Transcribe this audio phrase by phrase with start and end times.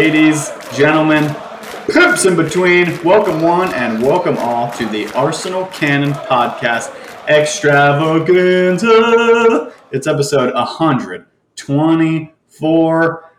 [0.00, 1.28] ladies, gentlemen,
[1.92, 2.86] pimps in between.
[3.04, 6.94] Welcome one and welcome all to the Arsenal Cannon Podcast
[7.28, 9.74] Extravaganza.
[9.92, 13.32] It's episode 124.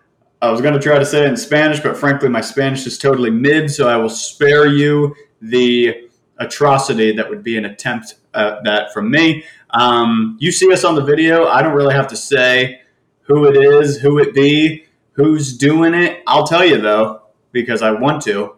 [0.43, 2.99] I was going to try to say it in Spanish, but frankly, my Spanish is
[2.99, 8.63] totally mid, so I will spare you the atrocity that would be an attempt at
[8.65, 9.45] that from me.
[9.71, 11.47] Um, you see us on the video.
[11.47, 12.81] I don't really have to say
[13.21, 16.23] who it is, who it be, who's doing it.
[16.27, 18.55] I'll tell you, though, because I want to.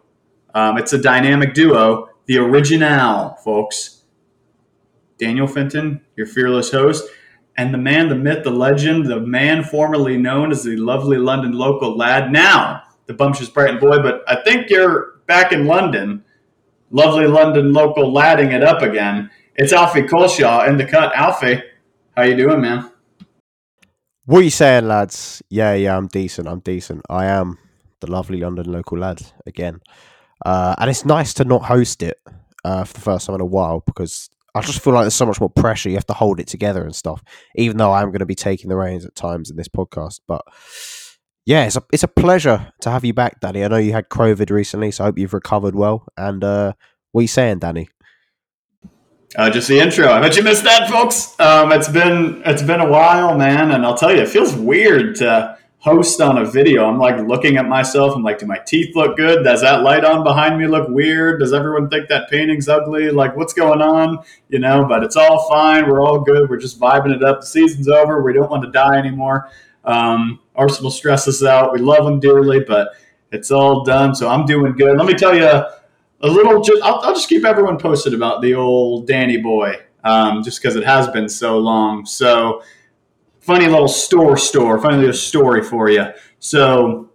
[0.54, 4.02] Um, it's a dynamic duo, the original, folks.
[5.18, 7.08] Daniel Finton, your fearless host,
[7.56, 11.52] and the man, the myth, the legend, the man formerly known as the lovely London
[11.52, 13.98] local lad, now the bumptious Brighton boy.
[14.02, 16.24] But I think you're back in London,
[16.90, 19.30] lovely London local ladding it up again.
[19.56, 21.14] It's Alfie Culshaw in the cut.
[21.14, 21.62] Alfie,
[22.16, 22.90] how you doing, man?
[24.26, 25.42] What are you saying, lads?
[25.50, 26.48] Yeah, yeah, I'm decent.
[26.48, 27.02] I'm decent.
[27.10, 27.58] I am
[28.00, 29.80] the lovely London local lad again.
[30.44, 32.18] Uh, and it's nice to not host it
[32.64, 35.26] uh, for the first time in a while because I just feel like there's so
[35.26, 35.90] much more pressure.
[35.90, 37.22] You have to hold it together and stuff.
[37.54, 40.42] Even though I'm going to be taking the reins at times in this podcast, but
[41.44, 43.62] yeah, it's a it's a pleasure to have you back, Danny.
[43.62, 46.06] I know you had COVID recently, so I hope you've recovered well.
[46.16, 46.72] And uh,
[47.12, 47.88] what are you saying, Danny?
[49.36, 50.08] Uh, just the intro.
[50.08, 51.38] I bet you missed that, folks.
[51.40, 55.16] Um, it's been it's been a while, man, and I'll tell you, it feels weird
[55.16, 56.86] to host on a video.
[56.86, 58.14] I'm like looking at myself.
[58.14, 59.42] I'm like, do my teeth look good?
[59.42, 61.40] Does that light on behind me look weird?
[61.40, 63.10] Does everyone think that painting's ugly?
[63.10, 64.24] Like, what's going on?
[64.48, 65.88] You know, but it's all fine.
[65.88, 66.48] We're all good.
[66.48, 67.40] We're just vibing it up.
[67.40, 68.22] The season's over.
[68.22, 69.50] We don't want to die anymore.
[69.84, 71.72] Um, Arsenal stresses out.
[71.72, 72.92] We love them dearly, but
[73.32, 74.14] it's all done.
[74.14, 74.96] So I'm doing good.
[74.96, 75.64] Let me tell you
[76.24, 76.62] a little.
[76.62, 80.74] Just I'll, I'll just keep everyone posted about the old Danny boy, um, just because
[80.74, 82.06] it has been so long.
[82.06, 82.62] So
[83.40, 86.06] funny little store store, funny little story for you.
[86.40, 87.10] So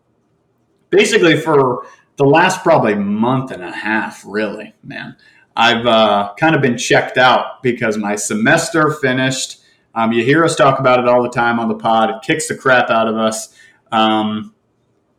[0.92, 1.86] basically, for
[2.18, 5.18] the last probably month and a half, really, man,
[5.56, 9.58] I've uh, kind of been checked out because my semester finished.
[9.96, 12.12] Um, you hear us talk about it all the time on the pod.
[12.12, 13.56] It kicks the crap out of us.
[13.92, 14.54] Um,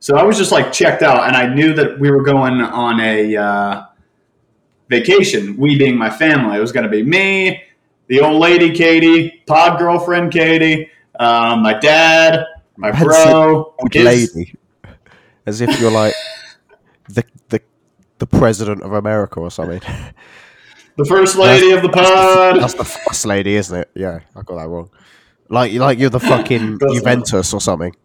[0.00, 3.00] so I was just like checked out, and I knew that we were going on
[3.00, 3.86] a uh,
[4.88, 5.56] vacation.
[5.56, 7.62] We being my family, it was going to be me,
[8.08, 12.46] the old lady Katie, pod girlfriend Katie, um, my dad,
[12.76, 14.54] my bro, old lady,
[15.46, 16.14] as if you're like
[17.08, 17.60] the the
[18.18, 19.80] the president of America or something.
[20.96, 22.60] The first lady of the pod.
[22.60, 23.90] That's the, that's the first lady, isn't it?
[23.94, 24.90] Yeah, I got that wrong.
[25.48, 27.96] Like, like you're the fucking Juventus or something.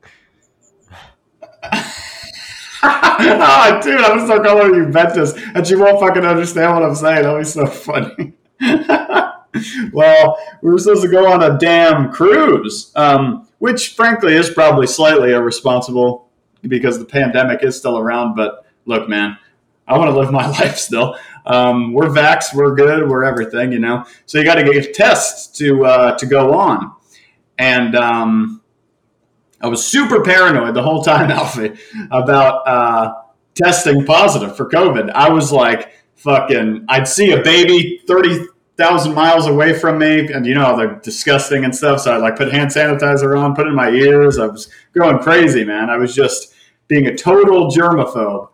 [3.20, 7.24] Oh, dude, I'm start calling you Juventus, and she won't fucking understand what I'm saying.
[7.24, 8.34] That'll be so funny.
[9.94, 14.88] well, we were supposed to go on a damn cruise, um, which frankly is probably
[14.88, 16.30] slightly irresponsible
[16.64, 18.36] because the pandemic is still around.
[18.36, 19.38] But look, man,
[19.88, 21.18] I want to live my life still.
[21.46, 24.06] Um, we're vax, we're good, we're everything, you know.
[24.26, 26.92] So you got to get tests to uh, to go on,
[27.58, 28.62] and um,
[29.62, 31.74] I was super paranoid the whole time, Alfie,
[32.12, 33.14] about uh,
[33.54, 35.12] testing positive for COVID.
[35.12, 38.46] I was like, fucking, I'd see a baby thirty
[38.78, 42.02] thousand miles away from me, and you know they're disgusting and stuff.
[42.02, 44.38] So I like put hand sanitizer on, put it in my ears.
[44.38, 45.90] I was going crazy, man.
[45.90, 46.54] I was just
[46.88, 48.50] being a total germaphobe.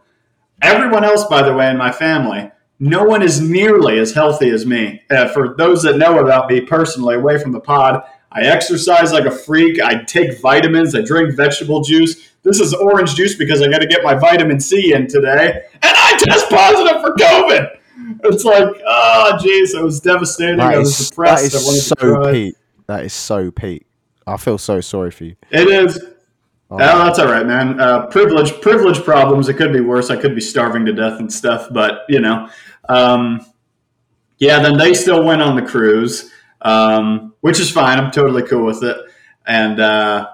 [0.61, 2.51] Everyone else, by the way, in my family
[2.83, 5.03] no one is nearly as healthy as me.
[5.11, 9.25] Uh, for those that know about me personally, away from the pod, I exercise like
[9.25, 9.81] a freak.
[9.81, 10.95] I take vitamins.
[10.95, 12.29] I drink vegetable juice.
[12.43, 15.63] This is orange juice because I got to get my vitamin C in today.
[15.73, 17.77] And I test positive for COVID.
[18.23, 20.57] It's like, oh, jeez, it was devastating.
[20.57, 21.51] That I was is, depressed.
[21.51, 22.55] That is so Pete.
[22.87, 23.85] That is so Pete.
[24.25, 25.35] I feel so sorry for you.
[25.49, 25.99] It is.
[26.69, 27.79] Oh, oh that's all right, man.
[27.79, 29.49] Uh, privilege, privilege problems.
[29.49, 30.09] It could be worse.
[30.09, 32.49] I could be starving to death and stuff, but you know,
[32.87, 33.45] um,
[34.37, 37.97] yeah, then they still went on the cruise, um, which is fine.
[37.97, 38.97] I'm totally cool with it.
[39.45, 40.29] And uh,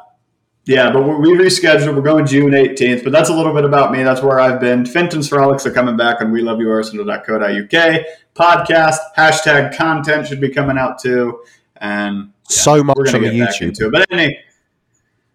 [0.66, 1.96] yeah, but we rescheduled.
[1.96, 4.04] We're going June 18th, but that's a little bit about me.
[4.04, 4.86] That's where I've been.
[4.86, 8.06] Finton's Frolics are coming back on we love you arsenal.co.uk.
[8.36, 11.42] Podcast, hashtag content should be coming out too.
[11.78, 13.88] And yeah, so much we're gonna on YouTube.
[13.88, 13.92] It.
[13.94, 14.44] But anyway,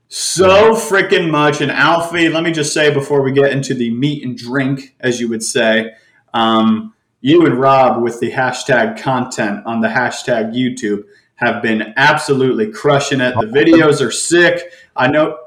[0.09, 1.63] so freaking much.
[1.63, 5.19] And Alfie, let me just say before we get into the meat and drink, as
[5.19, 5.93] you would say,
[6.35, 6.92] um,
[7.23, 11.05] you and Rob with the hashtag content on the hashtag YouTube
[11.37, 13.35] have been absolutely crushing it.
[13.41, 14.73] The videos are sick.
[14.95, 15.39] I know.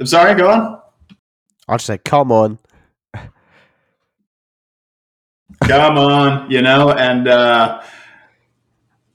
[0.00, 0.34] I'm sorry.
[0.34, 0.80] Go on.
[1.68, 2.58] I'll just say, come on.
[5.64, 7.82] come on, you know, and uh,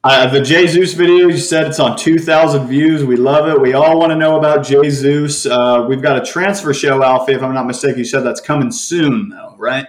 [0.02, 3.04] Uh, the Jesus video, you said it's on 2,000 views.
[3.04, 3.60] We love it.
[3.60, 5.46] We all want to know about Jesus.
[5.46, 8.00] Uh, we've got a transfer show, Alfie, if I'm not mistaken.
[8.00, 9.86] You said that's coming soon, though, right?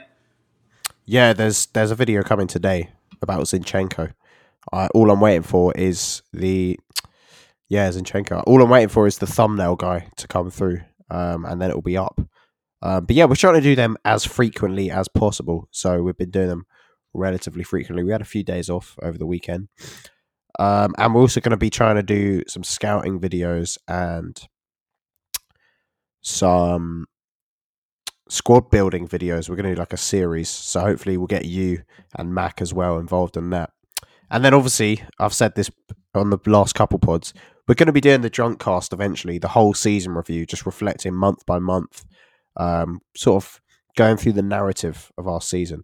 [1.06, 2.90] Yeah, there's there's a video coming today
[3.22, 4.12] about Zinchenko.
[4.72, 6.78] Uh, all I'm waiting for is the
[7.68, 8.42] yeah Zinchenko.
[8.46, 10.80] All I'm waiting for is the thumbnail guy to come through,
[11.10, 12.20] um, and then it will be up.
[12.82, 15.68] Um, but yeah, we're trying to do them as frequently as possible.
[15.70, 16.64] So we've been doing them
[17.12, 18.04] relatively frequently.
[18.04, 19.68] We had a few days off over the weekend.
[20.58, 24.40] Um, and we're also going to be trying to do some scouting videos and
[26.22, 27.06] some
[28.30, 29.48] squad building videos.
[29.48, 30.48] We're going to do like a series.
[30.48, 31.82] So hopefully we'll get you
[32.16, 33.70] and Mac as well involved in that.
[34.30, 35.70] And then obviously, I've said this
[36.14, 37.34] on the last couple pods,
[37.66, 41.14] we're going to be doing the drunk cast eventually, the whole season review, just reflecting
[41.14, 42.04] month by month,
[42.56, 43.60] um, sort of
[43.96, 45.82] going through the narrative of our season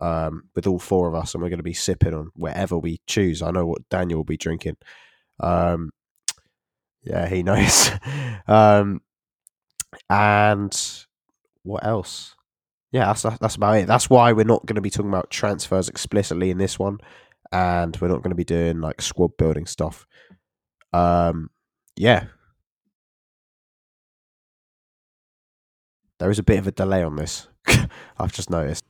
[0.00, 3.00] um, with all four of us, and we're going to be sipping on whatever we
[3.06, 3.42] choose.
[3.42, 4.76] I know what Daniel will be drinking.
[5.40, 5.90] Um,
[7.02, 7.90] yeah, he knows.
[8.46, 9.00] um,
[10.08, 11.04] and
[11.62, 12.34] what else?
[12.92, 13.86] Yeah, that's that's about it.
[13.86, 16.98] That's why we're not going to be talking about transfers explicitly in this one,
[17.50, 20.06] and we're not going to be doing like squad building stuff.
[20.92, 21.50] Um,
[21.96, 22.26] yeah.
[26.18, 27.48] There is a bit of a delay on this.
[28.18, 28.84] I've just noticed.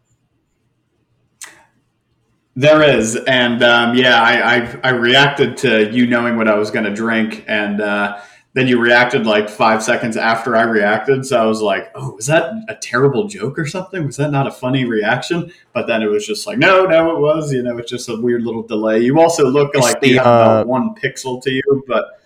[2.55, 6.71] There is, and um, yeah, I, I, I reacted to you knowing what I was
[6.71, 8.21] going to drink, and uh,
[8.54, 11.25] then you reacted like five seconds after I reacted.
[11.26, 14.04] So I was like, "Oh, was that a terrible joke or something?
[14.04, 17.20] Was that not a funny reaction?" But then it was just like, "No, no, it
[17.20, 19.00] was." You know, it's just a weird little delay.
[19.00, 22.20] You also look it's like the, you have uh, about one pixel to you, but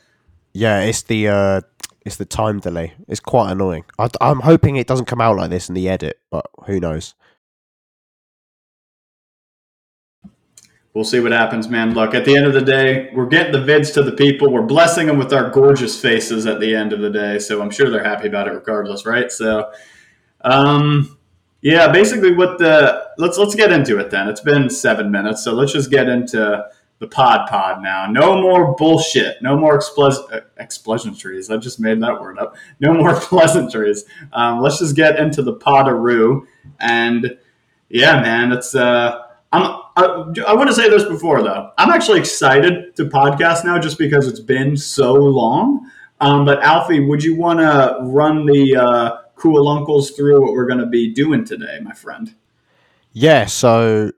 [0.52, 1.60] yeah, it's the uh,
[2.04, 2.94] it's the time delay.
[3.08, 3.84] It's quite annoying.
[3.98, 7.14] I, I'm hoping it doesn't come out like this in the edit, but who knows?
[10.96, 11.92] We'll see what happens, man.
[11.92, 14.50] Look, at the end of the day, we're getting the vids to the people.
[14.50, 17.38] We're blessing them with our gorgeous faces at the end of the day.
[17.38, 19.30] So I'm sure they're happy about it regardless, right?
[19.30, 19.70] So,
[20.40, 21.18] um,
[21.60, 24.26] yeah, basically what the let's let's get into it then.
[24.26, 26.64] It's been seven minutes, so let's just get into
[26.98, 28.06] the pod pod now.
[28.10, 29.42] No more bullshit.
[29.42, 30.40] No more explos- uh.
[30.58, 32.56] I just made that word up.
[32.80, 34.06] No more pleasantries.
[34.32, 36.46] Um, let's just get into the podaroo.
[36.80, 37.36] And
[37.90, 41.70] yeah, man, it's uh, I'm I, I want to say this before though.
[41.78, 45.90] I'm actually excited to podcast now just because it's been so long.
[46.20, 50.66] Um, but Alfie, would you want to run the uh, cool uncles through what we're
[50.66, 52.34] going to be doing today, my friend?
[53.12, 53.46] Yeah.
[53.46, 54.12] So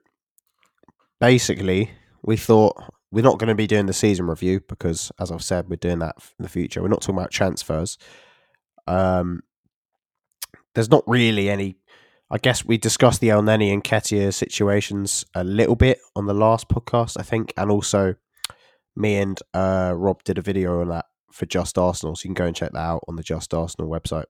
[1.21, 1.91] basically,
[2.23, 2.77] we thought
[3.11, 6.01] we're not going to be doing the season review because, as I've said, we're doing
[6.01, 6.83] that in the future.
[6.83, 7.99] We're not talking about transfers.
[8.87, 9.43] Um,
[10.75, 11.77] there's not really any
[12.31, 16.35] I guess we discussed the El Elneny and Nketiah situations a little bit on the
[16.35, 18.17] last podcast, I think, and also
[18.95, 22.35] me and uh, Rob did a video on that for Just Arsenal, so you can
[22.35, 24.27] go and check that out on the Just Arsenal website.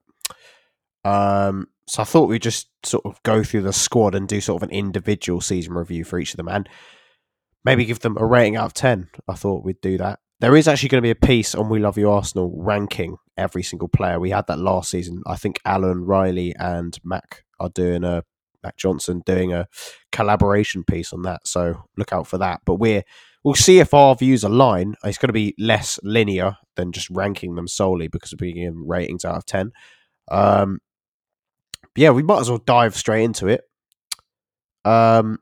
[1.03, 4.61] Um, so I thought we'd just sort of go through the squad and do sort
[4.61, 6.69] of an individual season review for each of them, and
[7.65, 9.09] maybe give them a rating out of ten.
[9.27, 10.19] I thought we'd do that.
[10.39, 13.63] There is actually going to be a piece on We Love You Arsenal ranking every
[13.63, 14.21] single player.
[14.21, 15.21] We had that last season.
[15.27, 18.23] I think Alan Riley and Mac are doing a
[18.63, 19.67] Mac Johnson doing a
[20.11, 21.47] collaboration piece on that.
[21.47, 22.61] So look out for that.
[22.65, 23.03] But we're
[23.43, 24.95] we'll see if our views align.
[25.03, 29.25] It's going to be less linear than just ranking them solely because we're giving ratings
[29.25, 29.71] out of ten.
[30.29, 30.79] Um,
[31.95, 33.61] yeah, we might as well dive straight into it.
[34.85, 35.39] Um,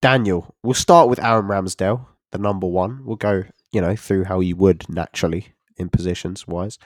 [0.00, 3.04] Daniel, we'll start with Aaron Ramsdale, the number one.
[3.04, 6.78] We'll go, you know, through how you would naturally in positions wise.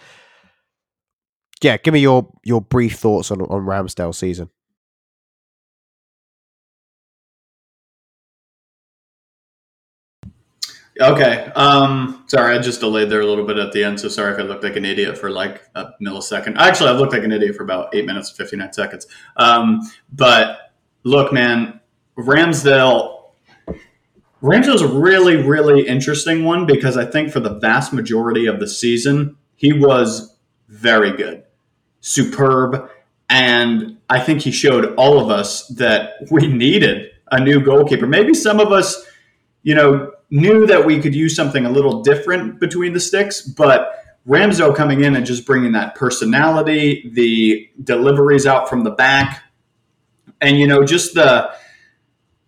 [1.63, 4.51] Yeah, give me your your brief thoughts on on Ramsdale season.
[11.01, 11.51] Okay.
[11.57, 13.99] Um, sorry, I just delayed there a little bit at the end.
[13.99, 16.57] So sorry if I looked like an idiot for like a millisecond.
[16.57, 19.07] Actually, I looked like an idiot for about eight minutes and 59 seconds.
[19.37, 19.81] Um,
[20.13, 20.73] but
[21.03, 21.81] look, man,
[22.17, 23.13] Ramsdale.
[24.41, 28.69] Ramsdale's a really, really interesting one because I think for the vast majority of the
[28.69, 30.37] season, he was
[30.69, 31.45] very good,
[32.01, 32.91] superb.
[33.31, 38.07] And I think he showed all of us that we needed a new goalkeeper.
[38.07, 39.03] Maybe some of us,
[39.63, 44.05] you know, knew that we could use something a little different between the sticks, but
[44.27, 49.45] Ramsdale coming in and just bringing that personality, the deliveries out from the back,
[50.41, 51.53] and you know, just the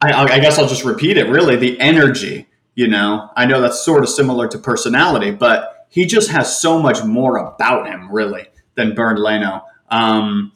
[0.02, 1.28] I, I guess I'll just repeat it.
[1.28, 2.48] Really, the energy.
[2.74, 6.82] You know, I know that's sort of similar to personality, but he just has so
[6.82, 9.62] much more about him, really, than Bernd Leno.
[9.90, 10.52] Um,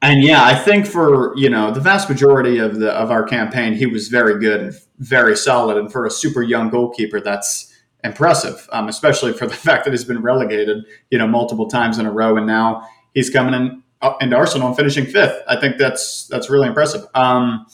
[0.00, 3.74] and yeah, I think for you know the vast majority of the of our campaign,
[3.74, 5.76] he was very good and very solid.
[5.76, 7.72] And for a super young goalkeeper, that's
[8.04, 12.06] impressive, um, especially for the fact that he's been relegated, you know, multiple times in
[12.06, 15.42] a row, and now he's coming in uh, into Arsenal and finishing fifth.
[15.48, 17.04] I think that's that's really impressive.
[17.14, 17.66] Um,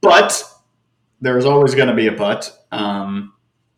[0.00, 0.42] but
[1.20, 2.66] there's always going to be a but.
[2.70, 3.32] Um,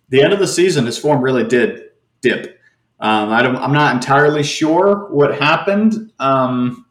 [0.08, 1.82] the end of the season, his form really did
[2.20, 2.60] dip.
[2.98, 6.12] Um, I am not entirely sure what happened.
[6.18, 6.86] Um,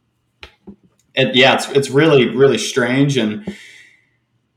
[1.16, 3.56] it, yeah, it's it's really really strange, and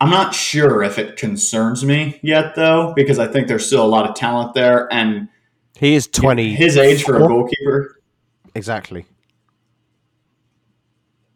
[0.01, 3.89] I'm not sure if it concerns me yet though, because I think there's still a
[3.89, 5.29] lot of talent there, and
[5.77, 6.55] he is 20.
[6.55, 8.01] His age for a goalkeeper,
[8.55, 9.07] exactly.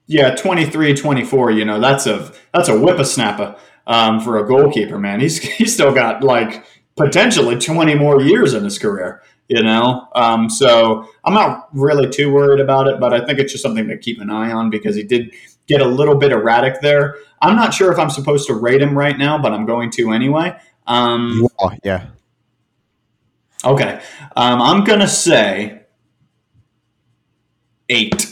[0.07, 5.21] Yeah, 23, 24, You know, that's a that's a whippersnapper um, for a goalkeeper, man.
[5.21, 6.65] He's he's still got like
[6.97, 12.33] potentially 20 more years in his career you know um, so i'm not really too
[12.33, 14.95] worried about it but i think it's just something to keep an eye on because
[14.95, 15.33] he did
[15.67, 17.17] get a little bit erratic there.
[17.41, 20.13] I'm not sure if i'm supposed to rate him right now but i'm going to
[20.13, 20.57] anyway.
[20.87, 21.47] Um,
[21.85, 22.09] yeah.
[23.65, 24.01] okay.
[24.37, 25.83] Um, i'm gonna say
[27.89, 28.29] eight.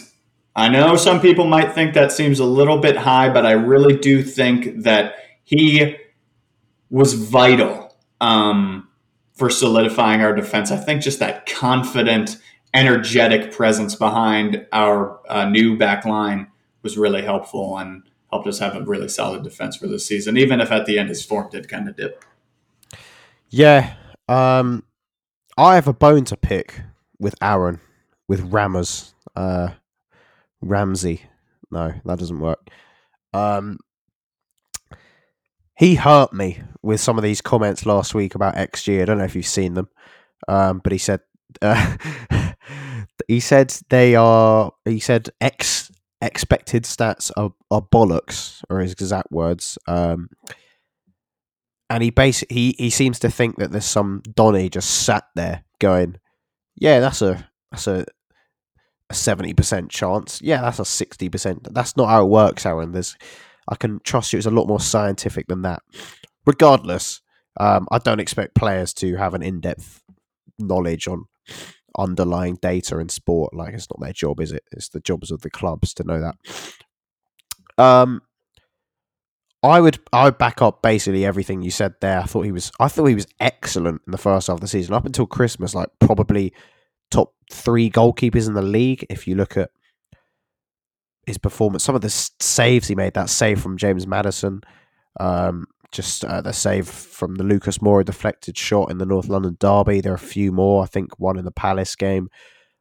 [0.57, 3.97] I know some people might think that seems a little bit high but i really
[3.97, 5.97] do think that he
[6.91, 8.89] was vital um,
[9.35, 10.71] for solidifying our defense.
[10.71, 12.37] I think just that confident,
[12.75, 16.49] energetic presence behind our uh, new back line
[16.83, 20.61] was really helpful and helped us have a really solid defense for this season, even
[20.61, 22.25] if at the end his form did kind of dip.
[23.49, 23.95] Yeah.
[24.29, 24.85] Um,
[25.57, 26.81] I have a bone to pick
[27.19, 27.81] with Aaron,
[28.29, 29.13] with Rammers.
[29.35, 29.71] Uh,
[30.61, 31.23] Ramsey.
[31.71, 32.69] No, that doesn't work.
[33.33, 33.79] Um,
[35.77, 39.01] he hurt me with some of these comments last week about XG.
[39.01, 39.89] I don't know if you've seen them,
[40.49, 41.21] um, but he said
[41.63, 41.97] uh,
[43.29, 44.73] he said they are.
[44.85, 45.91] He said X
[46.23, 49.79] expected stats are, are bollocks, or his exact words.
[49.87, 50.29] Um,
[51.89, 55.65] and he basically he, he seems to think that there's some Donny just sat there
[55.79, 56.19] going,
[56.77, 58.05] yeah, that's a that's a
[59.09, 60.41] a seventy percent chance.
[60.41, 61.67] Yeah, that's a sixty percent.
[61.75, 62.93] That's not how it works, Aaron.
[62.93, 63.17] There's
[63.69, 64.37] I can trust you.
[64.37, 65.83] It's a lot more scientific than that.
[66.47, 67.21] Regardless,
[67.59, 70.03] um, I don't expect players to have an in-depth
[70.59, 71.25] knowledge on
[71.99, 73.55] underlying data in sport.
[73.55, 74.65] Like it's not their job, is it?
[74.73, 76.37] It's the jobs of the clubs to know that.
[77.83, 78.23] Um,
[79.63, 82.21] I would I would back up basically everything you said there.
[82.21, 84.69] I thought he was I thought he was excellent in the first half of the
[84.69, 85.75] season up until Christmas.
[85.75, 86.53] Like probably
[87.11, 89.71] top three goalkeepers in the league if you look at
[91.27, 91.85] his performance.
[91.85, 94.63] Some of the saves he made, that save from James Maddison,
[95.19, 99.57] um, just uh, the save from the Lucas Moura deflected shot in the North London
[99.59, 100.01] derby.
[100.01, 100.83] There are a few more.
[100.83, 102.29] I think one in the Palace game,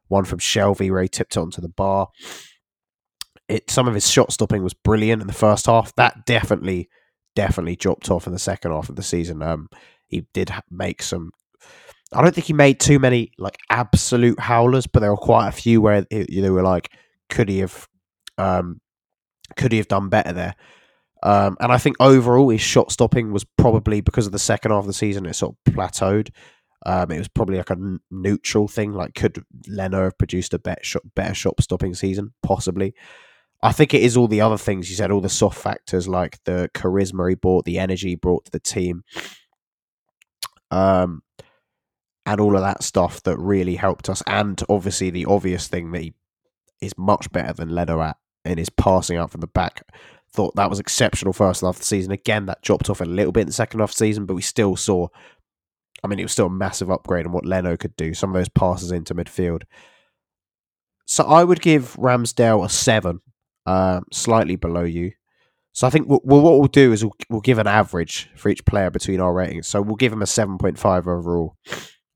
[0.08, 2.08] one from Shelvey where he tipped it onto the bar.
[3.48, 5.94] It some of his shot stopping was brilliant in the first half.
[5.96, 6.88] That definitely,
[7.34, 9.42] definitely dropped off in the second half of the season.
[9.42, 9.68] Um,
[10.06, 11.32] he did make some.
[12.12, 15.52] I don't think he made too many like absolute howlers, but there were quite a
[15.52, 16.90] few where you know were like,
[17.28, 17.88] could he have
[18.38, 18.80] um,
[19.56, 20.54] could he have done better there?
[21.22, 24.80] Um, and I think overall his shot stopping was probably because of the second half
[24.80, 26.30] of the season it sort of plateaued.
[26.86, 28.92] Um, it was probably like a n- neutral thing.
[28.92, 32.32] Like, could Leno have produced a better shot, better shot stopping season?
[32.42, 32.94] Possibly.
[33.62, 36.38] I think it is all the other things you said, all the soft factors like
[36.44, 39.04] the charisma he brought, the energy he brought to the team,
[40.70, 41.22] um,
[42.24, 44.22] and all of that stuff that really helped us.
[44.26, 46.14] And obviously, the obvious thing that he
[46.80, 49.82] is much better than Leno at in his passing out from the back.
[50.32, 52.12] Thought that was exceptional first half of the season.
[52.12, 54.34] Again, that dropped off a little bit in the second half of the season, but
[54.34, 55.08] we still saw.
[56.02, 58.14] I mean, it was still a massive upgrade on what Leno could do.
[58.14, 59.62] Some of those passes into midfield.
[61.06, 63.20] So I would give Ramsdale a seven,
[63.66, 65.12] uh, slightly below you.
[65.72, 68.64] So I think we'll, what we'll do is we'll, we'll, give an average for each
[68.64, 69.66] player between our ratings.
[69.66, 71.56] So we'll give him a seven point five overall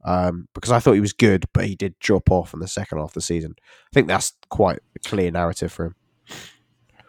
[0.05, 2.99] um, because I thought he was good, but he did drop off in the second
[2.99, 3.55] half of the season.
[3.59, 5.95] I think that's quite a clear narrative for him.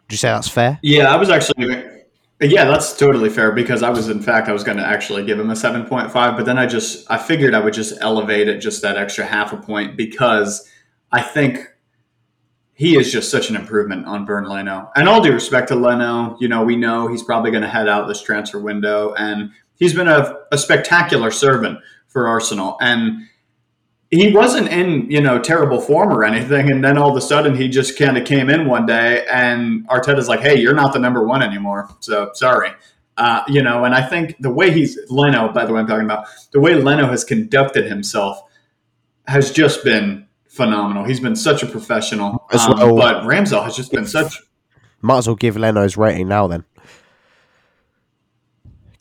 [0.05, 0.79] Would you say that's fair?
[0.81, 1.83] Yeah, I was actually.
[2.41, 5.39] Yeah, that's totally fair because I was, in fact, I was going to actually give
[5.39, 8.47] him a seven point five, but then I just I figured I would just elevate
[8.47, 10.69] it just that extra half a point because
[11.11, 11.59] I think
[12.73, 14.91] he is just such an improvement on Bernd Leno.
[14.97, 17.87] And all due respect to Leno, you know, we know he's probably going to head
[17.87, 22.77] out this transfer window, and he's been a, a spectacular servant for Arsenal.
[22.81, 23.29] And
[24.11, 26.69] he wasn't in, you know, terrible form or anything.
[26.69, 29.87] And then all of a sudden he just kind of came in one day and
[29.89, 31.89] Arteta's like, hey, you're not the number one anymore.
[31.99, 32.71] So sorry.
[33.17, 36.05] Uh, you know, and I think the way he's Leno, by the way, I'm talking
[36.05, 38.41] about the way Leno has conducted himself
[39.27, 41.03] has just been phenomenal.
[41.05, 42.45] He's been such a professional.
[42.51, 44.41] As Um, well- but Ramsdale has just been such.
[45.01, 46.63] Might as well give Leno's rating now then.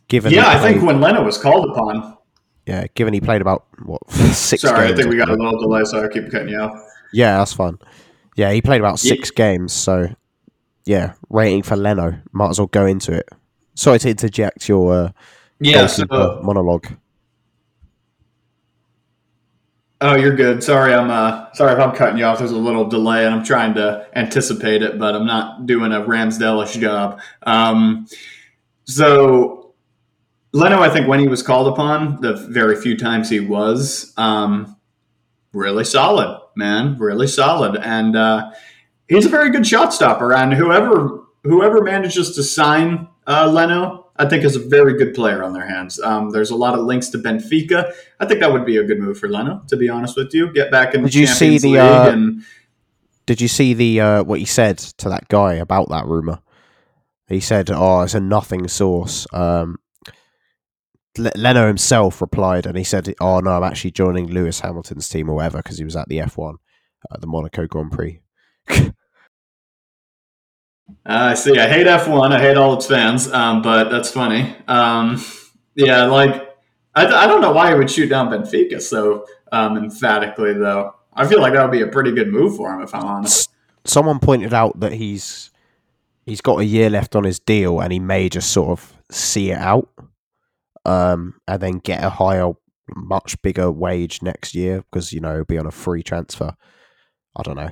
[0.08, 2.16] Given Yeah, I think when Leno was called upon.
[2.66, 4.62] Yeah, given he played about what six.
[4.62, 6.78] Sorry, I think we got a little delay, so I keep cutting you off.
[7.12, 7.78] Yeah, that's fine.
[8.36, 9.14] Yeah, he played about Yeah.
[9.14, 10.08] six games, so
[10.84, 13.28] yeah, rating for Leno might as well go into it.
[13.74, 15.10] Sorry to interject your uh,
[15.60, 15.86] Yeah.
[15.86, 16.04] So,
[16.42, 16.86] monologue.
[20.00, 20.62] oh, you're good.
[20.62, 22.38] Sorry, I'm uh, sorry if I'm cutting you off.
[22.38, 26.00] There's a little delay, and I'm trying to anticipate it, but I'm not doing a
[26.00, 27.20] Ramsdale-ish job.
[27.44, 28.06] Um,
[28.84, 29.63] so
[30.54, 34.76] Leno, I think when he was called upon, the very few times he was, um,
[35.52, 38.52] really solid, man, really solid, and uh,
[39.08, 40.32] he's a very good shot stopper.
[40.32, 45.42] And whoever whoever manages to sign uh, Leno, I think is a very good player
[45.42, 46.00] on their hands.
[46.00, 47.92] Um, there's a lot of links to Benfica.
[48.20, 50.52] I think that would be a good move for Leno, to be honest with you.
[50.52, 52.44] Get back in the Did you see the, League uh, and
[53.26, 56.38] Did you see the uh, what he said to that guy about that rumor?
[57.26, 59.78] He said, "Oh, it's a nothing source." Um,
[61.18, 65.34] Leno himself replied, and he said, "Oh no, I'm actually joining Lewis Hamilton's team or
[65.34, 66.56] whatever because he was at the F1
[67.12, 68.20] at the Monaco Grand Prix."
[68.68, 68.86] Uh,
[71.06, 71.58] I see.
[71.58, 72.32] I hate F1.
[72.32, 74.56] I hate all its fans, um, but that's funny.
[74.66, 75.22] Um,
[75.74, 76.56] yeah, like
[76.94, 80.94] I, I don't know why he would shoot down Benfica so um, emphatically, though.
[81.12, 83.50] I feel like that would be a pretty good move for him, if I'm honest.
[83.84, 85.50] Someone pointed out that he's
[86.26, 89.50] he's got a year left on his deal, and he may just sort of see
[89.50, 89.88] it out,
[90.84, 92.52] um, and then get a higher,
[92.94, 96.54] much bigger wage next year because you know be on a free transfer.
[97.36, 97.70] I don't know.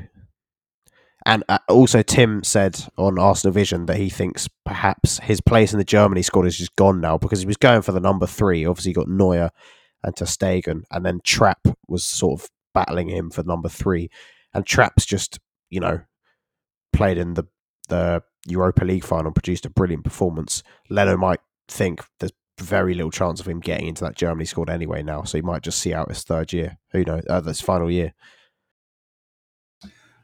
[1.24, 5.78] And uh, also, Tim said on Arsenal Vision that he thinks perhaps his place in
[5.78, 8.66] the Germany squad is just gone now because he was going for the number three.
[8.66, 9.50] Obviously, he got Neuer
[10.02, 14.10] and Ter Stegen, and then Trapp was sort of battling him for number three.
[14.52, 15.38] And Trapp's just,
[15.70, 16.00] you know,
[16.92, 17.44] played in the
[17.88, 20.62] the Europa League final, produced a brilliant performance.
[20.90, 25.02] Leno might think there's very little chance of him getting into that Germany squad anyway
[25.02, 26.78] now, so he might just see out his third year.
[26.92, 27.24] Who knows?
[27.28, 28.14] Uh, this final year.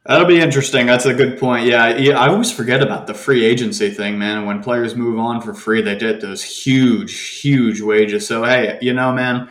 [0.06, 0.86] That'll be interesting.
[0.86, 1.66] That's a good point.
[1.66, 4.46] Yeah, yeah, I always forget about the free agency thing, man.
[4.46, 8.26] When players move on for free, they get those huge, huge wages.
[8.26, 9.50] So hey, you know, man,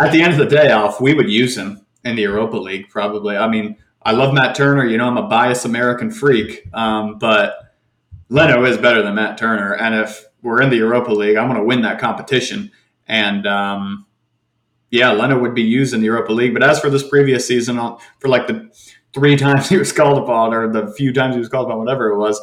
[0.00, 2.88] at the end of the day, Alf, we would use him in the Europa League
[2.88, 3.36] probably.
[3.36, 4.84] I mean, I love Matt Turner.
[4.84, 7.76] You know, I'm a biased American freak, um, but
[8.28, 9.74] Leno is better than Matt Turner.
[9.74, 12.70] And if we're in the Europa League, I'm going to win that competition.
[13.06, 14.06] And um,
[14.90, 16.52] yeah, Leno would be used in the Europa League.
[16.52, 17.76] But as for this previous season,
[18.18, 18.70] for like the
[19.14, 22.10] three times he was called upon, or the few times he was called upon, whatever
[22.10, 22.40] it was,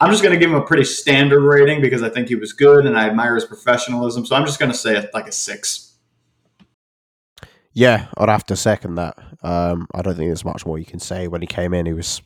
[0.00, 2.54] I'm just going to give him a pretty standard rating because I think he was
[2.54, 4.24] good and I admire his professionalism.
[4.24, 5.94] So I'm just going to say like a six.
[7.72, 9.16] Yeah, I'd have to second that.
[9.42, 11.28] Um, I don't think there's much more you can say.
[11.28, 12.22] When he came in, he was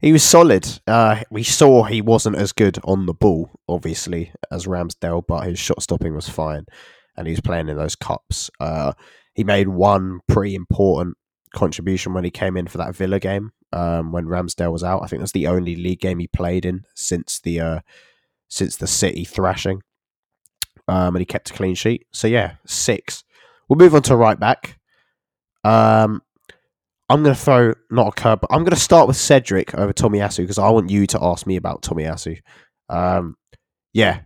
[0.00, 0.80] he was solid.
[0.86, 5.58] Uh, we saw he wasn't as good on the ball, obviously, as Ramsdale, but his
[5.58, 6.66] shot stopping was fine,
[7.16, 8.50] and he was playing in those cups.
[8.60, 8.92] Uh,
[9.34, 11.16] he made one pretty important
[11.54, 15.02] contribution when he came in for that Villa game um, when Ramsdale was out.
[15.02, 17.80] I think that's the only league game he played in since the uh,
[18.48, 19.82] since the City thrashing,
[20.88, 22.06] um, and he kept a clean sheet.
[22.12, 23.24] So yeah, six.
[23.68, 24.78] We'll move on to right back.
[25.64, 26.22] Um,
[27.08, 29.92] I'm going to throw not a curb, but I'm going to start with Cedric over
[29.92, 32.38] Tomiyasu because I want you to ask me about Tomiyasu.
[32.88, 33.36] Um,
[33.92, 34.22] yeah,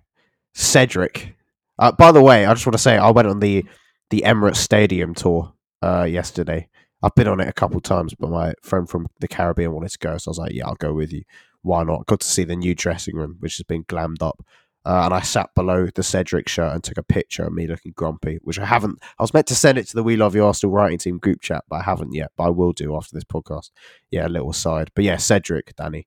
[0.55, 1.37] Cedric.
[1.79, 3.65] Uh, by the way, I just want to say I went on the
[4.11, 6.69] the Emirates Stadium tour uh, yesterday.
[7.03, 9.99] I've been on it a couple times, but my friend from the Caribbean wanted to
[9.99, 11.23] go, so I was like, "Yeah, I'll go with you.
[11.63, 14.43] Why not?" Got to see the new dressing room, which has been glammed up.
[14.85, 17.93] Uh, and I sat below the Cedric shirt and took a picture of me looking
[17.95, 18.99] grumpy, which I haven't.
[19.19, 21.43] I was meant to send it to the We Love You Arsenal writing team group
[21.43, 22.33] chat, but I haven't yet.
[22.37, 23.71] But I will do after this podcast.
[24.11, 24.91] Yeah, a little side.
[24.95, 26.07] But yeah, Cedric, Danny.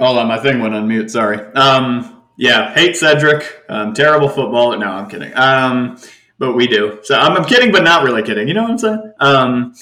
[0.00, 1.10] Hold on, my thing went on mute.
[1.10, 1.38] Sorry.
[1.54, 3.64] Um, yeah, hate Cedric.
[3.68, 4.76] Um, terrible footballer.
[4.76, 5.32] No, I'm kidding.
[5.36, 5.98] Um,
[6.38, 6.98] but we do.
[7.04, 8.48] So I'm, I'm kidding, but not really kidding.
[8.48, 9.12] You know what I'm saying?
[9.20, 9.74] Um,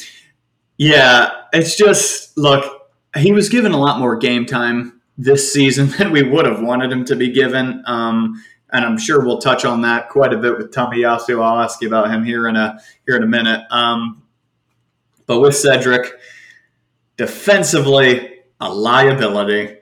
[0.76, 2.81] yeah, it's just look.
[3.16, 6.90] He was given a lot more game time this season than we would have wanted
[6.90, 7.82] him to be given.
[7.86, 11.42] Um, and I'm sure we'll touch on that quite a bit with Tomiyasu.
[11.42, 13.60] I'll ask you about him here in a here in a minute.
[13.70, 14.22] Um,
[15.26, 16.14] but with Cedric,
[17.16, 19.76] defensively, a liability.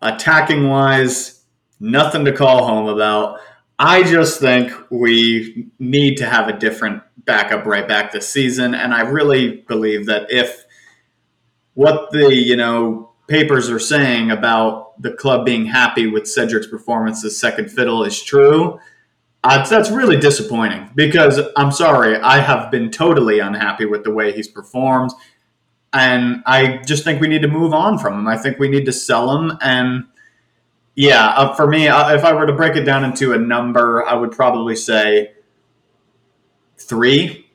[0.00, 1.44] Attacking wise,
[1.78, 3.38] nothing to call home about.
[3.78, 8.92] I just think we need to have a different backup right back this season, and
[8.92, 10.61] I really believe that if
[11.74, 17.24] what the you know papers are saying about the club being happy with Cedric's performance
[17.24, 18.78] as second fiddle is true,
[19.44, 24.32] Uh, that's really disappointing because I'm sorry, I have been totally unhappy with the way
[24.32, 25.10] he's performed.
[25.92, 28.28] And I just think we need to move on from him.
[28.28, 29.58] I think we need to sell him.
[29.60, 30.04] And
[30.94, 34.06] yeah, uh, for me, uh, if I were to break it down into a number,
[34.06, 35.32] I would probably say
[36.78, 37.50] three,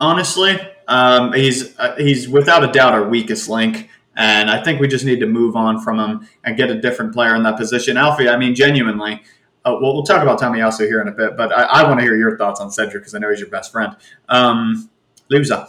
[0.00, 0.58] honestly.
[0.88, 3.88] Um, he's, uh, he's without a doubt our weakest link.
[4.16, 7.14] And I think we just need to move on from him and get a different
[7.14, 7.96] player in that position.
[7.96, 9.22] Alfie, I mean, genuinely,
[9.64, 12.04] uh, we'll, we'll talk about Tomiyasu here in a bit, but I, I want to
[12.04, 13.96] hear your thoughts on Cedric because I know he's your best friend.
[14.28, 14.90] Um,
[15.30, 15.68] Lusa,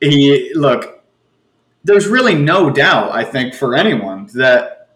[0.00, 1.04] he look.
[1.84, 4.88] There's really no doubt, I think, for anyone that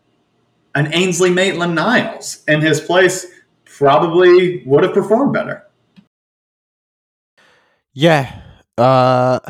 [0.74, 3.26] an Ainsley Maitland Niles in his place
[3.64, 5.66] probably would have performed better.
[7.92, 8.40] Yeah,
[8.78, 9.40] uh,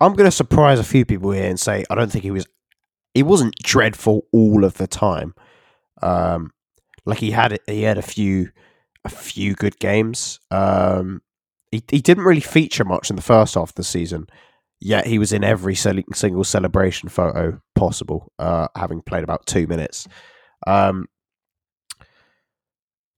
[0.00, 2.46] I'm going to surprise a few people here and say I don't think he was.
[3.14, 5.34] He wasn't dreadful all of the time.
[6.02, 6.50] Um,
[7.06, 8.50] like he had he had a few
[9.04, 10.40] a few good games.
[10.50, 11.22] Um,
[11.70, 14.26] he he didn't really feature much in the first half of the season.
[14.80, 20.06] Yet he was in every single celebration photo possible, uh, having played about two minutes.
[20.66, 21.06] Um,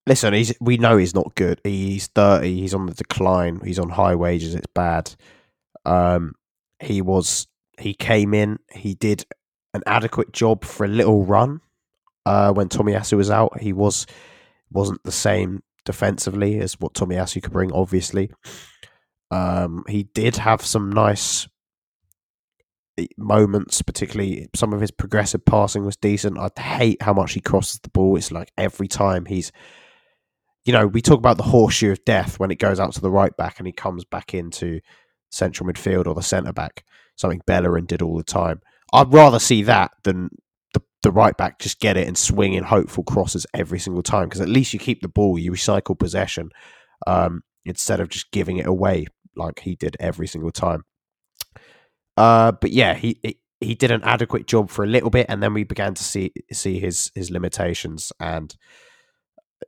[0.07, 1.61] listen, he's we know he's not good.
[1.65, 2.61] He's thirty.
[2.61, 3.61] He's on the decline.
[3.65, 4.55] He's on high wages.
[4.55, 5.15] It's bad.
[5.85, 6.35] Um,
[6.81, 7.47] he was.
[7.79, 8.59] He came in.
[8.73, 9.25] He did
[9.75, 11.61] an adequate job for a little run
[12.25, 13.61] uh, when Tomiyasu was out.
[13.61, 14.07] He was
[14.71, 17.73] wasn't the same defensively as what Tommy Tomiyasu could bring.
[17.73, 18.31] Obviously,
[19.31, 21.49] um, he did have some nice
[22.99, 26.39] eh, moments, particularly some of his progressive passing was decent.
[26.39, 28.17] I hate how much he crosses the ball.
[28.17, 29.53] It's like every time he's,
[30.67, 33.11] you know, we talk about the horseshoe of death when it goes out to the
[33.11, 34.81] right back and he comes back into
[35.31, 36.85] central midfield or the centre back,
[37.17, 38.61] something Bellerin did all the time.
[38.93, 40.31] I'd rather see that than
[41.07, 44.41] the right back just get it and swing in hopeful crosses every single time because
[44.41, 46.51] at least you keep the ball, you recycle possession
[47.07, 50.85] um, instead of just giving it away like he did every single time.
[52.17, 55.41] Uh, but yeah, he, he he did an adequate job for a little bit, and
[55.41, 58.57] then we began to see see his his limitations and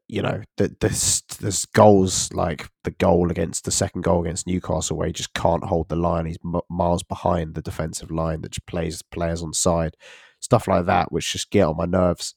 [0.06, 4.96] you know the this this goals like the goal against the second goal against Newcastle
[4.96, 6.26] where he just can't hold the line.
[6.26, 9.96] He's m- miles behind the defensive line that just plays players on side
[10.40, 12.34] stuff like that, which just get on my nerves.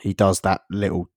[0.00, 1.10] He does that little.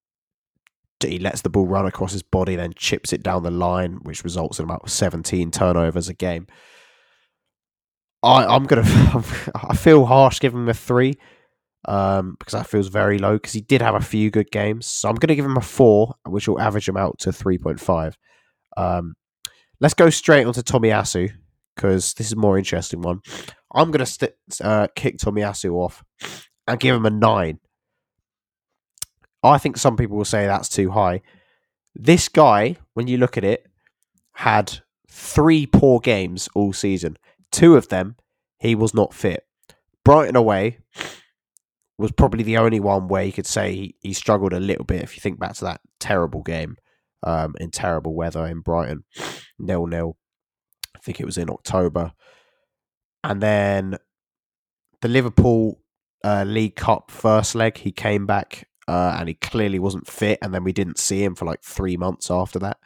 [1.02, 4.24] He lets the ball run across his body, then chips it down the line, which
[4.24, 6.48] results in about 17 turnovers a game.
[8.22, 8.84] I, I'm gonna.
[9.56, 11.18] I feel harsh giving him a three
[11.86, 13.34] um, because that feels very low.
[13.34, 16.16] Because he did have a few good games, so I'm gonna give him a four,
[16.26, 18.16] which will average him out to 3.5.
[18.78, 19.16] Um,
[19.80, 21.32] let's go straight onto Tomiyasu
[21.76, 23.22] because this is a more interesting one.
[23.74, 26.04] I'm going to st- uh, kick Tomiyasu off
[26.68, 27.60] and give him a nine.
[29.44, 31.22] I think some people will say that's too high.
[31.96, 33.66] This guy, when you look at it,
[34.34, 37.18] had three poor games all season.
[37.52, 38.18] Two of them,
[38.60, 39.46] he was not fit.
[40.04, 40.80] Brighton away
[42.00, 45.04] was probably the only one where you could say he, struggled a little bit.
[45.04, 46.78] If you think back to that terrible game
[47.24, 49.04] um, in terrible weather in Brighton,
[49.60, 50.18] nil nil.
[50.96, 52.12] I think it was in October
[53.24, 53.98] and then
[55.02, 55.82] the Liverpool
[56.24, 60.54] uh, League Cup first leg, he came back uh, and he clearly wasn't fit, and
[60.54, 62.78] then we didn't see him for like three months after that.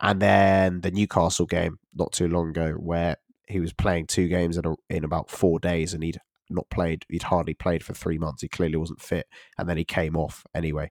[0.00, 4.56] And then the Newcastle game not too long ago, where he was playing two games
[4.56, 6.18] in, a, in about four days, and he'd
[6.50, 8.42] not played, he'd hardly played for three months.
[8.42, 9.26] He clearly wasn't fit,
[9.58, 10.90] and then he came off anyway.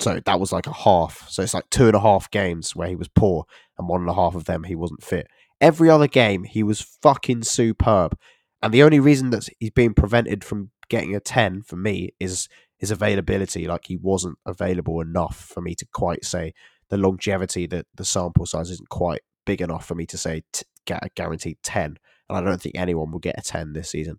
[0.00, 1.28] So that was like a half.
[1.28, 3.44] So it's like two and a half games where he was poor,
[3.78, 5.26] and one and a half of them he wasn't fit.
[5.60, 8.16] Every other game, he was fucking superb.
[8.62, 12.48] And the only reason that he's being prevented from getting a 10 for me is
[12.76, 13.66] his availability.
[13.66, 16.54] Like he wasn't available enough for me to quite say
[16.90, 20.64] the longevity that the sample size isn't quite big enough for me to say t-
[20.86, 21.96] get a guaranteed 10.
[22.28, 24.18] And I don't think anyone will get a 10 this season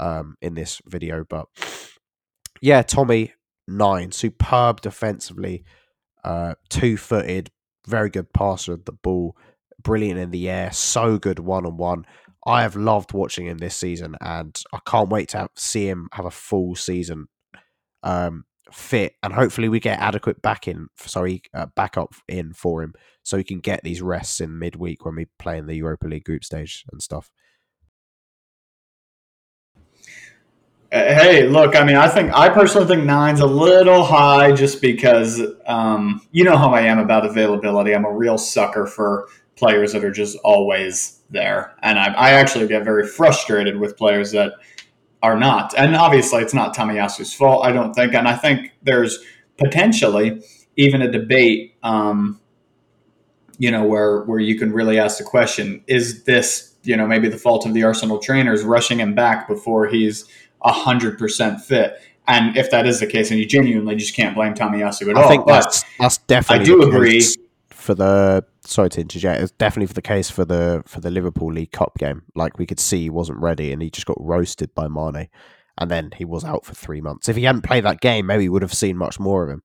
[0.00, 1.24] um, in this video.
[1.28, 1.46] But
[2.60, 3.34] yeah, Tommy,
[3.68, 4.12] nine.
[4.12, 5.64] Superb defensively,
[6.24, 7.50] uh, two footed,
[7.86, 9.36] very good passer of the ball,
[9.82, 12.06] brilliant in the air, so good one on one.
[12.46, 16.08] I have loved watching him this season, and I can't wait to have, see him
[16.12, 17.26] have a full season
[18.04, 22.94] um, fit, and hopefully we get adequate back in, sorry, uh, backup in for him,
[23.24, 26.24] so he can get these rests in midweek when we play in the Europa League
[26.24, 27.30] group stage and stuff.
[31.14, 35.40] Hey, look, I mean, I think I personally think nine's a little high just because
[35.66, 37.94] um, you know how I am about availability.
[37.94, 41.74] I'm a real sucker for players that are just always there.
[41.82, 44.52] And I, I actually get very frustrated with players that
[45.22, 45.74] are not.
[45.76, 48.14] And obviously, it's not Tomiyasu's fault, I don't think.
[48.14, 49.18] And I think there's
[49.58, 50.42] potentially
[50.76, 51.74] even a debate.
[51.82, 52.40] Um,
[53.58, 57.28] you know, where where you can really ask the question: Is this you know maybe
[57.28, 60.26] the fault of the Arsenal trainers rushing him back before he's
[60.72, 62.00] hundred percent fit?
[62.28, 65.22] And if that is the case, and you genuinely just can't blame Tomiyasu at I
[65.22, 65.28] all.
[65.28, 66.62] think But that's that's definitely.
[66.62, 67.24] I do the agree.
[67.70, 68.44] for the.
[68.62, 69.40] Sorry to interject.
[69.40, 72.22] It's definitely for the case for the for the Liverpool League Cup game.
[72.34, 75.28] Like we could see, he wasn't ready, and he just got roasted by Mane,
[75.78, 77.28] and then he was out for three months.
[77.28, 79.62] If he hadn't played that game, maybe we would have seen much more of him.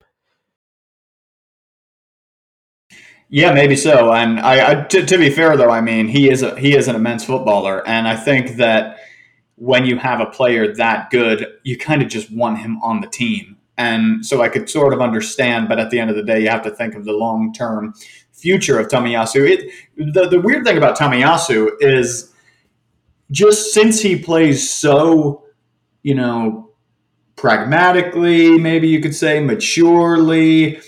[3.30, 4.12] Yeah, maybe so.
[4.14, 6.88] And I, I to, to be fair though, I mean he is a he is
[6.88, 9.00] an immense footballer, and I think that
[9.62, 13.06] when you have a player that good, you kind of just want him on the
[13.06, 13.56] team.
[13.78, 16.50] And so I could sort of understand, but at the end of the day, you
[16.50, 17.93] have to think of the long term
[18.32, 19.47] future of Tomiyasu.
[19.47, 19.71] It,
[20.15, 22.34] the, the weird thing about Tomiyasu is
[23.30, 25.43] just since he plays so,
[26.02, 26.71] you know,
[27.36, 30.80] pragmatically, maybe you could say maturely,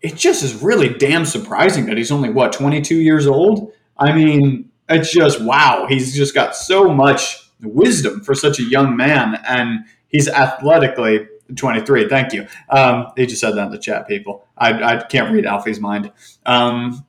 [0.00, 3.72] it just is really damn surprising that he's only what 22 years old.
[3.98, 5.84] I mean, it's just wow.
[5.86, 12.08] He's just got so much wisdom for such a young man, and he's athletically 23.
[12.08, 12.46] Thank you.
[12.70, 14.46] Um, he just said that in the chat, people.
[14.56, 16.12] I, I can't read Alfie's mind.
[16.46, 17.04] Um,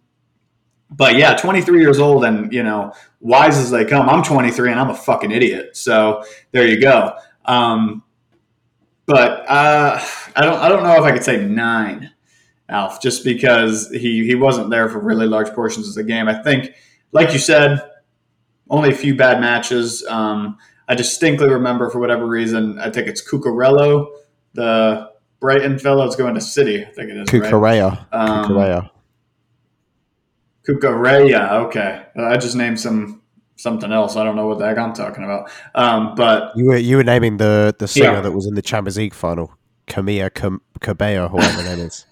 [0.90, 4.10] but yeah, 23 years old, and you know, wise as they come.
[4.10, 5.76] I'm 23, and I'm a fucking idiot.
[5.76, 7.14] So there you go.
[7.46, 8.04] Um,
[9.06, 10.00] but uh,
[10.36, 10.60] I don't.
[10.60, 12.12] I don't know if I could say nine.
[12.70, 16.30] Alf, just because he, he wasn't there for really large portions of the game.
[16.30, 16.74] I think,
[17.12, 17.82] like you said,
[18.74, 20.04] only a few bad matches.
[20.10, 20.58] Um,
[20.88, 24.08] I distinctly remember, for whatever reason, I think it's Cucurello,
[24.54, 25.10] the
[25.40, 26.82] Brighton fellow, is going to City.
[26.86, 27.34] I think it is.
[27.34, 27.52] Right?
[27.52, 28.06] Kukurea.
[28.12, 28.90] Um.
[30.68, 31.52] Cucurella.
[31.66, 33.22] Okay, I just named some
[33.56, 34.16] something else.
[34.16, 35.50] I don't know what the heck I'm talking about.
[35.76, 38.22] Um, but You were you were naming the the singer Yeah.
[38.22, 39.54] that was in the Champions League final,
[39.88, 40.34] Camila
[40.80, 42.06] Cabello, or whatever name is.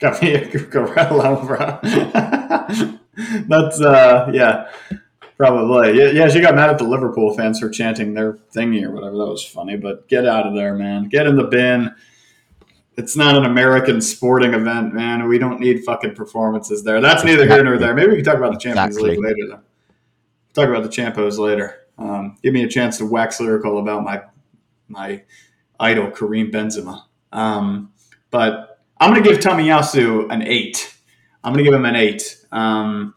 [0.00, 1.78] got me a Cucurella, bro.
[3.48, 4.68] That's uh, yeah,
[5.38, 5.96] probably.
[5.96, 9.16] Yeah, yeah, she got mad at the Liverpool fans for chanting their thingy or whatever.
[9.16, 9.76] That was funny.
[9.76, 11.08] But get out of there, man.
[11.08, 11.94] Get in the bin.
[12.98, 15.28] It's not an American sporting event, man.
[15.28, 17.00] We don't need fucking performances there.
[17.00, 17.94] That's neither here nor there.
[17.94, 19.10] Maybe we can talk about the Champions Exactly.
[19.12, 19.60] League later, though.
[20.52, 21.86] Talk about the Champos later.
[21.96, 24.22] Um, give me a chance to wax lyrical about my
[24.88, 25.22] my
[25.78, 27.02] idol Karim Benzema.
[27.30, 27.92] Um,
[28.30, 30.96] but I'm going to give Tomiyasu an eight.
[31.44, 32.36] I'm going to give him an eight.
[32.50, 33.14] Um,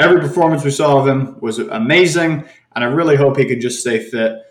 [0.00, 3.80] every performance we saw of him was amazing, and I really hope he could just
[3.80, 4.42] stay fit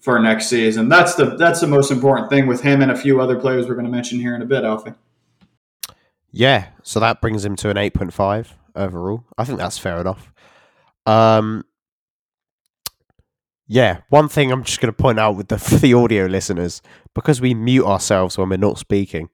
[0.00, 0.88] for next season.
[0.88, 3.74] That's the that's the most important thing with him and a few other players we're
[3.74, 4.94] going to mention here in a bit, Alfie.
[6.30, 9.24] Yeah, so that brings him to an eight point five overall.
[9.36, 10.32] I think that's fair enough.
[11.06, 11.64] Um,
[13.66, 16.82] yeah, one thing I'm just going to point out with the the audio listeners
[17.14, 19.30] because we mute ourselves when we're not speaking.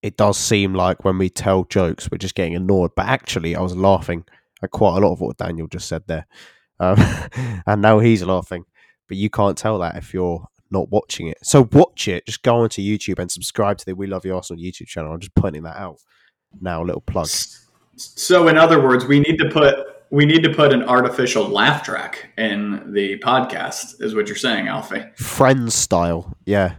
[0.00, 3.60] It does seem like when we tell jokes, we're just getting annoyed, But actually, I
[3.60, 4.24] was laughing
[4.66, 6.26] quite a lot of what Daniel just said there,
[6.80, 6.96] um,
[7.66, 8.64] and now he's laughing.
[9.06, 11.38] But you can't tell that if you're not watching it.
[11.42, 12.26] So watch it.
[12.26, 15.12] Just go onto YouTube and subscribe to the We Love You Arsenal YouTube channel.
[15.12, 15.98] I'm just pointing that out
[16.60, 16.82] now.
[16.82, 17.28] A little plug.
[17.96, 19.74] So, in other words, we need to put
[20.10, 24.68] we need to put an artificial laugh track in the podcast, is what you're saying,
[24.68, 25.04] Alfie.
[25.16, 26.34] Friends style.
[26.46, 26.76] Yeah.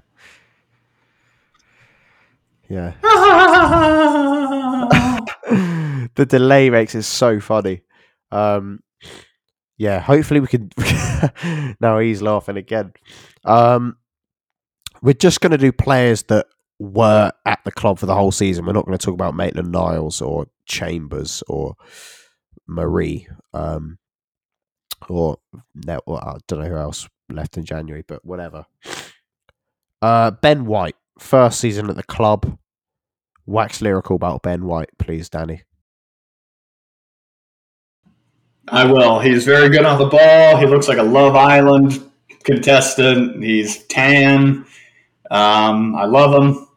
[2.68, 2.94] Yeah.
[6.16, 7.82] the delay makes it so funny.
[8.32, 8.82] Um,
[9.78, 10.72] yeah, hopefully we can.
[11.80, 12.94] now he's laughing again.
[13.46, 13.98] Um,
[15.02, 16.48] we're just going to do players that
[16.80, 18.66] were at the club for the whole season.
[18.66, 21.76] We're not going to talk about Maitland Niles or Chambers or
[22.68, 23.98] Mari um,
[25.08, 25.38] or,
[26.06, 28.66] well, I don't know who else left in January, but whatever.
[30.02, 32.58] Uh, ben White, first season at the club.
[33.46, 35.64] Wax lyrical about Ben White, please, Danny.
[38.72, 39.20] I will.
[39.20, 40.58] He's very good on the ball.
[40.58, 42.10] He looks like a Love Island
[42.44, 43.44] contestant.
[43.44, 44.66] He's tan.
[45.32, 46.68] Um, I love him.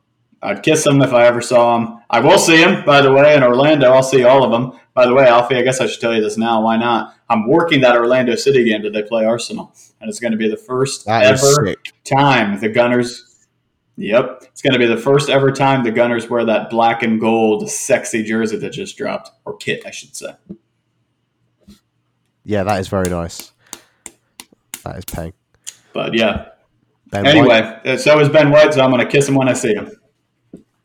[0.43, 2.01] I'd kiss him if I ever saw him.
[2.11, 3.93] I will see him, by the way, in Orlando.
[3.93, 4.79] I'll see all of them.
[4.95, 6.63] By the way, Alfie, I guess I should tell you this now.
[6.63, 7.15] Why not?
[7.31, 10.51] I'm working that Orlando City game that they play Arsenal, and it's going to be
[10.51, 11.75] the first That ever
[12.05, 13.47] time the Gunners.
[13.97, 17.21] Yep, it's going to be the first ever time the Gunners wear that black and
[17.21, 20.35] gold sexy jersey that just dropped, or kit, I should say.
[22.45, 23.53] Yeah, that is very nice.
[24.85, 25.33] That is paying.
[25.93, 26.49] But yeah,
[27.07, 29.49] Ben anyway, White, uh, so is Ben White, so I'm going to kiss him when
[29.49, 29.91] I see him.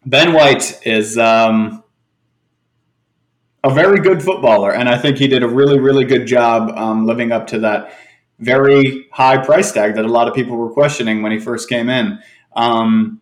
[0.06, 1.84] Ben White is um,
[3.64, 7.06] a very good footballer, and I think he did a really, really good job um,
[7.06, 7.94] living up to that
[8.40, 11.90] very high price tag that a lot of people were questioning when he first came
[11.90, 12.20] in.
[12.56, 13.22] Um,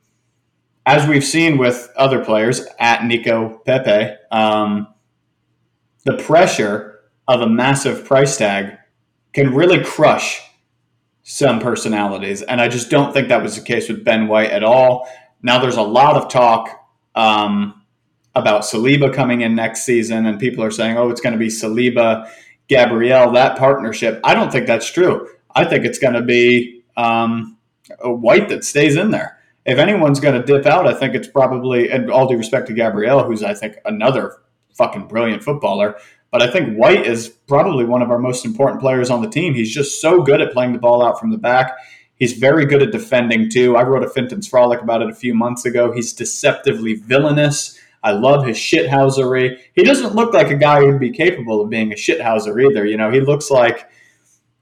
[0.85, 4.87] as we've seen with other players at Nico Pepe, um,
[6.03, 6.94] the pressure
[7.27, 8.77] of a massive price tag
[9.33, 10.41] can really crush
[11.23, 12.41] some personalities.
[12.43, 15.09] And I just don't think that was the case with Ben White at all.
[15.41, 16.69] Now there's a lot of talk
[17.15, 17.81] um,
[18.35, 21.47] about Saliba coming in next season, and people are saying, oh, it's going to be
[21.47, 22.29] Saliba,
[22.67, 24.19] Gabriel, that partnership.
[24.23, 25.27] I don't think that's true.
[25.55, 27.57] I think it's going to be um,
[28.03, 29.39] White that stays in there.
[29.65, 32.73] If anyone's going to dip out, I think it's probably, and all due respect to
[32.73, 34.37] Gabriel, who's I think another
[34.75, 35.95] fucking brilliant footballer.
[36.35, 39.53] But I think White is probably one of our most important players on the team.
[39.53, 41.71] He's just so good at playing the ball out from the back.
[42.17, 43.77] He's very good at defending too.
[43.77, 45.93] I wrote a Finton's Frolic about it a few months ago.
[45.93, 47.79] He's deceptively villainous.
[48.03, 49.59] I love his shithousery.
[49.75, 52.85] He doesn't look like a guy who'd be capable of being a shithouser either.
[52.85, 53.89] You know, he looks like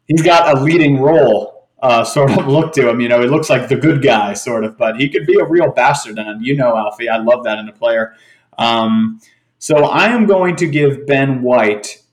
[0.08, 3.02] he's got a leading role uh, sort of look to him.
[3.02, 5.44] You know, he looks like the good guy sort of, but he could be a
[5.44, 6.20] real bastard.
[6.20, 8.14] And you know, Alfie, I love that in a player.
[8.60, 9.20] Um,
[9.64, 12.04] so I am going to give Ben White.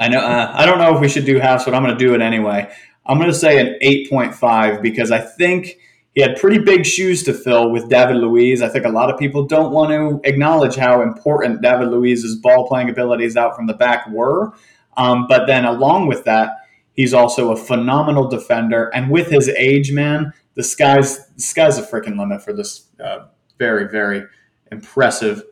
[0.00, 2.02] I know uh, I don't know if we should do halves, but I'm going to
[2.02, 2.72] do it anyway.
[3.04, 5.76] I'm going to say an 8.5 because I think
[6.14, 8.62] he had pretty big shoes to fill with David Luiz.
[8.62, 12.66] I think a lot of people don't want to acknowledge how important David Luiz's ball
[12.66, 14.54] playing abilities out from the back were.
[14.96, 16.52] Um, but then along with that,
[16.94, 18.88] he's also a phenomenal defender.
[18.94, 23.26] And with his age, man, the sky's the sky's a freaking limit for this uh,
[23.58, 24.24] very very
[24.72, 25.42] impressive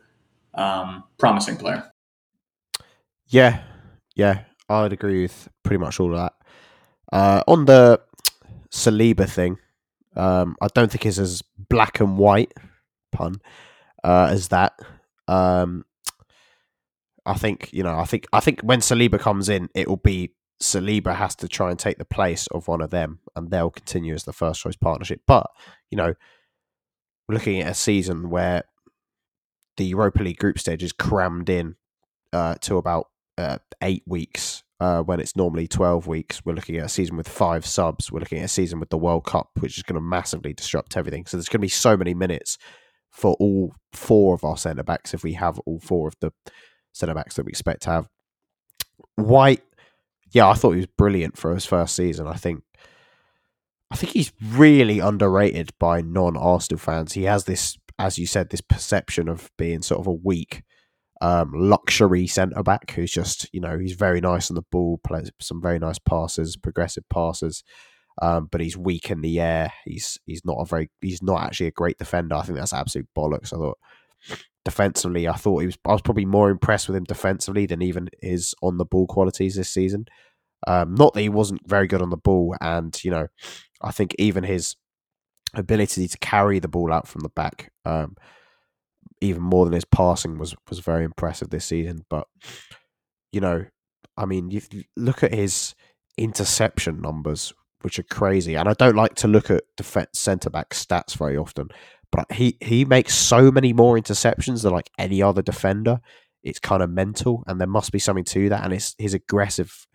[0.57, 1.91] um, promising player.
[3.27, 3.63] Yeah,
[4.15, 6.33] yeah, I'd agree with pretty much all of that.
[7.11, 8.01] Uh, on the
[8.71, 9.57] Saliba thing,
[10.15, 12.53] um, I don't think it's as black and white
[13.11, 13.35] pun
[14.03, 14.73] uh, as that.
[15.27, 15.85] Um,
[17.25, 17.97] I think you know.
[17.97, 21.69] I think I think when Saliba comes in, it will be Saliba has to try
[21.69, 24.77] and take the place of one of them, and they'll continue as the first choice
[24.77, 25.21] partnership.
[25.27, 25.47] But
[25.91, 26.13] you know,
[27.27, 28.63] looking at a season where
[29.77, 31.75] the Europa League group stage is crammed in
[32.33, 36.43] uh, to about uh, eight weeks uh, when it's normally 12 weeks.
[36.43, 38.11] We're looking at a season with five subs.
[38.11, 40.97] We're looking at a season with the World Cup, which is going to massively disrupt
[40.97, 41.25] everything.
[41.25, 42.57] So there's going to be so many minutes
[43.11, 46.31] for all four of our centre backs if we have all four of the
[46.93, 48.09] centre backs that we expect to have.
[49.15, 49.63] White,
[50.31, 52.27] yeah, I thought he was brilliant for his first season.
[52.27, 52.63] I think.
[53.89, 57.13] I think he's really underrated by non-Arsenal fans.
[57.13, 60.63] He has this as you said, this perception of being sort of a weak
[61.21, 65.31] um, luxury centre back who's just, you know, he's very nice on the ball, plays
[65.39, 67.63] some very nice passes, progressive passes,
[68.21, 69.71] um, but he's weak in the air.
[69.85, 72.35] He's he's not a very he's not actually a great defender.
[72.35, 73.53] I think that's absolute bollocks.
[73.53, 73.79] I thought
[74.65, 78.09] defensively, I thought he was I was probably more impressed with him defensively than even
[78.21, 80.05] his on the ball qualities this season.
[80.67, 83.27] Um, not that he wasn't very good on the ball, and you know,
[83.81, 84.75] I think even his
[85.53, 88.15] ability to carry the ball out from the back, um,
[89.21, 92.05] even more than his passing, was was very impressive this season.
[92.09, 92.27] But
[93.31, 93.65] you know,
[94.15, 94.61] I mean, you
[94.95, 95.75] look at his
[96.17, 100.69] interception numbers, which are crazy, and I don't like to look at defense centre back
[100.69, 101.69] stats very often,
[102.11, 105.99] but he he makes so many more interceptions than like any other defender.
[106.43, 108.63] It's kind of mental, and there must be something to that.
[108.63, 109.87] And it's his aggressive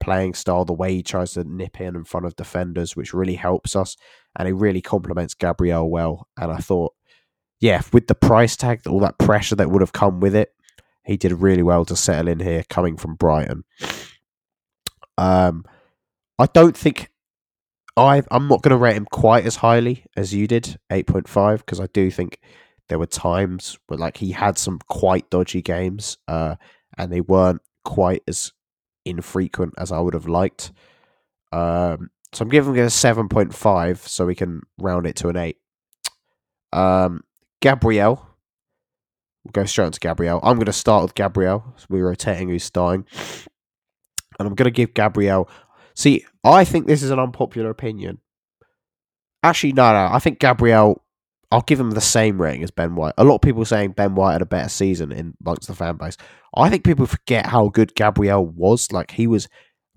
[0.00, 3.36] playing style, the way he tries to nip in in front of defenders, which really
[3.36, 3.96] helps us.
[4.36, 6.28] And he really complements Gabriel well.
[6.36, 6.94] And I thought,
[7.60, 10.52] yeah, with the price tag, all that pressure that would have come with it,
[11.04, 13.64] he did really well to settle in here coming from Brighton.
[15.18, 15.64] Um,
[16.38, 17.10] I don't think
[17.96, 21.28] I I'm not going to rate him quite as highly as you did, eight point
[21.28, 22.38] five, because I do think
[22.88, 26.54] there were times where like he had some quite dodgy games, uh,
[26.96, 28.52] and they weren't quite as
[29.04, 30.72] infrequent as I would have liked.
[31.52, 35.56] Um, so I'm giving it a 7.5 so we can round it to an 8.
[36.72, 37.22] Um,
[37.60, 38.26] Gabriel.
[39.44, 40.40] We'll go straight on to Gabriel.
[40.42, 41.74] I'm going to start with Gabriel.
[41.76, 43.06] So we're rotating who's starting.
[44.38, 45.48] And I'm going to give Gabriel.
[45.94, 48.20] See, I think this is an unpopular opinion.
[49.42, 50.08] Actually, no, no.
[50.12, 51.02] I think Gabriel.
[51.50, 53.14] I'll give him the same rating as Ben White.
[53.18, 55.96] A lot of people saying Ben White had a better season in amongst the fan
[55.96, 56.16] base.
[56.54, 58.92] I think people forget how good Gabriel was.
[58.92, 59.48] Like he was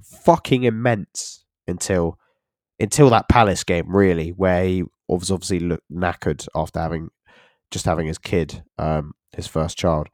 [0.02, 2.18] fucking immense until
[2.80, 7.10] until that Palace game, really, where he was obviously looked knackered after having
[7.72, 10.08] just having his kid, um, his first child.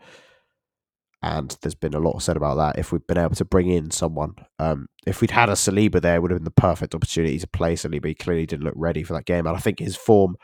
[1.21, 2.79] And there's been a lot said about that.
[2.79, 6.21] If we'd been able to bring in someone, um, if we'd had a Saliba there,
[6.21, 8.05] would have been the perfect opportunity to play Saliba.
[8.05, 9.45] He clearly didn't look ready for that game.
[9.45, 10.35] And I think his form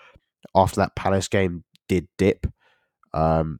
[0.56, 2.48] after that Palace game did dip.
[3.14, 3.60] Um,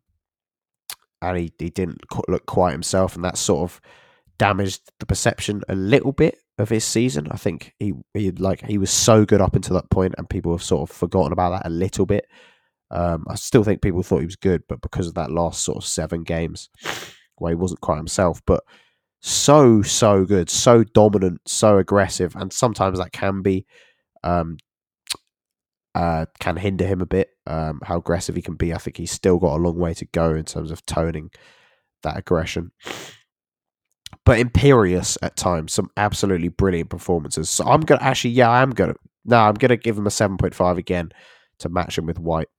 [1.22, 3.82] and he, he didn't look quite himself, and that sort of
[4.38, 7.28] damaged the perception a little bit of his season.
[7.32, 10.52] I think he he like he was so good up until that point, and people
[10.52, 12.28] have sort of forgotten about that a little bit.
[12.92, 15.78] Um, I still think people thought he was good, but because of that last sort
[15.78, 16.70] of seven games
[17.38, 18.64] where he wasn't quite himself, but
[19.22, 23.66] so so good, so dominant, so aggressive, and sometimes that can be
[24.24, 24.58] um,
[25.96, 27.30] uh, can hinder him a bit.
[27.48, 30.06] Um, how aggressive he can be, I think he's still got a long way to
[30.06, 31.32] go in terms of toning
[32.04, 32.72] that aggression.
[34.26, 37.50] But imperious at times, some absolutely brilliant performances.
[37.50, 38.96] So I'm gonna actually, yeah, I am gonna.
[39.24, 41.12] No, I'm gonna give him a seven point five again
[41.60, 42.50] to match him with White.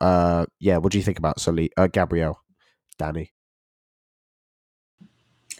[0.00, 2.40] Uh, yeah, what do you think about Soli- uh, Gabriel,
[2.98, 3.32] Danny?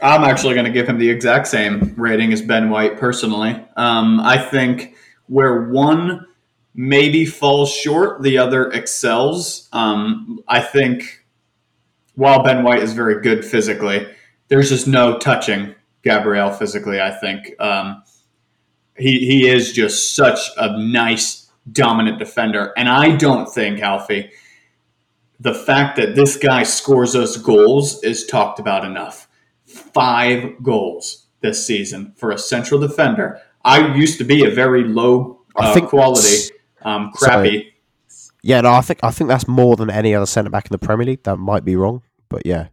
[0.02, 3.62] I'm actually going to give him the exact same rating as Ben White personally.
[3.76, 4.96] Um, I think
[5.26, 6.26] where one
[6.74, 9.68] maybe falls short, the other excels.
[9.72, 11.24] Um, I think
[12.14, 14.06] while Ben White is very good physically,
[14.48, 17.00] there's just no touching Gabriel physically.
[17.00, 18.02] I think um,
[18.96, 24.30] he he is just such a nice dominant defender, and I don't think Alfie
[25.40, 29.28] the fact that this guy scores us goals is talked about enough.
[29.66, 33.40] Five goals this season for a central defender.
[33.64, 36.53] I used to be a very low uh, quality,
[36.84, 37.50] um, crappy.
[37.50, 37.74] Sorry.
[38.42, 40.78] Yeah, no, I think I think that's more than any other centre back in the
[40.78, 41.22] Premier League.
[41.22, 42.68] That might be wrong, but yeah.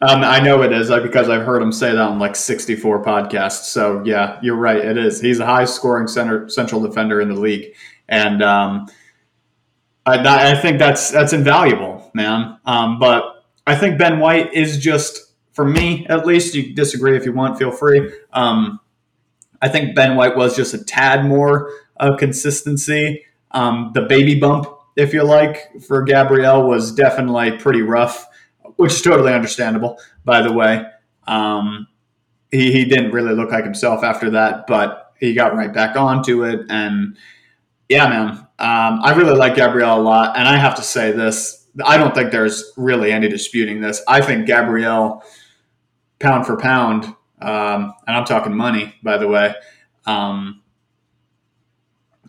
[0.00, 3.04] Um, I know it is uh, because I've heard him say that on like 64
[3.04, 3.64] podcasts.
[3.64, 4.78] So yeah, you're right.
[4.78, 5.20] It is.
[5.20, 7.74] He's a high scoring center central defender in the league,
[8.08, 8.88] and um,
[10.06, 12.58] I, I think that's that's invaluable, man.
[12.66, 16.54] Um, but I think Ben White is just, for me at least.
[16.54, 18.12] You disagree if you want, feel free.
[18.32, 18.80] Um,
[19.62, 23.24] I think Ben White was just a tad more of consistency.
[23.50, 28.26] Um, the baby bump, if you like, for Gabriel was definitely pretty rough,
[28.76, 30.84] which is totally understandable, by the way.
[31.26, 31.86] Um,
[32.50, 36.44] he, he didn't really look like himself after that, but he got right back onto
[36.44, 36.66] it.
[36.68, 37.16] And
[37.88, 41.66] yeah, man, um, I really like Gabriel a lot, and I have to say this:
[41.84, 44.02] I don't think there's really any disputing this.
[44.06, 45.22] I think Gabriel,
[46.18, 49.54] pound for pound, um, and I'm talking money, by the way,
[50.06, 50.62] um,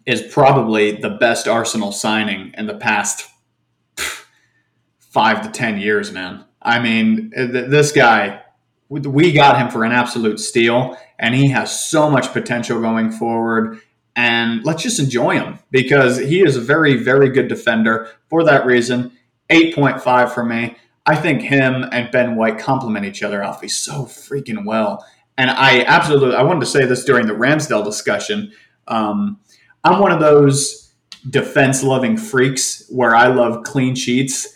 [0.05, 3.27] is probably the best Arsenal signing in the past
[4.99, 6.45] five to ten years, man.
[6.61, 8.41] I mean, th- this guy,
[8.89, 13.79] we got him for an absolute steal, and he has so much potential going forward
[14.15, 18.09] and let's just enjoy him because he is a very, very good defender.
[18.29, 19.11] For that reason,
[19.49, 20.77] 8.5 for me.
[21.05, 25.05] I think him and Ben White complement each other, Alfie, so freaking well.
[25.37, 28.51] And I absolutely, I wanted to say this during the Ramsdale discussion.
[28.87, 29.39] Um,
[29.83, 30.93] I'm one of those
[31.29, 34.55] defense loving freaks where I love clean sheets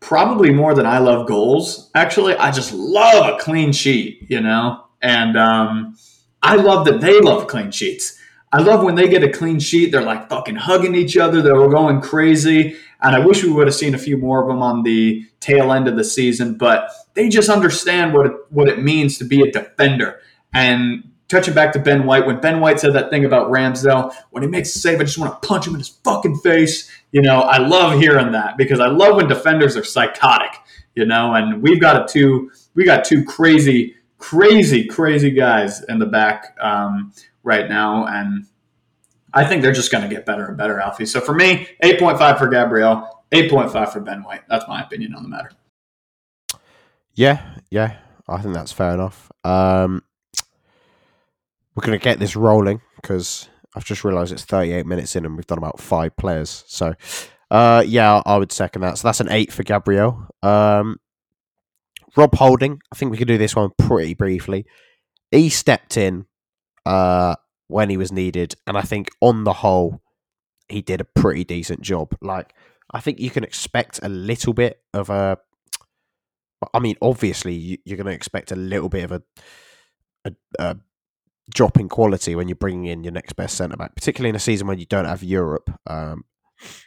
[0.00, 1.90] probably more than I love goals.
[1.94, 4.84] Actually, I just love a clean sheet, you know?
[5.02, 5.96] And um,
[6.42, 8.18] I love that they love clean sheets.
[8.52, 9.90] I love when they get a clean sheet.
[9.90, 11.42] They're like fucking hugging each other.
[11.42, 12.76] They're going crazy.
[13.00, 15.72] And I wish we would have seen a few more of them on the tail
[15.72, 16.56] end of the season.
[16.56, 20.20] But they just understand what it, what it means to be a defender.
[20.52, 24.42] And touching back to Ben White, when Ben White said that thing about Ramsdale, when
[24.42, 26.90] he makes a save, I just want to punch him in his fucking face.
[27.12, 30.52] You know, I love hearing that because I love when defenders are psychotic.
[30.94, 35.98] You know, and we've got a two, we got two crazy, crazy, crazy guys in
[35.98, 36.56] the back.
[36.58, 37.12] Um,
[37.46, 38.44] right now, and
[39.36, 41.04] I think they're just going to get better and better, Alfie.
[41.04, 44.40] So for me, 8.5 for Gabriel, 8.5 for Ben White.
[44.48, 45.50] That's my opinion on the matter.
[47.12, 49.30] Yeah, yeah, I think that's fair enough.
[49.44, 50.02] Um,
[51.74, 55.36] we're going to get this rolling because I've just realised it's 38 minutes in and
[55.36, 56.64] we've done about five players.
[56.66, 56.94] So,
[57.50, 58.96] uh, yeah, I would second that.
[58.96, 60.28] So that's an eight for Gabriel.
[60.42, 60.96] Um,
[62.16, 64.64] Rob Holding, I think we could do this one pretty briefly.
[65.30, 66.24] He stepped in
[66.86, 67.34] uh,
[67.68, 68.54] when he was needed.
[68.66, 70.02] And I think on the whole,
[70.68, 72.16] he did a pretty decent job.
[72.20, 72.54] Like,
[72.92, 75.38] I think you can expect a little bit of a.
[76.72, 79.22] I mean, obviously, you're going to expect a little bit of a,
[80.24, 80.76] a, a
[81.52, 84.40] drop in quality when you're bringing in your next best centre back, particularly in a
[84.40, 85.70] season when you don't have Europe.
[85.86, 86.24] Um,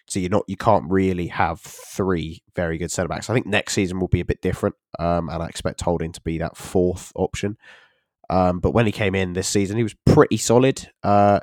[0.08, 3.30] so you're not, you can't really have three very good centre backs.
[3.30, 6.22] I think next season will be a bit different, um, and I expect Holding to
[6.22, 7.58] be that fourth option.
[8.30, 10.90] Um, but when he came in this season, he was pretty solid.
[11.04, 11.40] Uh,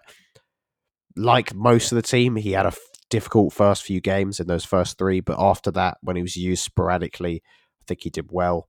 [1.16, 2.78] like most of the team, he had a f-
[3.10, 6.62] difficult first few games in those first three, but after that, when he was used
[6.62, 8.68] sporadically, I think he did well.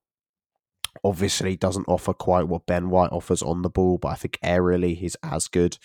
[1.03, 4.97] Obviously, doesn't offer quite what Ben White offers on the ball, but I think aerially
[4.97, 5.77] he's as good.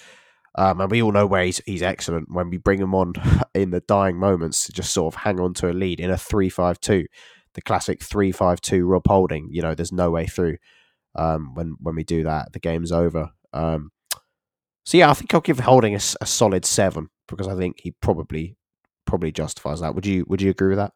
[0.55, 3.15] Um, and we all know where he's, he's excellent when we bring him on
[3.55, 6.19] in the dying moments to just sort of hang on to a lead in a
[6.19, 7.07] 3 5 2,
[7.55, 9.49] the classic 3 5 2 Rob Holding.
[9.51, 10.57] You know, there's no way through
[11.15, 12.53] um, when when we do that.
[12.53, 13.31] The game's over.
[13.53, 13.91] Um,
[14.85, 17.93] so yeah, I think I'll give Holding a, a solid seven because I think he
[18.01, 18.57] probably
[19.05, 19.95] probably justifies that.
[19.95, 20.93] Would you Would you agree with that?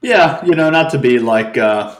[0.00, 1.96] Yeah, you know, not to be like uh,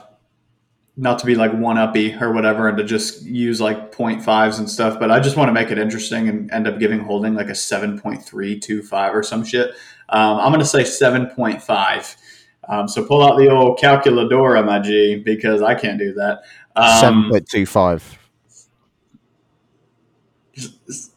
[0.97, 4.69] not to be like one uppy or whatever, and to just use like 0.5s and
[4.69, 7.49] stuff, but I just want to make it interesting and end up giving Holding like
[7.49, 9.71] a seven point three two five or some shit.
[10.09, 12.17] Um, I'm to say seven point five.
[12.69, 16.43] Um, so pull out the old calculadora, my G, because I can't do that.
[16.77, 18.19] Um, Seven point two five.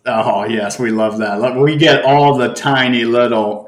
[0.05, 1.55] Oh yes, we love that.
[1.55, 3.65] We get all the tiny little,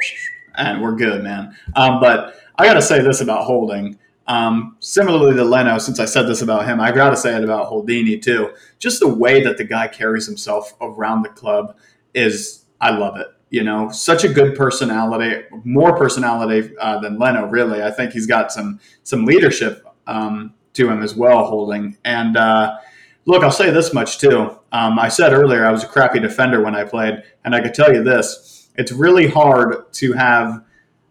[0.56, 1.56] and we're good, man.
[1.76, 3.98] Um, but I got to say this about Holding.
[4.26, 7.44] Um, similarly to Leno, since I said this about him, I got to say it
[7.44, 8.54] about Holdini too.
[8.80, 11.76] Just the way that the guy carries himself around the club
[12.14, 13.28] is, I love it.
[13.54, 17.46] You know, such a good personality, more personality uh, than Leno.
[17.46, 21.96] Really, I think he's got some some leadership um, to him as well, Holding.
[22.04, 22.80] And uh,
[23.26, 24.58] look, I'll say this much too.
[24.72, 27.76] Um, I said earlier I was a crappy defender when I played, and I could
[27.76, 30.64] tell you this: it's really hard to have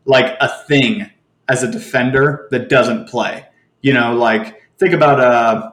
[0.05, 1.09] like a thing
[1.49, 3.47] as a defender that doesn't play.
[3.83, 5.71] You know, like think about uh,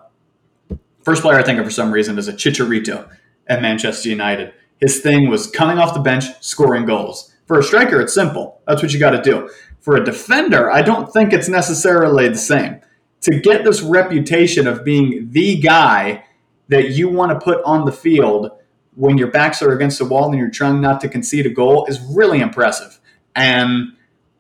[1.02, 3.10] first player I think of for some reason is a Chicharito
[3.48, 4.54] at Manchester United.
[4.80, 7.34] His thing was coming off the bench, scoring goals.
[7.46, 8.62] For a striker, it's simple.
[8.68, 9.50] That's what you got to do.
[9.80, 12.82] For a defender, I don't think it's necessarily the same.
[13.22, 16.26] To get this reputation of being the guy
[16.70, 18.52] that you want to put on the field
[18.96, 21.86] when your backs are against the wall and you're trying not to concede a goal
[21.86, 23.00] is really impressive.
[23.36, 23.94] And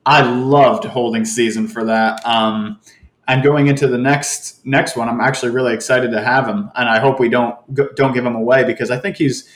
[0.05, 2.25] I loved holding season for that.
[2.25, 2.79] Um,
[3.27, 6.89] and going into the next next one, I'm actually really excited to have him, and
[6.89, 7.55] I hope we don't
[7.95, 9.47] don't give him away because I think he's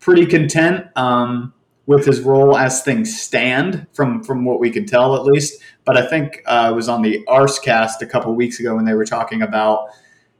[0.00, 1.52] pretty content um,
[1.86, 5.62] with his role as things stand from from what we can tell at least.
[5.84, 8.94] But I think uh, it was on the Arscast a couple weeks ago when they
[8.94, 9.88] were talking about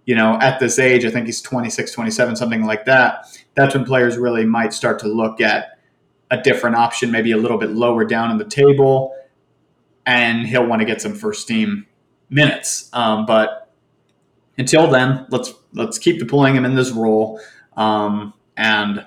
[0.06, 3.26] you know at this age, I think he's 26, 27, something like that.
[3.54, 5.78] That's when players really might start to look at
[6.30, 9.14] a different option, maybe a little bit lower down in the table
[10.06, 11.86] and he'll want to get some first team
[12.28, 12.90] minutes.
[12.92, 13.72] Um, but
[14.58, 17.40] until then, let's let's keep deploying him in this role.
[17.76, 19.06] Um, and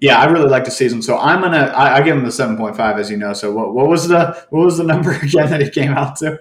[0.00, 1.02] yeah, I really like the season.
[1.02, 3.32] So I'm gonna I, I give him the seven point five, as you know.
[3.32, 6.40] So what what was the what was the number again that he came out to?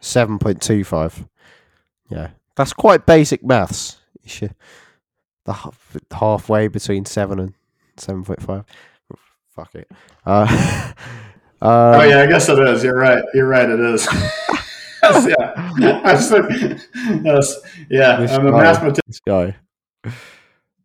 [0.00, 1.26] Seven point two five.
[2.08, 3.98] Yeah, that's quite basic maths.
[4.22, 4.54] You should
[5.44, 5.72] the
[6.12, 7.54] halfway between seven and
[7.96, 8.64] seven point five.
[9.54, 9.90] Fuck it.
[10.24, 10.92] Uh,
[11.62, 12.84] Um, oh yeah, I guess it is.
[12.84, 13.24] You're right.
[13.32, 13.68] You're right.
[13.68, 14.06] It is.
[15.02, 15.78] yes, yeah.
[17.22, 17.56] yes,
[17.88, 18.16] yeah.
[18.30, 19.22] I'm a mathematician.
[19.26, 19.56] Guy.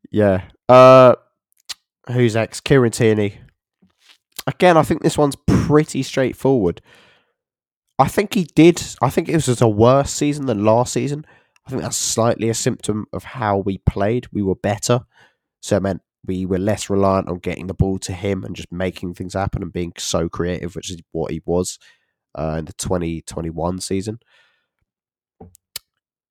[0.09, 0.43] Yeah.
[0.69, 1.15] Uh,
[2.11, 2.61] who's next?
[2.61, 3.39] Kieran Tierney.
[4.47, 6.81] Again, I think this one's pretty straightforward.
[7.99, 8.81] I think he did.
[9.01, 11.25] I think it was a worse season than last season.
[11.65, 14.27] I think that's slightly a symptom of how we played.
[14.33, 15.01] We were better,
[15.61, 18.71] so it meant we were less reliant on getting the ball to him and just
[18.71, 21.79] making things happen and being so creative, which is what he was
[22.35, 24.19] uh, in the 2021 season.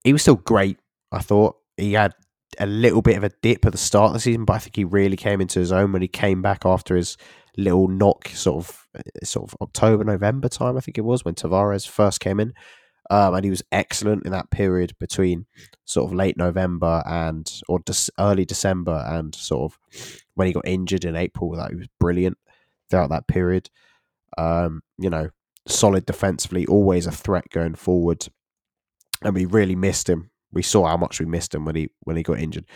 [0.04, 0.78] He was still great,
[1.12, 1.56] I thought.
[1.76, 2.14] He had
[2.58, 4.76] a little bit of a dip at the start of the season, but I think
[4.76, 7.16] he really came into his own when he came back after his
[7.56, 11.34] little knock, sort of, uh, sort of October, November time, I think it was when
[11.34, 12.52] Tavares first came in.
[13.10, 15.46] Um, and he was excellent in that period between
[15.84, 20.66] sort of late November and or de- early December and sort of when he got
[20.66, 21.50] injured in April.
[21.56, 22.38] That he was brilliant
[22.88, 23.68] throughout that period.
[24.38, 25.30] Um, you know,
[25.66, 28.28] solid defensively, always a threat going forward,
[29.22, 30.29] and we really missed him.
[30.52, 32.66] We saw how much we missed him when he when he got injured.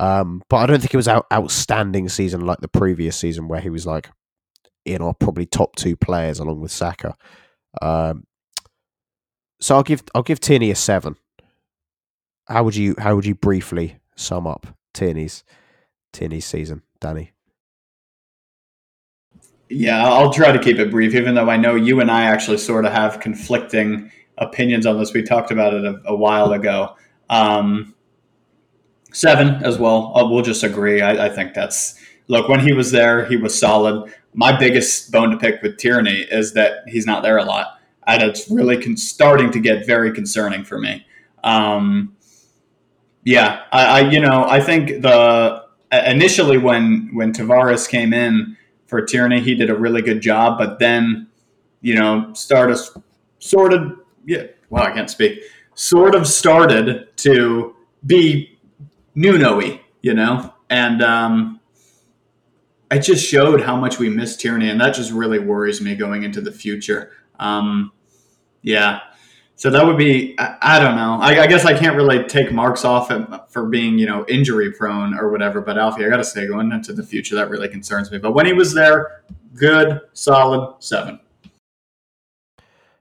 [0.00, 3.60] Um, but I don't think it was out outstanding season like the previous season where
[3.60, 4.10] he was like
[4.84, 7.16] in our probably top two players along with Saka.
[7.80, 8.26] Um,
[9.60, 11.16] so I'll give I'll give Tierney a seven.
[12.46, 15.44] How would you how would you briefly sum up Tierney's
[16.12, 17.32] Tierney's season, Danny?
[19.70, 22.58] Yeah, I'll try to keep it brief, even though I know you and I actually
[22.58, 25.14] sort of have conflicting opinions on this.
[25.14, 26.94] We talked about it a, a while ago.
[27.30, 27.94] Um,
[29.12, 30.12] seven as well.
[30.16, 31.00] Uh, we'll just agree.
[31.00, 31.98] I, I think that's
[32.28, 34.12] look when he was there, he was solid.
[34.32, 38.22] My biggest bone to pick with Tierney is that he's not there a lot and
[38.22, 41.06] it's really con- starting to get very concerning for me.
[41.42, 42.16] Um,
[43.24, 45.64] yeah, I, I, you know I think the
[46.06, 48.56] initially when when Tavares came in
[48.86, 51.28] for Tierney, he did a really good job, but then
[51.80, 52.78] you know started
[53.38, 54.44] sort of yeah.
[54.70, 55.40] Well, I can't speak.
[55.74, 57.74] Sort of started to
[58.06, 58.58] be
[59.14, 61.60] Nuno-y, you know, and um,
[62.90, 66.22] it just showed how much we miss Tierney, and that just really worries me going
[66.22, 67.10] into the future.
[67.38, 67.92] Um,
[68.62, 69.00] yeah.
[69.56, 71.18] So that would be, I, I don't know.
[71.20, 73.12] I, I, guess I can't really take marks off
[73.50, 75.60] for being, you know, injury prone or whatever.
[75.60, 78.18] But Alfie, I got to say, going into the future, that really concerns me.
[78.18, 79.22] But when he was there,
[79.54, 81.20] good, solid seven.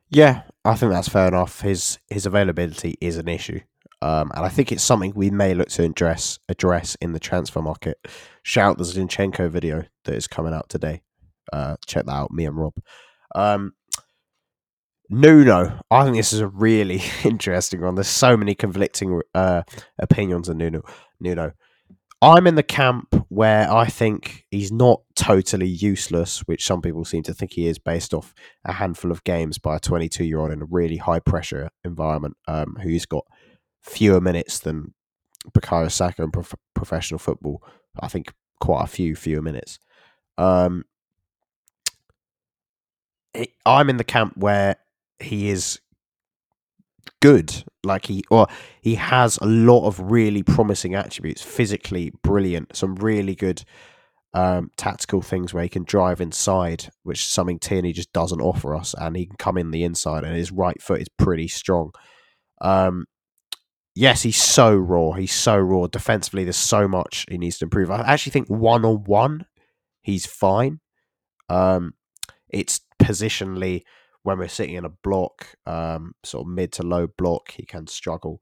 [0.10, 1.62] Yeah, I think that's fair enough.
[1.62, 3.60] His his availability is an issue,
[4.02, 7.62] um, and I think it's something we may look to address address in the transfer
[7.62, 7.98] market.
[8.44, 11.02] Shout out the Zinchenko video that is coming out today.
[11.52, 12.74] Uh, check that out, me and Rob.
[13.36, 13.74] Um,
[15.10, 17.96] Nuno, I think this is a really interesting one.
[17.96, 19.64] There's so many conflicting uh,
[20.00, 20.82] opinions on Nuno.
[21.20, 21.52] Nuno,
[22.24, 27.22] I'm in the camp where I think he's not totally useless, which some people seem
[27.24, 30.52] to think he is, based off a handful of games by a 22 year old
[30.52, 33.26] in a really high pressure environment, um, who's got
[33.82, 34.94] fewer minutes than
[35.52, 37.62] Bukayo Saka in prof- professional football.
[38.00, 39.78] I think quite a few fewer minutes.
[40.38, 40.86] Um,
[43.66, 44.78] I'm in the camp where
[45.20, 45.82] he is
[47.22, 47.64] good.
[47.84, 48.48] Like he or
[48.82, 51.42] he has a lot of really promising attributes.
[51.42, 53.64] Physically brilliant, some really good
[54.34, 58.76] um, tactical things where he can drive inside, which is something Tierney just doesn't offer
[58.76, 61.92] us, and he can come in the inside, and his right foot is pretty strong.
[62.62, 63.06] Um,
[63.96, 65.12] yes, he's so raw.
[65.12, 65.88] He's so raw.
[65.88, 67.92] Defensively, there's so much he needs to improve.
[67.92, 69.46] I actually think one on one,
[70.02, 70.80] he's fine.
[71.50, 71.94] Um,
[72.50, 73.84] it's positionally
[74.24, 77.88] when we're sitting in a block, um, sort of mid to low block, he can
[77.88, 78.42] struggle.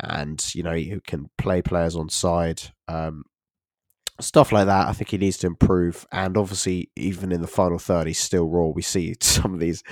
[0.00, 2.62] And, you know, he can play players on side.
[2.88, 3.24] Um,
[4.20, 6.06] stuff like that, I think he needs to improve.
[6.12, 8.66] And obviously, even in the final third, he's still raw.
[8.66, 9.82] We see some of these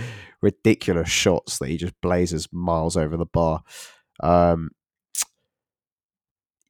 [0.41, 3.63] ridiculous shots that he just blazes miles over the bar.
[4.21, 4.71] Um,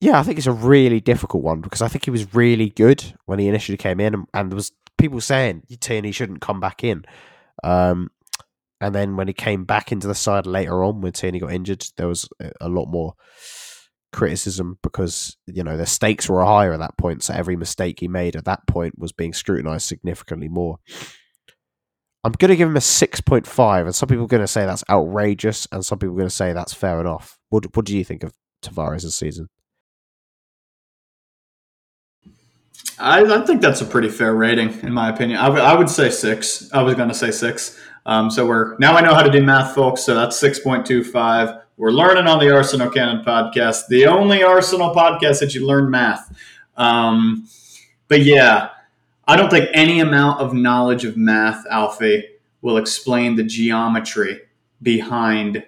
[0.01, 3.15] yeah, I think it's a really difficult one because I think he was really good
[3.27, 6.83] when he initially came in, and, and there was people saying Tierney shouldn't come back
[6.83, 7.05] in.
[7.63, 8.11] Um,
[8.81, 11.85] and then when he came back into the side later on, when Tierney got injured,
[11.97, 12.29] there was
[12.61, 13.15] a lot more
[14.13, 17.23] criticism because you know the stakes were higher at that point.
[17.23, 20.79] So every mistake he made at that point was being scrutinised significantly more.
[22.23, 24.49] I'm going to give him a six point five, and some people are going to
[24.49, 27.39] say that's outrageous, and some people are going to say that's fair enough.
[27.49, 29.49] What What do you think of Tavares season?
[32.99, 35.39] I, I, think that's a pretty fair rating, in my opinion.
[35.39, 36.71] I, w- I would say six.
[36.73, 37.79] I was going to say six.
[38.11, 40.03] Um, so we're now I know how to do math, folks.
[40.03, 41.63] So that's six point two five.
[41.77, 46.37] We're learning on the Arsenal Canon podcast, the only Arsenal podcast that you learn math.
[46.77, 47.49] Um,
[48.09, 48.71] but yeah,
[49.29, 52.25] I don't think any amount of knowledge of math, Alfie,
[52.63, 54.41] will explain the geometry
[54.83, 55.65] behind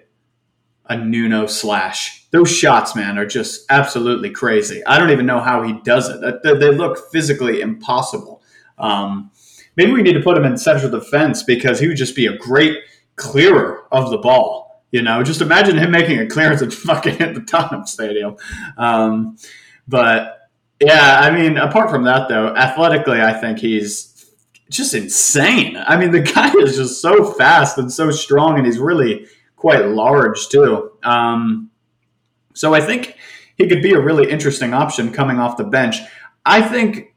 [0.87, 2.27] a Nuno slash.
[2.31, 4.85] Those shots, man, are just absolutely crazy.
[4.85, 6.43] I don't even know how he does it.
[6.43, 8.43] They look physically impossible.
[8.77, 9.31] Um,
[9.75, 12.37] maybe we need to put him in central defense because he would just be a
[12.37, 12.77] great
[13.15, 14.83] clearer of the ball.
[14.91, 18.35] You know, just imagine him making a clearance and fucking hit the Tottenham Stadium.
[18.77, 19.37] Um,
[19.87, 20.49] but
[20.79, 24.33] yeah, I mean, apart from that, though, athletically, I think he's
[24.69, 25.77] just insane.
[25.77, 29.85] I mean, the guy is just so fast and so strong, and he's really quite
[29.85, 30.91] large too.
[31.03, 31.71] Um,
[32.53, 33.17] so I think
[33.57, 35.97] he could be a really interesting option coming off the bench.
[36.45, 37.12] I think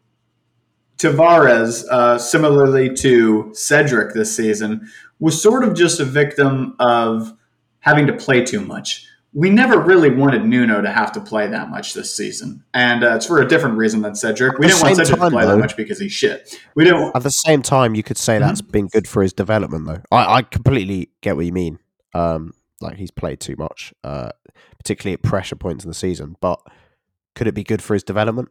[0.99, 7.33] Tavares, uh, similarly to Cedric this season, was sort of just a victim of
[7.81, 9.07] having to play too much.
[9.33, 13.17] We never really wanted Nuno to have to play that much this season, and uh,
[13.17, 14.59] it's for a different reason than Cedric.
[14.59, 16.59] We didn't want Cedric time, to play though, that much because he's shit.
[16.75, 17.15] We didn't.
[17.15, 18.47] At the same time, you could say mm-hmm.
[18.47, 20.01] that's been good for his development, though.
[20.11, 21.79] I, I completely get what you mean.
[22.15, 24.31] Um, like he's played too much, uh,
[24.79, 26.37] particularly at pressure points in the season.
[26.41, 26.61] But
[27.35, 28.49] could it be good for his development?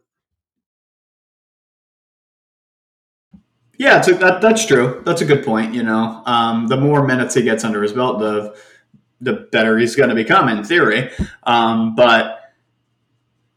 [3.78, 5.02] Yeah, a, that, that's true.
[5.04, 5.74] That's a good point.
[5.74, 8.56] You know, um, the more minutes he gets under his belt, the
[9.20, 11.10] the better he's going to become in theory.
[11.44, 12.52] Um, but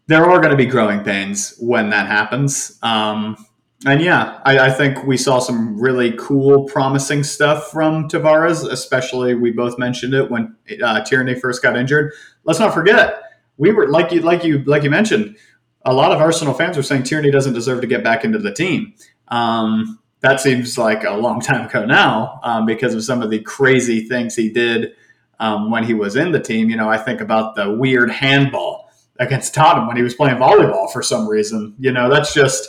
[0.07, 2.79] there are going to be growing pains when that happens.
[2.81, 3.45] Um,
[3.85, 8.69] and yeah, I, I, think we saw some really cool, promising stuff from Tavares.
[8.69, 12.13] Especially, we both mentioned it when uh, Tierney first got injured.
[12.43, 13.21] Let's not forget,
[13.57, 15.37] we were like you, like you, like you mentioned.
[15.85, 18.53] A lot of Arsenal fans were saying Tierney doesn't deserve to get back into the
[18.53, 18.93] team.
[19.29, 23.39] Um, that seems like a long time ago now um, because of some of the
[23.39, 24.93] crazy things he did
[25.39, 26.69] um, when he was in the team.
[26.69, 30.91] You know, I think about the weird handball against Tottenham when he was playing volleyball
[30.91, 31.75] for some reason.
[31.79, 32.67] You know, that's just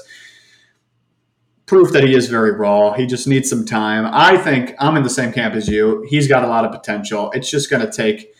[1.66, 2.92] proof that he is very raw.
[2.92, 4.09] He just needs some time.
[4.12, 6.05] I think I'm in the same camp as you.
[6.09, 7.30] He's got a lot of potential.
[7.32, 8.34] It's just going to take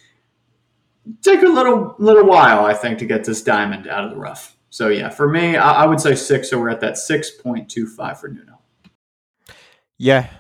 [1.23, 4.57] take a little little while, I think, to get this diamond out of the rough.
[4.71, 6.51] So yeah, for me, I, I would say six.
[6.51, 8.60] So we're at that six point two five for Nuno.
[10.03, 10.31] Yeah,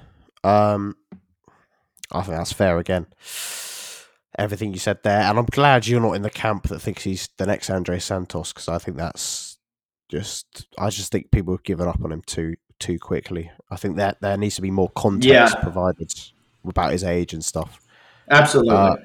[0.43, 0.97] um,
[2.11, 3.07] I think that's fair again.
[4.39, 7.29] everything you said there, and I'm glad you're not in the camp that thinks he's
[7.37, 9.59] the next Andre Santos because I think that's
[10.09, 13.51] just I just think people have given up on him too too quickly.
[13.71, 15.63] I think that there needs to be more context Yeah.
[15.63, 16.11] provided
[16.67, 17.81] about his age and stuff.
[18.31, 18.75] Absolutely.
[18.75, 18.97] Uh,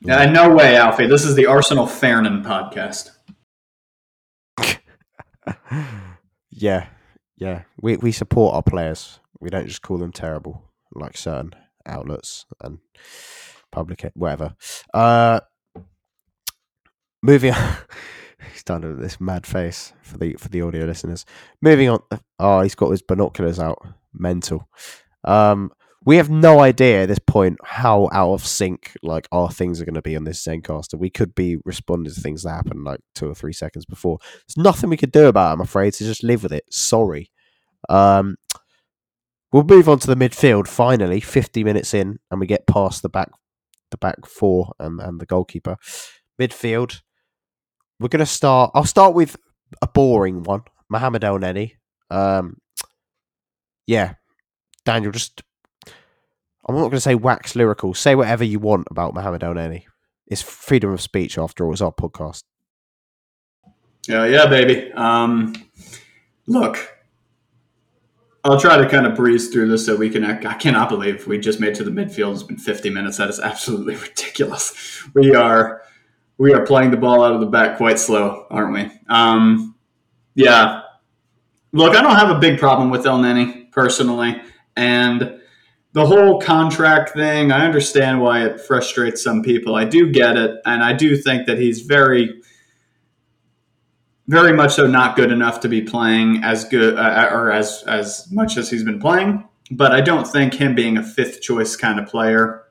[0.00, 1.06] yeah, no way, Alfie.
[1.06, 3.12] This is the Arsenal Fairnon podcast.
[6.50, 6.88] yeah,
[7.38, 7.62] yeah.
[7.80, 9.20] We we support our players.
[9.40, 10.62] We don't just call them terrible
[10.94, 11.54] like certain
[11.86, 12.78] outlets and
[13.70, 14.54] public whatever.
[14.92, 15.40] Uh,
[17.22, 17.76] moving on.
[18.52, 21.24] He's done this mad face for the for the audio listeners.
[21.62, 22.00] Moving on.
[22.38, 23.78] Oh, he's got his binoculars out.
[24.12, 24.68] Mental.
[25.24, 25.72] Um,
[26.04, 29.84] we have no idea at this point how out of sync like our things are
[29.84, 30.98] going to be on this Zencastr.
[30.98, 34.18] We could be responding to things that happened like two or three seconds before.
[34.20, 36.64] There's nothing we could do about it, I'm afraid, so just live with it.
[36.70, 37.32] Sorry.
[37.88, 38.36] Um,
[39.52, 43.08] we'll move on to the midfield finally, 50 minutes in, and we get past the
[43.08, 43.30] back
[43.90, 45.76] the back four and, and the goalkeeper.
[46.40, 47.02] Midfield.
[48.00, 49.36] We're gonna start I'll start with
[49.80, 50.62] a boring one.
[50.88, 51.72] Mohamed Elneny.
[52.10, 52.58] Um
[53.86, 54.14] yeah.
[54.84, 55.42] Daniel, just
[56.68, 57.94] I'm not gonna say wax lyrical.
[57.94, 59.84] Say whatever you want about Mohamed Elneny.
[60.26, 62.42] It's freedom of speech after all, it's our podcast.
[64.08, 64.92] Yeah, yeah, baby.
[64.92, 65.54] Um,
[66.46, 66.95] look,
[68.46, 70.24] I'll try to kind of breeze through this so we can.
[70.24, 72.32] I cannot believe we just made to the midfield.
[72.34, 73.16] It's been 50 minutes.
[73.16, 75.02] That is absolutely ridiculous.
[75.14, 75.82] We are
[76.38, 79.00] we are playing the ball out of the back quite slow, aren't we?
[79.08, 79.74] Um,
[80.36, 80.82] yeah.
[81.72, 84.40] Look, I don't have a big problem with Elneny personally,
[84.76, 85.40] and
[85.92, 87.50] the whole contract thing.
[87.50, 89.74] I understand why it frustrates some people.
[89.74, 92.40] I do get it, and I do think that he's very
[94.28, 98.30] very much so not good enough to be playing as good uh, or as as
[98.32, 99.46] much as he's been playing.
[99.70, 102.64] But I don't think him being a fifth choice kind of player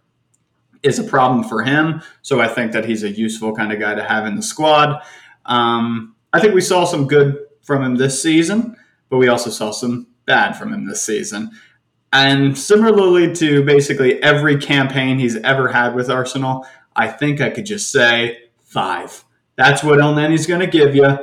[0.83, 2.01] is a problem for him.
[2.21, 5.01] So I think that he's a useful kind of guy to have in the squad.
[5.45, 8.75] Um, I think we saw some good from him this season,
[9.09, 11.51] but we also saw some bad from him this season.
[12.13, 17.65] And similarly to basically every campaign he's ever had with Arsenal, I think I could
[17.65, 19.25] just say five.
[19.57, 21.17] That's what Elneny's going to give you.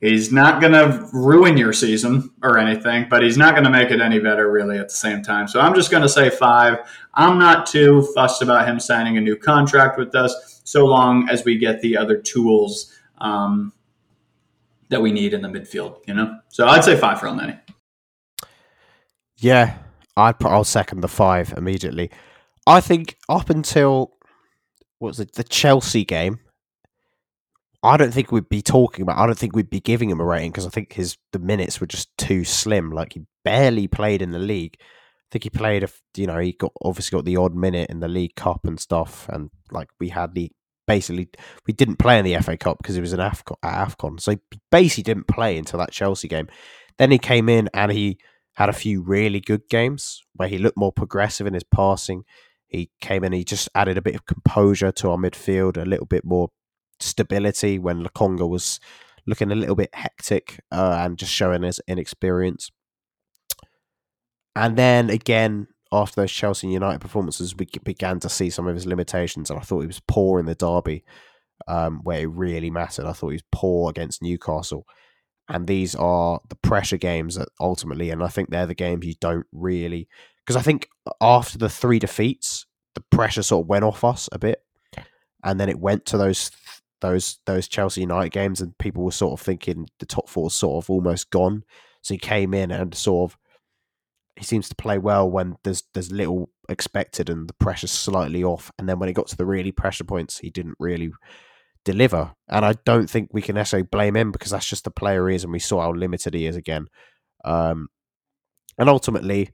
[0.00, 3.90] He's not going to ruin your season or anything, but he's not going to make
[3.90, 5.48] it any better, really, at the same time.
[5.48, 6.78] So I'm just going to say five.
[7.14, 11.44] I'm not too fussed about him signing a new contract with us, so long as
[11.44, 13.72] we get the other tools um,
[14.88, 16.38] that we need in the midfield, you know?
[16.48, 17.58] So I'd say five for Elneny.
[19.38, 19.78] Yeah,
[20.16, 22.10] I'd put, I'll second the five immediately.
[22.68, 24.12] I think up until
[24.98, 26.38] what was it, the Chelsea game,
[27.82, 29.18] I don't think we'd be talking about.
[29.18, 31.80] I don't think we'd be giving him a rating because I think his the minutes
[31.80, 32.90] were just too slim.
[32.90, 34.76] Like he barely played in the league.
[34.80, 38.00] I think he played a, you know, he got obviously got the odd minute in
[38.00, 40.50] the League Cup and stuff, and like we had the
[40.86, 41.28] basically
[41.66, 44.38] we didn't play in the FA Cup because it was an Afcon, Afcon, so he
[44.72, 46.48] basically didn't play until that Chelsea game.
[46.96, 48.18] Then he came in and he
[48.54, 52.24] had a few really good games where he looked more progressive in his passing.
[52.66, 56.06] He came in, he just added a bit of composure to our midfield, a little
[56.06, 56.48] bit more
[57.00, 58.80] stability when Lokonga was
[59.26, 62.70] looking a little bit hectic uh, and just showing his inexperience.
[64.56, 68.74] And then again, after those Chelsea and United performances, we began to see some of
[68.74, 69.50] his limitations.
[69.50, 71.04] And I thought he was poor in the derby,
[71.66, 73.06] um, where it really mattered.
[73.06, 74.86] I thought he was poor against Newcastle.
[75.48, 79.14] And these are the pressure games that ultimately, and I think they're the games you
[79.20, 80.08] don't really,
[80.44, 80.88] because I think
[81.20, 84.62] after the three defeats, the pressure sort of went off us a bit,
[85.44, 86.50] and then it went to those
[87.00, 90.84] those those Chelsea United games, and people were sort of thinking the top four sort
[90.84, 91.64] of almost gone.
[92.02, 93.38] So he came in and sort of
[94.36, 98.70] he seems to play well when there's there's little expected and the pressure's slightly off,
[98.78, 101.12] and then when it got to the really pressure points, he didn't really
[101.84, 102.32] deliver.
[102.48, 105.36] And I don't think we can necessarily blame him because that's just the player he
[105.36, 106.88] is, and we saw how limited he is again.
[107.44, 107.88] Um,
[108.78, 109.50] and ultimately,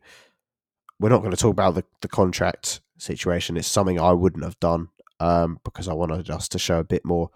[1.00, 3.56] we're not going to talk about the, the contract situation.
[3.56, 4.88] It's something I wouldn't have done
[5.24, 7.30] um, because I wanted us to show a bit more.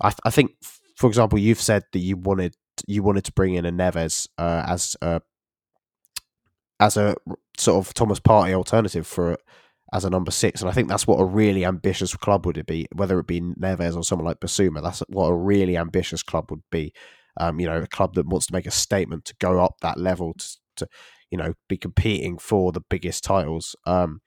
[0.00, 0.52] I, I think,
[0.96, 2.54] for example, you've said that you wanted
[2.86, 5.20] you wanted to bring in a Neves uh, as a
[6.78, 7.16] as a
[7.56, 9.36] sort of Thomas Partey alternative for
[9.92, 12.86] as a number six, and I think that's what a really ambitious club would be,
[12.94, 14.80] whether it be Neves or someone like Bissouma.
[14.80, 16.92] That's what a really ambitious club would be.
[17.40, 19.98] Um, you know, a club that wants to make a statement to go up that
[19.98, 20.88] level to, to
[21.30, 23.74] you know, be competing for the biggest titles.
[23.86, 24.20] Um,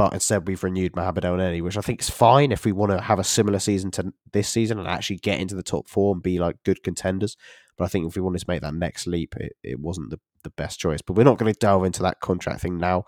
[0.00, 3.02] but instead, we've renewed Mohamed Elneny, which I think is fine if we want to
[3.02, 6.22] have a similar season to this season and actually get into the top four and
[6.22, 7.36] be like good contenders.
[7.76, 10.18] But I think if we wanted to make that next leap, it, it wasn't the,
[10.42, 11.02] the best choice.
[11.02, 13.04] But we're not going to delve into that contract thing now.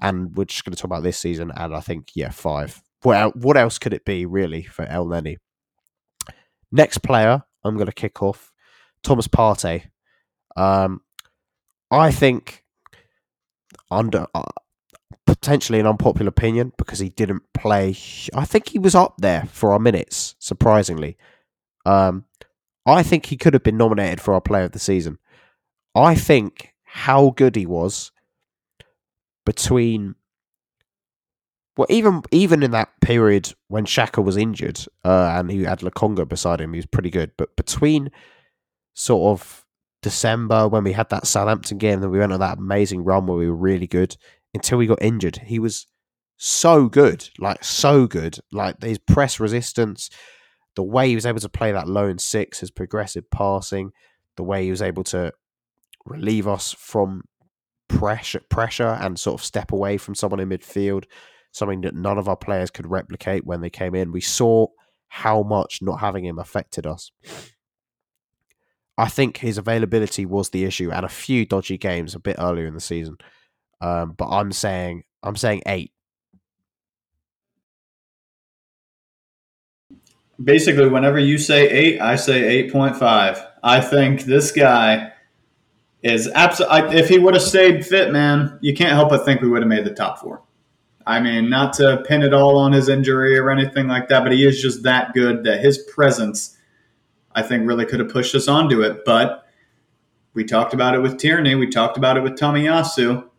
[0.00, 1.52] And we're just going to talk about this season.
[1.54, 2.80] And I think, yeah, five.
[3.04, 5.36] well, what else could it be really for Elneny?
[6.72, 8.50] Next player, I'm going to kick off
[9.02, 9.90] Thomas Partey.
[10.56, 11.02] Um,
[11.90, 12.64] I think
[13.90, 14.44] under uh,
[15.26, 17.90] potentially an unpopular opinion because he didn't play.
[18.34, 21.16] I think he was up there for our minutes, surprisingly.
[21.86, 22.24] Um,
[22.86, 25.18] I think he could have been nominated for our player of the season.
[25.94, 28.12] I think how good he was
[29.44, 30.14] between
[31.76, 36.28] well, even even in that period when Xhaka was injured uh, and he had Lokonga
[36.28, 37.32] beside him, he was pretty good.
[37.36, 38.10] But between
[38.94, 39.64] sort of
[40.02, 43.38] December when we had that Southampton game, then we went on that amazing run where
[43.38, 44.16] we were really good
[44.54, 45.38] until he got injured.
[45.44, 45.86] He was
[46.36, 50.10] so good, like so good, like his press resistance,
[50.74, 53.92] the way he was able to play that low and six, his progressive passing,
[54.36, 55.32] the way he was able to
[56.06, 57.22] relieve us from
[57.88, 61.04] pressure, pressure, and sort of step away from someone in midfield,
[61.52, 64.12] something that none of our players could replicate when they came in.
[64.12, 64.68] We saw
[65.08, 67.10] how much not having him affected us.
[68.96, 72.66] I think his availability was the issue, and a few dodgy games a bit earlier
[72.66, 73.16] in the season.
[73.80, 75.92] Um, but I'm saying I'm saying eight.
[80.42, 83.44] Basically, whenever you say eight, I say eight point five.
[83.62, 85.12] I think this guy
[86.02, 86.98] is absolutely.
[86.98, 89.68] If he would have stayed fit, man, you can't help but think we would have
[89.68, 90.42] made the top four.
[91.06, 94.32] I mean, not to pin it all on his injury or anything like that, but
[94.32, 96.56] he is just that good that his presence,
[97.34, 99.04] I think, really could have pushed us onto it.
[99.04, 99.46] But
[100.34, 101.54] we talked about it with Tierney.
[101.54, 103.29] We talked about it with Tomiyasu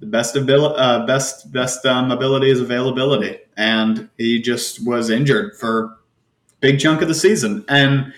[0.00, 5.56] the best ability, uh, best best um, ability is availability, and he just was injured
[5.56, 5.98] for
[6.60, 8.12] big chunk of the season, and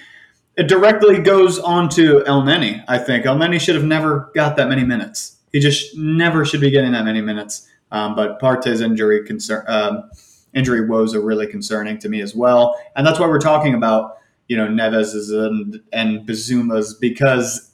[0.57, 2.85] it directly goes on to Elneny.
[2.89, 5.39] I think Elneny should have never got that many minutes.
[5.53, 7.69] He just never should be getting that many minutes.
[7.91, 10.11] Um, but Partey's injury concern, um,
[10.55, 14.19] injury woes are really concerning to me as well, and that's why we're talking about
[14.47, 17.73] you know Neves's and and Bissouma's because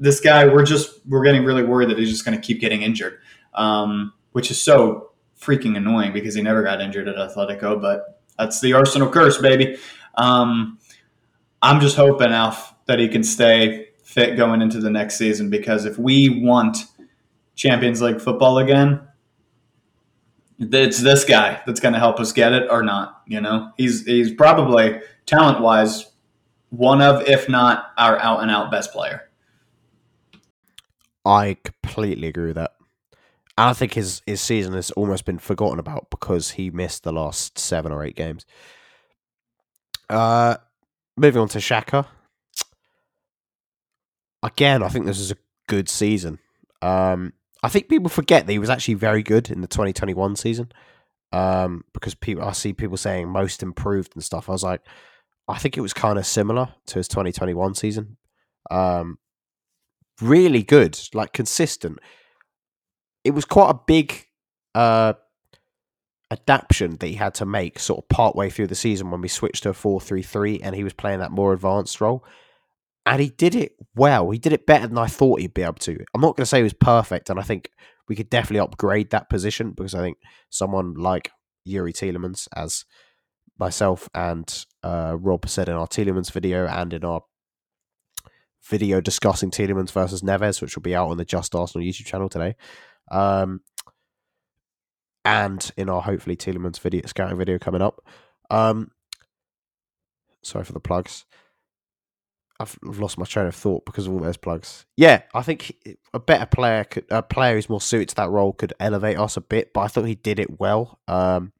[0.00, 2.82] this guy we're just we're getting really worried that he's just going to keep getting
[2.82, 3.18] injured
[3.54, 7.80] um, which is so freaking annoying because he never got injured at Atletico.
[7.80, 9.76] But that's the Arsenal curse, baby.
[10.14, 10.78] Um,
[11.60, 15.84] I'm just hoping, Alf, that he can stay fit going into the next season because
[15.84, 16.78] if we want
[17.54, 19.00] Champions League football again,
[20.58, 23.22] it's this guy that's going to help us get it or not.
[23.26, 26.12] You know, he's he's probably talent wise
[26.70, 29.28] one of, if not our out and out best player.
[31.24, 32.72] I completely agree with that.
[33.56, 37.58] I think his his season has almost been forgotten about because he missed the last
[37.58, 38.46] seven or eight games.
[40.08, 40.56] Uh,
[41.16, 42.06] moving on to Xhaka.
[44.42, 45.36] Again, I think this is a
[45.68, 46.38] good season.
[46.80, 50.72] Um, I think people forget that he was actually very good in the 2021 season.
[51.32, 54.48] Um, because people, I see people saying most improved and stuff.
[54.48, 54.82] I was like,
[55.48, 58.16] I think it was kind of similar to his 2021 season.
[58.70, 59.18] Um,
[60.20, 62.00] really good, like consistent
[63.24, 64.26] it was quite a big
[64.74, 65.14] uh,
[66.30, 69.28] adaptation that he had to make sort of part way through the season when we
[69.28, 72.24] switched to a 4-3-3 and he was playing that more advanced role
[73.04, 75.74] and he did it well he did it better than i thought he'd be able
[75.74, 77.68] to i'm not going to say he was perfect and i think
[78.08, 80.16] we could definitely upgrade that position because i think
[80.48, 81.30] someone like
[81.66, 82.84] Youri Tielemans, as
[83.58, 87.22] myself and uh, rob said in our Tielemans video and in our
[88.68, 92.28] video discussing Tielemans versus Neves, which will be out on the Just Arsenal YouTube channel
[92.28, 92.56] today.
[93.10, 93.60] Um,
[95.24, 98.04] and in our hopefully Tielemans video scouting video coming up.
[98.50, 98.90] Um,
[100.42, 101.24] sorry for the plugs.
[102.60, 104.86] I've lost my train of thought because of all those plugs.
[104.96, 105.76] Yeah, I think
[106.14, 109.36] a better player, could, a player who's more suited to that role, could elevate us
[109.36, 109.72] a bit.
[109.72, 111.00] But I thought he did it well.
[111.08, 111.52] Um,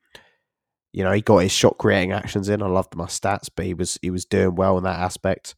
[0.93, 2.62] you know, he got his shot creating actions in.
[2.62, 5.57] I loved my stats, but he was he was doing well in that aspect.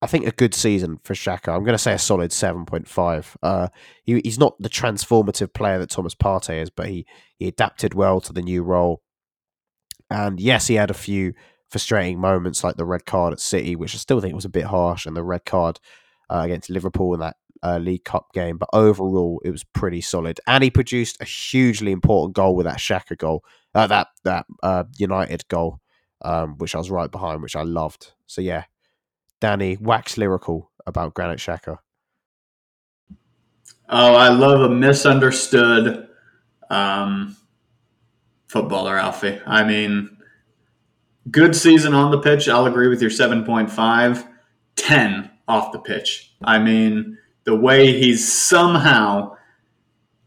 [0.00, 1.48] I think a good season for Xhaka.
[1.48, 3.36] I'm going to say a solid 7.5.
[3.42, 3.68] Uh,
[4.04, 7.04] he, he's not the transformative player that Thomas Partey is, but he,
[7.38, 9.02] he adapted well to the new role.
[10.08, 11.34] And yes, he had a few
[11.68, 14.64] frustrating moments like the red card at City, which I still think was a bit
[14.64, 15.80] harsh, and the red card
[16.30, 18.56] uh, against Liverpool in that uh, League Cup game.
[18.56, 20.40] But overall, it was pretty solid.
[20.46, 23.44] And he produced a hugely important goal with that Xhaka goal,
[23.74, 25.80] uh, that that uh, United goal,
[26.22, 28.12] um, which I was right behind, which I loved.
[28.26, 28.64] So yeah,
[29.40, 31.78] Danny, wax lyrical about Granit Xhaka.
[33.88, 36.08] Oh, I love a misunderstood
[36.68, 37.36] um,
[38.48, 39.40] footballer, Alfie.
[39.46, 40.18] I mean,
[41.30, 42.48] good season on the pitch.
[42.48, 44.28] I'll agree with your 7.5.
[44.78, 46.32] 10 off the pitch.
[46.42, 49.36] I mean, the way he's somehow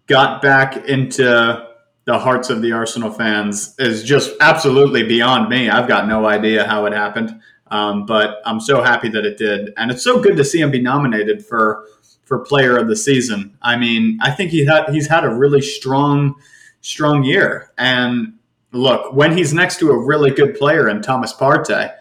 [0.07, 1.67] got back into
[2.05, 5.69] the hearts of the Arsenal fans is just absolutely beyond me.
[5.69, 7.39] I've got no idea how it happened,
[7.71, 10.71] um, but I'm so happy that it did, and it's so good to see him
[10.71, 11.85] be nominated for
[12.25, 13.57] for Player of the Season.
[13.61, 16.35] I mean, I think he had he's had a really strong
[16.81, 18.33] strong year, and
[18.71, 21.93] look, when he's next to a really good player in Thomas Partey,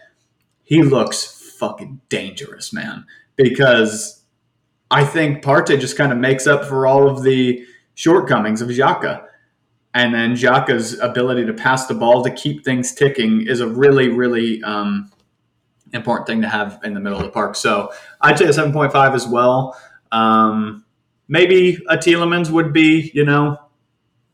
[0.62, 3.04] he looks fucking dangerous, man.
[3.36, 4.22] Because
[4.90, 7.64] I think Partey just kind of makes up for all of the
[7.94, 9.26] shortcomings of Xhaka.
[9.94, 14.08] And then Xhaka's ability to pass the ball to keep things ticking is a really,
[14.08, 15.10] really um,
[15.92, 17.56] important thing to have in the middle of the park.
[17.56, 19.78] So I'd say a 7.5 as well.
[20.12, 20.84] Um,
[21.28, 23.58] maybe a Tielemans would be, you know,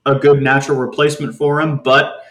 [0.05, 2.23] a good natural replacement for him, but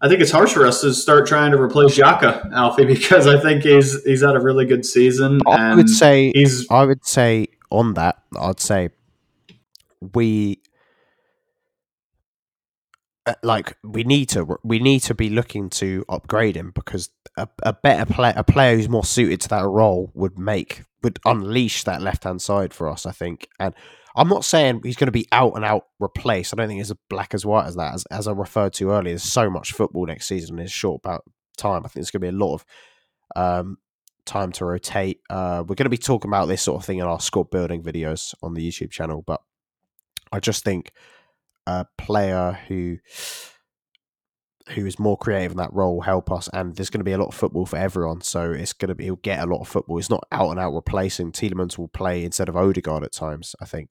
[0.00, 3.40] I think it's harsh for us to start trying to replace Xhaka, Alfie, because I
[3.40, 5.40] think he's he's had a really good season.
[5.46, 6.68] I would say he's.
[6.70, 8.90] I would say on that, I'd say
[10.14, 10.60] we
[13.42, 17.72] like we need to we need to be looking to upgrade him because a, a
[17.72, 22.02] better player a player who's more suited to that role would make would unleash that
[22.02, 23.74] left hand side for us I think and
[24.16, 26.52] I'm not saying he's going to be out and out replaced.
[26.52, 27.94] I don't think it's as black as white as that.
[27.94, 31.02] As, as I referred to earlier, there's so much football next season in a short
[31.04, 31.22] about
[31.56, 31.82] time.
[31.84, 32.64] I think there's going to be a lot of
[33.36, 33.78] um,
[34.24, 35.20] time to rotate.
[35.30, 37.80] Uh, we're going to be talking about this sort of thing in our squad building
[37.80, 39.40] videos on the YouTube channel, but
[40.32, 40.92] I just think
[41.68, 42.96] a player who
[44.70, 46.48] who is more creative in that role help us.
[46.52, 48.94] And there's going to be a lot of football for everyone, so it's going to
[48.94, 49.98] be he'll get a lot of football.
[49.98, 51.32] It's not out and out replacing.
[51.32, 53.90] Tielemans will play instead of Odegaard at times, I think.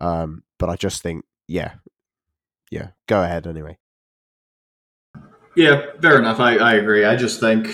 [0.00, 1.74] Um, but I just think, yeah,
[2.70, 3.78] yeah, go ahead anyway.
[5.56, 6.38] Yeah, fair enough.
[6.38, 7.04] I, I agree.
[7.04, 7.68] I just think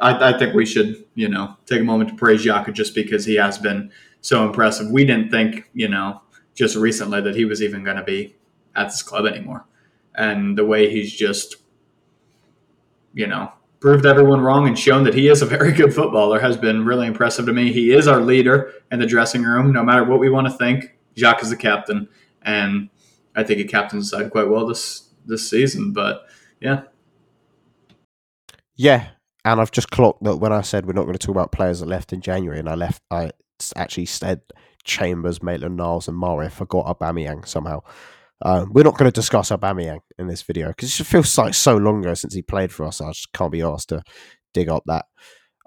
[0.00, 3.24] I, I think we should, you know, take a moment to praise Xhaka just because
[3.24, 3.90] he has been
[4.20, 4.90] so impressive.
[4.90, 6.20] We didn't think, you know,
[6.54, 8.36] just recently that he was even going to be
[8.74, 9.66] at this club anymore.
[10.14, 11.56] And the way he's just
[13.14, 16.56] you know, proved everyone wrong and shown that he is a very good footballer has
[16.56, 17.72] been really impressive to me.
[17.72, 20.96] He is our leader in the dressing room, no matter what we want to think.
[21.16, 22.08] Xhaka is the captain,
[22.42, 22.88] and
[23.36, 25.92] I think he captains side quite well this this season.
[25.92, 26.22] But
[26.60, 26.84] yeah,
[28.76, 29.08] yeah.
[29.44, 31.80] And I've just clocked that when I said we're not going to talk about players
[31.80, 33.32] that left in January, and I left, I
[33.76, 34.40] actually said
[34.84, 36.46] Chambers, Maitland Niles, and Mari.
[36.46, 37.82] I forgot Aubameyang somehow.
[38.44, 41.76] Um, we're not going to discuss Aubameyang in this video because it feels like so
[41.76, 43.00] long ago since he played for us.
[43.00, 44.02] I just can't be asked to
[44.52, 45.06] dig up that.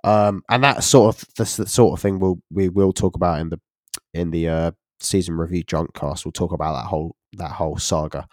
[0.03, 3.49] Um, and that sort of the sort of thing we'll we will talk about in
[3.49, 3.59] the
[4.13, 6.26] in the uh, season review junk cast.
[6.26, 8.28] We'll talk about that whole that whole saga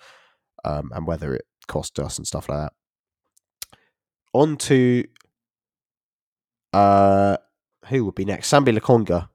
[0.65, 2.73] um, and whether it cost us and stuff like that.
[4.35, 5.05] On to
[6.73, 7.37] uh,
[7.87, 8.51] who would be next?
[8.51, 9.29] Sambi Lokonga,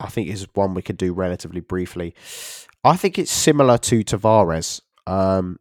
[0.00, 2.14] I think is one we could do relatively briefly.
[2.86, 4.80] I think it's similar to Tavares.
[5.08, 5.58] Um,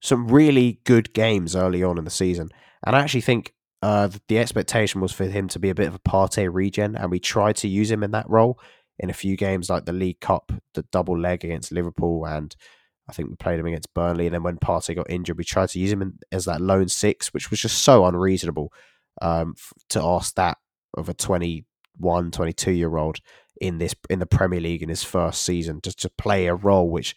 [0.00, 2.48] some really good games early on in the season,
[2.86, 5.94] and I actually think uh, the expectation was for him to be a bit of
[5.94, 8.58] a Partey regen, and we tried to use him in that role
[8.98, 12.56] in a few games like the League Cup, the double leg against Liverpool, and
[13.06, 14.26] I think we played him against Burnley.
[14.26, 16.88] And then when Partey got injured, we tried to use him in, as that lone
[16.88, 18.72] six, which was just so unreasonable
[19.20, 19.54] um,
[19.90, 20.56] to ask that
[20.96, 23.18] of a 21, 22 year old
[23.60, 26.90] in this in the Premier League in his first season, just to play a role
[26.90, 27.14] which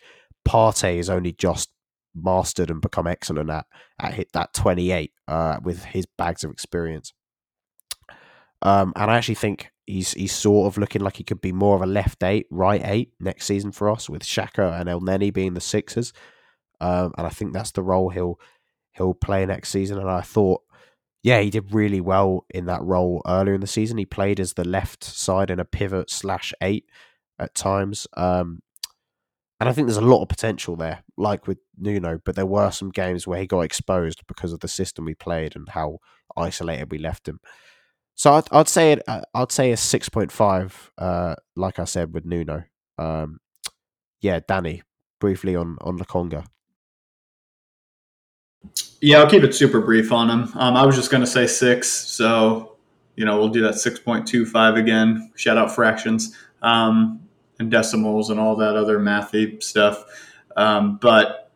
[0.47, 1.69] Partey has only just
[2.15, 3.65] mastered and become excellent at
[3.99, 7.13] at hit that 28 uh, with his bags of experience.
[8.61, 11.75] Um, and I actually think he's he's sort of looking like he could be more
[11.75, 15.53] of a left eight, right eight next season for us, with Xhaka and Elneny being
[15.53, 16.13] the sixers.
[16.79, 18.39] Um, and I think that's the role he'll
[18.93, 19.97] he'll play next season.
[19.97, 20.61] And I thought
[21.24, 23.97] yeah, he did really well in that role earlier in the season.
[23.97, 26.86] He played as the left side in a pivot slash eight
[27.39, 28.05] at times.
[28.15, 28.61] Um,
[29.59, 32.69] and I think there's a lot of potential there, like with Nuno, but there were
[32.71, 35.99] some games where he got exposed because of the system we played and how
[36.36, 37.39] isolated we left him.
[38.15, 39.01] So I'd, I'd say it.
[39.07, 40.91] Uh, I'd say a six point five.
[40.97, 42.63] Uh, like I said with Nuno.
[42.97, 43.39] Um,
[44.21, 44.84] yeah, Danny,
[45.21, 46.45] briefly on on Lokonga.
[49.05, 50.49] Yeah, I'll keep it super brief on him.
[50.55, 52.77] Um, I was just going to say six, so
[53.17, 55.29] you know we'll do that six point two five again.
[55.35, 57.19] Shout out fractions um,
[57.59, 60.05] and decimals and all that other mathy stuff.
[60.55, 61.51] Um, but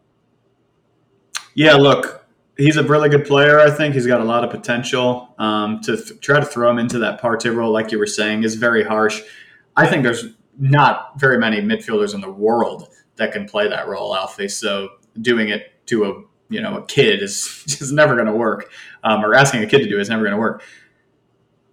[1.53, 2.25] yeah, look,
[2.57, 3.61] he's a really good player.
[3.61, 5.33] I think he's got a lot of potential.
[5.39, 8.43] Um, to th- try to throw him into that Partey role, like you were saying,
[8.43, 9.21] is very harsh.
[9.77, 10.25] I think there's
[10.59, 14.49] not very many midfielders in the world that can play that role, Alfie.
[14.49, 14.89] So
[15.21, 18.71] doing it to a you know a kid is is never going to work,
[19.03, 20.63] um, or asking a kid to do it is never going to work.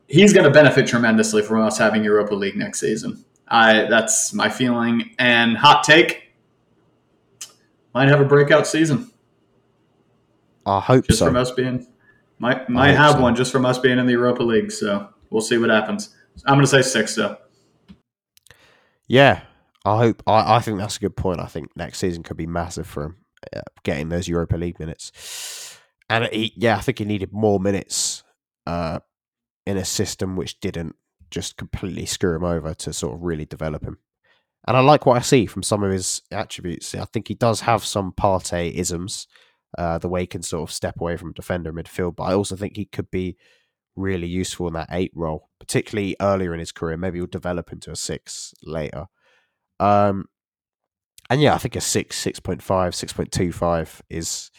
[0.06, 3.24] He's going to benefit tremendously from us having Europa League next season.
[3.48, 5.14] I that's my feeling.
[5.18, 6.32] And hot take,
[7.94, 9.10] might have a breakout season.
[10.66, 11.26] I hope just so.
[11.26, 11.86] from us being
[12.38, 13.20] might might have so.
[13.20, 14.72] one just from us being in the Europa League.
[14.72, 16.14] So we'll see what happens.
[16.46, 17.36] I'm going to say six though.
[19.06, 19.42] Yeah,
[19.84, 20.22] I hope.
[20.26, 21.40] I, I think that's a good point.
[21.40, 23.16] I think next season could be massive for him,
[23.82, 25.78] getting those Europa League minutes.
[26.08, 28.22] And he, yeah, I think he needed more minutes
[28.66, 29.00] uh,
[29.66, 30.96] in a system which didn't
[31.30, 33.98] just completely screw him over to sort of really develop him.
[34.66, 36.94] And I like what I see from some of his attributes.
[36.94, 39.26] I think he does have some Partey isms,
[39.76, 42.16] uh, the way he can sort of step away from defender midfield.
[42.16, 43.36] But I also think he could be
[43.96, 46.96] really useful in that eight role, particularly earlier in his career.
[46.96, 49.06] Maybe he'll develop into a six later.
[49.80, 50.26] Um,
[51.34, 54.52] and yeah, I think a six, 6.5, 6.25 is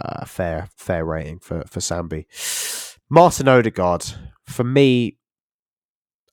[0.00, 2.26] a uh, fair, fair rating for, for Sambi.
[3.10, 4.04] Martin Odegaard,
[4.46, 5.18] for me,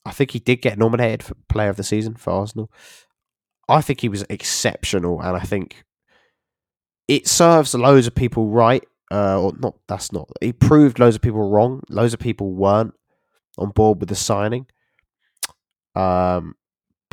[0.06, 2.72] I think he did get nominated for Player of the Season for Arsenal.
[3.68, 5.84] I think he was exceptional, and I think
[7.08, 8.84] it serves loads of people right.
[9.12, 9.74] Uh, or not?
[9.88, 10.30] That's not.
[10.40, 11.82] He proved loads of people wrong.
[11.90, 12.94] Loads of people weren't
[13.58, 14.68] on board with the signing.
[15.96, 16.54] Um,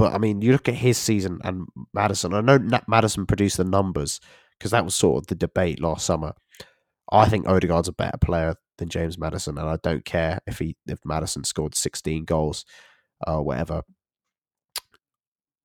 [0.00, 2.32] but I mean, you look at his season and Maddison.
[2.32, 4.18] I know Nat Maddison produced the numbers
[4.58, 6.32] because that was sort of the debate last summer.
[7.12, 10.74] I think Odegaard's a better player than James Maddison, and I don't care if he
[10.86, 12.64] if Maddison scored 16 goals
[13.26, 13.82] or uh, whatever.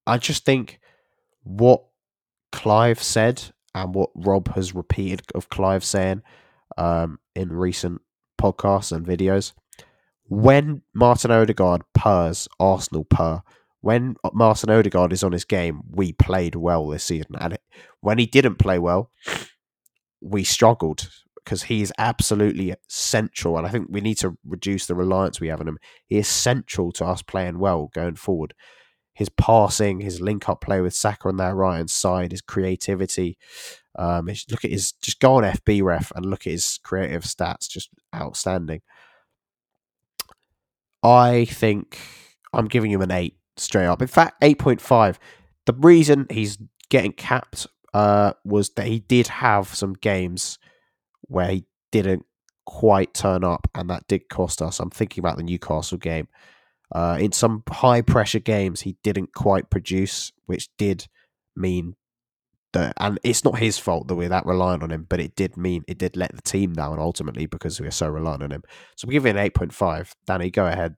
[0.06, 0.82] I just think
[1.44, 1.86] what
[2.52, 3.42] Clive said
[3.74, 6.24] and what Rob has repeated of Clive saying
[6.78, 8.02] um, in recent
[8.38, 9.54] podcasts and videos.
[10.26, 13.42] When Martin Odegaard purrs, Arsenal purr
[13.86, 17.36] when Martin Odegaard is on his game, we played well this season.
[17.40, 17.62] And it,
[18.02, 19.12] when he didn't play well,
[20.20, 23.60] we struggled because he is absolutely central.
[23.60, 25.78] And I think we need to reduce the reliance we have on him.
[26.08, 28.56] He is central to us playing well going forward.
[29.14, 33.38] His passing, his link up play with Saka on that right hand side, his creativity.
[34.00, 37.92] Um, look at his just go on FBref and look at his creative stats, just
[38.16, 38.82] outstanding.
[41.04, 42.00] I think
[42.52, 44.02] I'm giving him an eight straight up.
[44.02, 45.18] In fact, 8.5.
[45.66, 46.58] The reason he's
[46.90, 50.60] getting capped uh, was that he did have some games
[51.22, 52.26] where he didn't
[52.66, 54.80] quite turn up, and that did cost us.
[54.80, 56.28] I'm thinking about the Newcastle game.
[56.94, 61.08] Uh, in some high pressure games, he didn't quite produce, which did
[61.56, 61.96] mean
[62.74, 65.58] that, and it's not his fault that we're that reliant on him, but it did
[65.58, 68.64] mean it did let the team down ultimately because we are so reliant on him.
[68.96, 70.12] So we're giving an 8.5.
[70.28, 70.96] Danny, go ahead.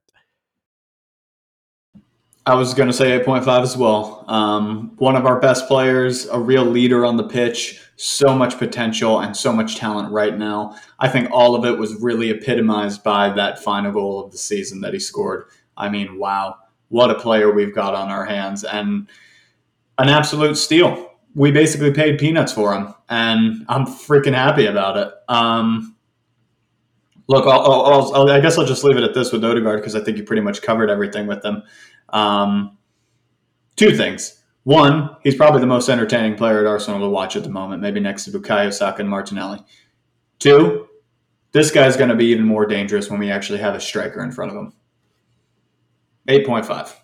[2.48, 4.24] I was going to say 8.5 as well.
[4.26, 9.20] Um, one of our best players, a real leader on the pitch, so much potential
[9.20, 10.74] and so much talent right now.
[10.98, 14.80] I think all of it was really epitomized by that final goal of the season
[14.80, 15.44] that he scored.
[15.76, 16.56] I mean, wow,
[16.88, 19.08] what a player we've got on our hands and
[19.98, 21.18] an absolute steal.
[21.34, 25.12] We basically paid peanuts for him, and I'm freaking happy about it.
[25.28, 25.98] Um,
[27.28, 29.94] look, I'll, I'll, I'll, i guess I'll just leave it at this with Odegaard because
[29.94, 31.62] I think you pretty much covered everything with them.
[32.10, 32.78] Um,
[33.76, 34.42] two things.
[34.64, 38.00] One, he's probably the most entertaining player at Arsenal to watch at the moment, maybe
[38.00, 39.60] next to Bukayo Saka and Martinelli.
[40.38, 40.88] Two,
[41.52, 44.30] this guy's going to be even more dangerous when we actually have a striker in
[44.30, 44.72] front of him.
[46.28, 46.94] 8.5.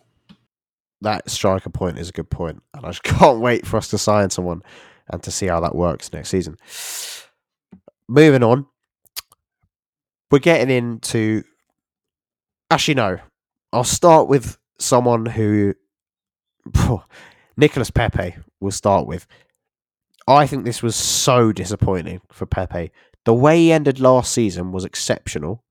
[1.00, 3.98] That striker point is a good point, and I just can't wait for us to
[3.98, 4.62] sign someone
[5.10, 6.56] and to see how that works next season.
[8.08, 8.66] Moving on,
[10.30, 11.44] we're getting into.
[12.70, 13.18] Actually, no.
[13.72, 15.74] I'll start with someone who
[17.56, 19.26] Nicholas Pepe will start with.
[20.26, 22.90] I think this was so disappointing for Pepe.
[23.24, 25.62] The way he ended last season was exceptional.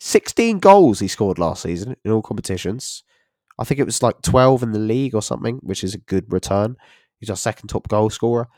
[0.00, 3.04] 16 goals he scored last season in all competitions.
[3.58, 6.32] I think it was like 12 in the league or something, which is a good
[6.32, 6.76] return.
[7.20, 8.48] He's our second top goal scorer.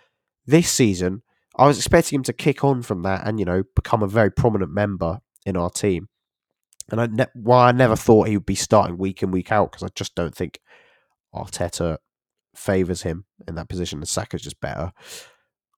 [0.46, 1.22] This season,
[1.56, 4.30] I was expecting him to kick on from that and, you know, become a very
[4.30, 6.08] prominent member in our team.
[6.90, 9.72] And I ne- why I never thought he would be starting week in week out
[9.72, 10.60] because I just don't think
[11.34, 11.98] Arteta
[12.54, 13.98] favors him in that position.
[13.98, 14.92] And Saka's just better.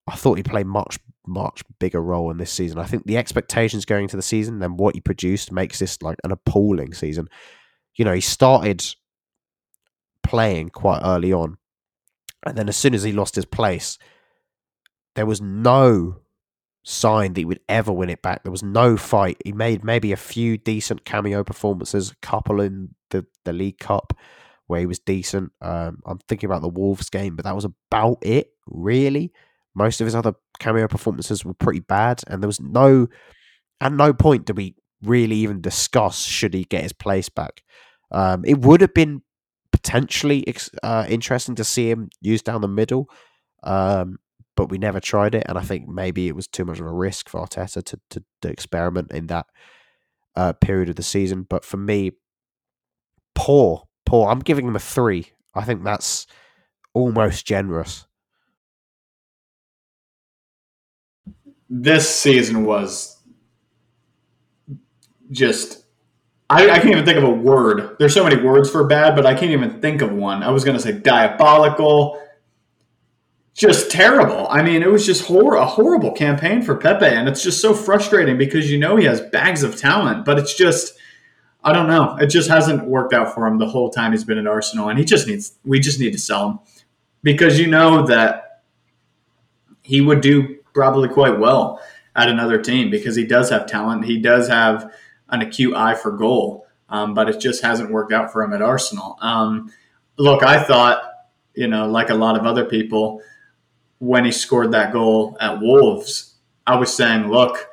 [0.06, 2.78] I thought he played much much bigger role in this season.
[2.78, 6.18] I think the expectations going into the season and what he produced makes this like
[6.22, 7.28] an appalling season.
[7.96, 8.84] You know, he started
[10.22, 11.58] playing quite early on,
[12.44, 13.98] and then as soon as he lost his place,
[15.16, 16.20] there was no
[16.88, 18.44] sign that he would ever win it back.
[18.44, 19.42] There was no fight.
[19.44, 24.12] He made maybe a few decent cameo performances, a couple in the, the League Cup
[24.68, 25.50] where he was decent.
[25.60, 29.32] Um, I'm thinking about the Wolves game, but that was about it, really.
[29.74, 33.08] Most of his other cameo performances were pretty bad, and there was no,
[33.80, 37.62] at no point did we really even discuss should he get his place back.
[38.12, 39.22] Um, it would have been
[39.72, 40.44] potentially
[40.84, 43.10] uh, interesting to see him used down the middle.
[43.64, 44.18] Um,
[44.56, 45.44] but we never tried it.
[45.48, 48.24] And I think maybe it was too much of a risk for Arteta to, to,
[48.42, 49.46] to experiment in that
[50.34, 51.46] uh, period of the season.
[51.48, 52.12] But for me,
[53.34, 54.28] poor, poor.
[54.30, 55.26] I'm giving him a three.
[55.54, 56.26] I think that's
[56.94, 58.06] almost generous.
[61.68, 63.20] This season was
[65.30, 65.84] just
[66.48, 67.96] I, I, can't even think of a word.
[67.98, 70.44] There's so many words for bad, but I can't even think of one.
[70.44, 72.22] I was going to say diabolical,
[73.56, 74.46] just terrible.
[74.50, 77.74] I mean, it was just hor- a horrible campaign for Pepe, and it's just so
[77.74, 80.96] frustrating because you know he has bags of talent, but it's just
[81.64, 82.16] I don't know.
[82.20, 84.98] It just hasn't worked out for him the whole time he's been at Arsenal, and
[84.98, 86.58] he just needs we just need to sell him
[87.22, 88.62] because you know that
[89.82, 91.80] he would do probably quite well
[92.14, 94.04] at another team because he does have talent.
[94.04, 94.92] He does have
[95.30, 98.60] an acute eye for goal, um, but it just hasn't worked out for him at
[98.60, 99.16] Arsenal.
[99.22, 99.72] Um,
[100.18, 101.02] look, I thought,
[101.54, 103.22] you know, like a lot of other people,
[103.98, 106.34] when he scored that goal at Wolves,
[106.66, 107.68] I was saying, look,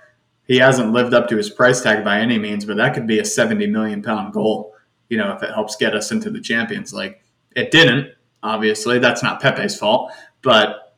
[0.45, 3.19] he hasn't lived up to his price tag by any means, but that could be
[3.19, 4.73] a 70 million pound goal,
[5.09, 7.17] you know, if it helps get us into the Champions League.
[7.55, 8.99] It didn't, obviously.
[8.99, 10.95] That's not Pepe's fault, but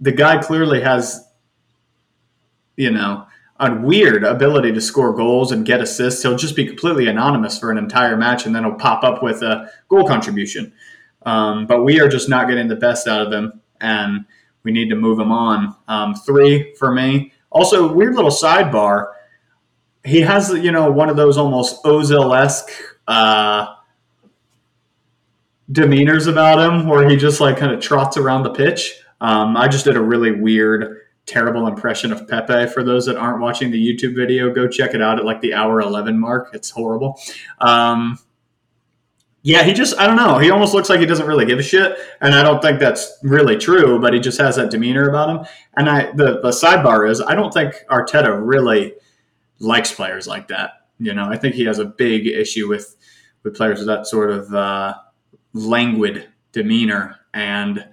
[0.00, 1.28] the guy clearly has,
[2.76, 3.26] you know,
[3.60, 6.22] a weird ability to score goals and get assists.
[6.22, 9.42] He'll just be completely anonymous for an entire match, and then he'll pop up with
[9.42, 10.72] a goal contribution.
[11.26, 14.24] Um, but we are just not getting the best out of him, and
[14.62, 15.74] we need to move him on.
[15.88, 17.32] Um, three for me.
[17.50, 19.12] Also, weird little sidebar.
[20.04, 22.70] He has, you know, one of those almost Ozil esque
[23.06, 23.74] uh,
[25.70, 29.00] demeanors about him, where he just like kind of trots around the pitch.
[29.20, 30.98] Um, I just did a really weird
[31.28, 32.66] terrible impression of Pepe.
[32.68, 35.54] For those that aren't watching the YouTube video, go check it out at like the
[35.54, 36.50] hour 11 mark.
[36.54, 37.20] It's horrible.
[37.60, 38.18] Um,
[39.42, 40.38] yeah, he just, I don't know.
[40.38, 41.96] He almost looks like he doesn't really give a shit.
[42.20, 45.46] And I don't think that's really true, but he just has that demeanor about him.
[45.76, 48.94] And I, the, the sidebar is, I don't think Arteta really
[49.58, 50.72] likes players like that.
[50.98, 52.96] You know, I think he has a big issue with,
[53.42, 54.94] with players with that sort of uh,
[55.52, 57.16] languid demeanor.
[57.32, 57.86] And,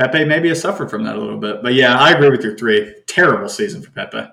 [0.00, 1.62] Pepe maybe has suffered from that a little bit.
[1.62, 2.94] But yeah, I agree with your three.
[3.06, 4.30] Terrible season for Pepe.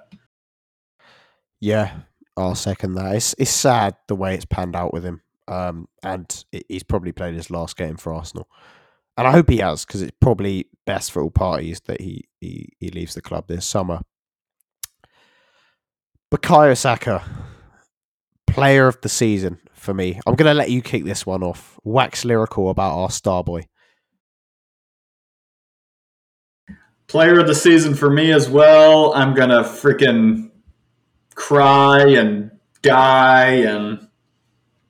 [1.59, 1.93] Yeah,
[2.37, 3.13] I'll second that.
[3.17, 5.21] It's it's sad the way it's panned out with him.
[5.47, 8.47] Um, and he's probably played his last game for Arsenal,
[9.17, 12.69] and I hope he has because it's probably best for all parties that he, he
[12.79, 14.01] he leaves the club this summer.
[16.33, 17.23] Bukayo Saka,
[18.45, 20.19] player of the season for me.
[20.27, 21.79] I'm going to let you kick this one off.
[21.85, 23.65] Wax lyrical about our star boy.
[27.07, 29.13] player of the season for me as well.
[29.13, 30.51] I'm gonna freaking
[31.35, 32.51] cry and
[32.81, 34.06] die and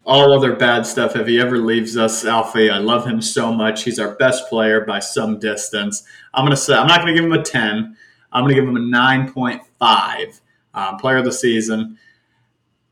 [0.08, 2.24] all other bad stuff if he ever leaves us.
[2.26, 3.84] Alfie, I love him so much.
[3.84, 6.04] He's our best player by some distance.
[6.34, 7.98] I'm gonna say I'm not gonna give him a ten.
[8.32, 10.40] I'm gonna give him a nine point five.
[10.74, 11.98] Um, player of the season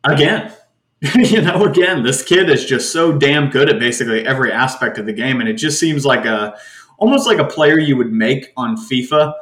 [0.04, 0.54] again.
[1.16, 5.06] you know, again, this kid is just so damn good at basically every aspect of
[5.06, 6.58] the game, and it just seems like a
[6.98, 9.34] almost like a player you would make on FIFA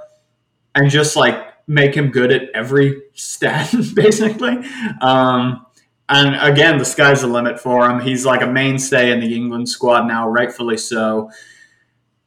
[0.76, 4.60] and just like make him good at every stat, basically.
[5.02, 5.66] Um,
[6.10, 8.00] and again, the sky's the limit for him.
[8.00, 11.30] He's like a mainstay in the England squad now, rightfully so.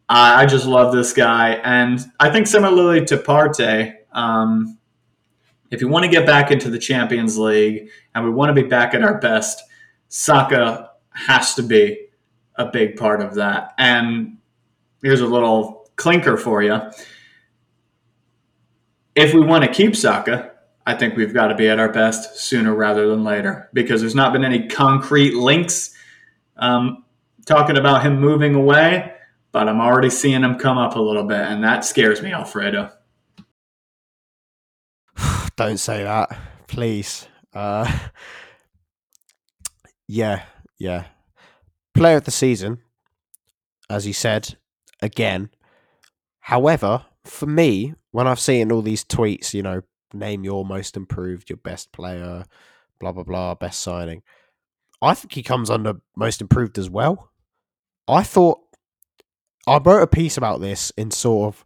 [0.09, 1.55] I, I just love this guy.
[1.65, 4.79] And I think similarly to Partey, um,
[5.71, 8.67] if you want to get back into the Champions League and we want to be
[8.67, 9.63] back at our best,
[10.09, 12.09] Saka has to be
[12.57, 13.75] a big part of that.
[13.79, 14.39] And
[15.03, 16.81] here's a little clinker for you.
[19.15, 20.53] If we want to keep Saka,
[20.87, 24.15] I think we've got to be at our best sooner rather than later because there's
[24.15, 25.93] not been any concrete links
[26.57, 27.05] um,
[27.45, 29.13] talking about him moving away,
[29.51, 32.93] but I'm already seeing him come up a little bit, and that scares me, Alfredo.
[35.57, 36.39] Don't say that,
[36.69, 37.27] please.
[37.53, 37.91] Uh,
[40.09, 40.45] yeah,
[40.79, 41.07] yeah.
[41.95, 42.79] Player of the season,
[43.91, 44.57] as you said,
[45.03, 45.51] again.
[46.41, 51.51] However, for me, when I've seen all these tweets, you know, name your most improved,
[51.51, 52.45] your best player,
[53.01, 54.23] blah blah blah, best signing.
[55.03, 57.31] I think he comes under most improved as well.
[58.09, 58.61] I thought
[59.67, 61.65] I wrote a piece about this in sort of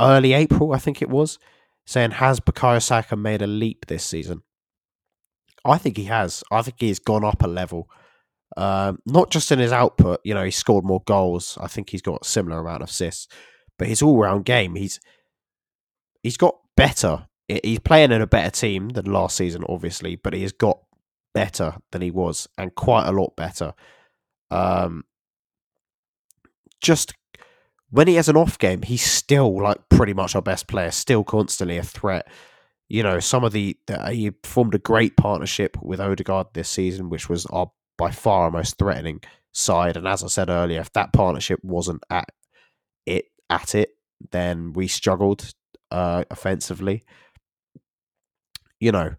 [0.00, 1.38] early April, I think it was,
[1.84, 4.42] saying has Bukayo Saka made a leap this season?
[5.64, 6.42] I think he has.
[6.50, 7.90] I think he's gone up a level.
[8.56, 11.58] Um, not just in his output, you know, he scored more goals.
[11.60, 13.28] I think he's got a similar amount of assists,
[13.78, 15.00] but his all-round game, he's
[16.22, 17.26] he's got better.
[17.48, 20.80] He's playing in a better team than last season, obviously, but he has got
[21.32, 23.74] better than he was, and quite a lot better.
[24.50, 25.04] Um,
[26.80, 27.14] just
[27.90, 31.24] when he has an off game, he's still like pretty much our best player, still
[31.24, 32.26] constantly a threat.
[32.88, 37.10] You know, some of the, the he formed a great partnership with Odegaard this season,
[37.10, 39.20] which was our by far our most threatening
[39.52, 39.96] side.
[39.96, 42.28] And as I said earlier, if that partnership wasn't at
[43.06, 43.90] it at it,
[44.30, 45.52] then we struggled
[45.90, 47.02] uh, offensively.
[48.80, 49.14] You know,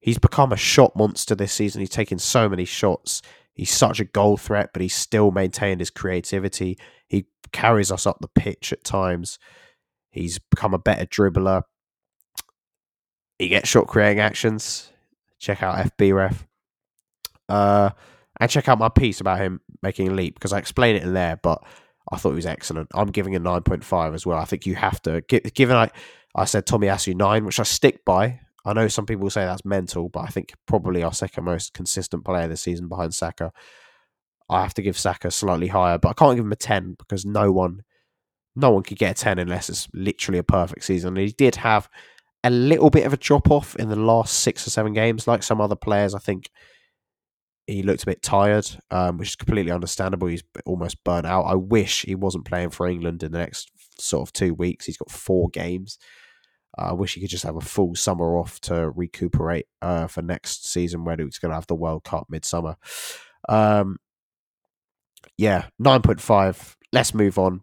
[0.00, 1.80] he's become a shot monster this season.
[1.80, 3.22] He's taken so many shots.
[3.54, 6.78] He's such a goal threat, but he's still maintained his creativity.
[7.08, 9.38] He carries us up the pitch at times.
[10.10, 11.62] He's become a better dribbler.
[13.38, 14.90] He gets shot creating actions.
[15.38, 16.46] Check out FBref.
[17.48, 17.90] Uh,
[18.40, 21.14] and check out my piece about him making a leap because I explain it in
[21.14, 21.62] there, but
[22.12, 22.88] I thought he was excellent.
[22.94, 24.38] I'm giving a 9.5 as well.
[24.38, 25.90] I think you have to, given I,
[26.34, 28.40] I said Tomiyasu 9, which I stick by.
[28.64, 32.24] I know some people say that's mental, but I think probably our second most consistent
[32.24, 33.52] player this season behind Saka.
[34.48, 37.24] I have to give Saka slightly higher, but I can't give him a 10 because
[37.24, 37.82] no one
[38.56, 41.08] no one could get a 10 unless it's literally a perfect season.
[41.08, 41.88] And he did have
[42.42, 45.42] a little bit of a drop off in the last six or seven games, like
[45.42, 46.14] some other players.
[46.14, 46.50] I think
[47.66, 50.28] he looked a bit tired, um, which is completely understandable.
[50.28, 51.42] He's almost burnt out.
[51.42, 54.86] I wish he wasn't playing for England in the next sort of two weeks.
[54.86, 55.98] He's got four games.
[56.78, 60.22] Uh, I wish he could just have a full summer off to recuperate uh, for
[60.22, 62.76] next season when he's going to have the World Cup midsummer.
[63.48, 63.96] Um,
[65.36, 66.76] yeah, 9.5.
[66.92, 67.62] Let's move on.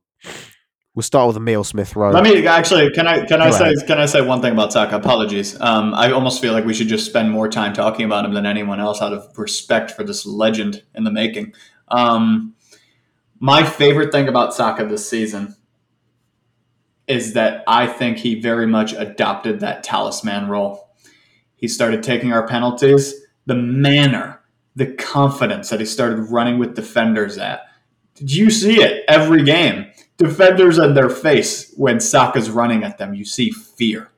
[0.95, 2.11] We'll start with Emil Smith Rowe.
[2.11, 4.98] Let me actually can I can I say can I say one thing about Saka?
[4.98, 5.60] Apologies.
[5.60, 8.45] Um, I almost feel like we should just spend more time talking about him than
[8.45, 11.53] anyone else out of respect for this legend in the making.
[11.88, 12.53] Um,
[13.40, 15.56] my favorite thing about Saka this season
[17.07, 20.90] is that I think he very much adopted that talisman role.
[21.56, 23.15] He started taking our penalties.
[23.45, 24.41] The manner,
[24.76, 27.61] the confidence that he started running with defenders at.
[28.15, 29.88] Did you see it every game?
[30.18, 33.14] Defenders in their face when Saka's running at them.
[33.14, 34.10] You see fear.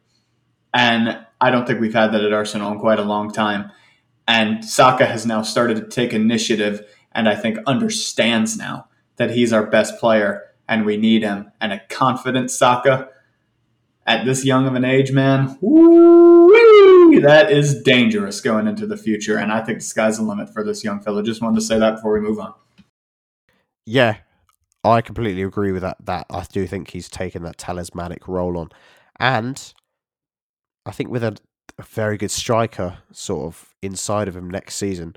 [0.74, 3.72] And I don't think we've had that at Arsenal in quite a long time.
[4.28, 9.54] And Saka has now started to take initiative and I think understands now that he's
[9.54, 11.52] our best player and we need him.
[11.62, 13.10] And a confident Saka
[14.06, 15.58] at this young of an age, man,
[17.22, 19.38] that is dangerous going into the future.
[19.38, 21.24] And I think the sky's the limit for this young fella.
[21.24, 22.54] Just wanted to say that before we move on.
[23.86, 24.18] Yeah,
[24.86, 25.98] I completely agree with that.
[26.06, 28.70] That I do think he's taken that talismanic role on,
[29.20, 29.74] and
[30.86, 31.36] I think with a,
[31.78, 35.16] a very good striker sort of inside of him next season,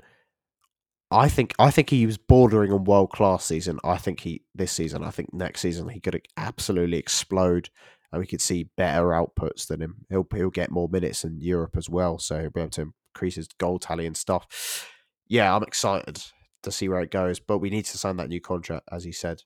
[1.11, 3.79] I think I think he was bordering on world class season.
[3.83, 5.03] I think he this season.
[5.03, 7.69] I think next season he could absolutely explode,
[8.11, 10.05] and we could see better outputs than him.
[10.09, 13.35] He'll he'll get more minutes in Europe as well, so he'll be able to increase
[13.35, 14.87] his goal tally and stuff.
[15.27, 16.21] Yeah, I'm excited
[16.63, 19.13] to see where it goes, but we need to sign that new contract, as you
[19.13, 19.43] said.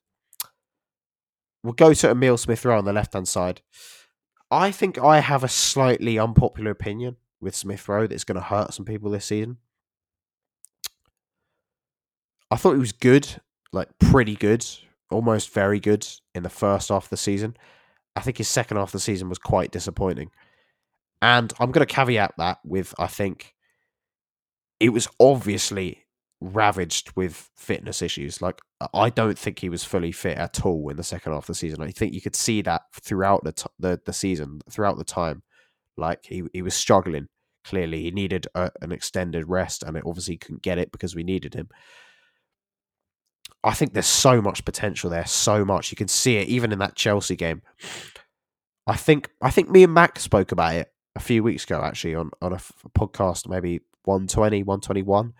[1.64, 3.62] We'll go to Emil Smith Rowe on the left hand side.
[4.50, 8.74] I think I have a slightly unpopular opinion with Smith Rowe that's going to hurt
[8.74, 9.56] some people this season.
[12.50, 13.40] I thought he was good,
[13.72, 14.64] like pretty good,
[15.10, 17.56] almost very good in the first half of the season.
[18.14, 20.30] I think his second half of the season was quite disappointing.
[21.22, 23.54] And I'm going to caveat that with I think
[24.80, 26.03] it was obviously
[26.44, 28.42] ravaged with fitness issues.
[28.42, 28.60] Like
[28.92, 31.54] I don't think he was fully fit at all in the second half of the
[31.54, 31.82] season.
[31.82, 35.42] I think you could see that throughout the t- the, the season, throughout the time.
[35.96, 37.28] Like he he was struggling.
[37.64, 41.22] Clearly, he needed a, an extended rest, and it obviously couldn't get it because we
[41.22, 41.68] needed him.
[43.62, 46.78] I think there's so much potential there, so much you can see it even in
[46.80, 47.62] that Chelsea game.
[48.86, 52.14] I think I think me and Mac spoke about it a few weeks ago actually
[52.14, 55.32] on on a, f- podcast, maybe 120, 121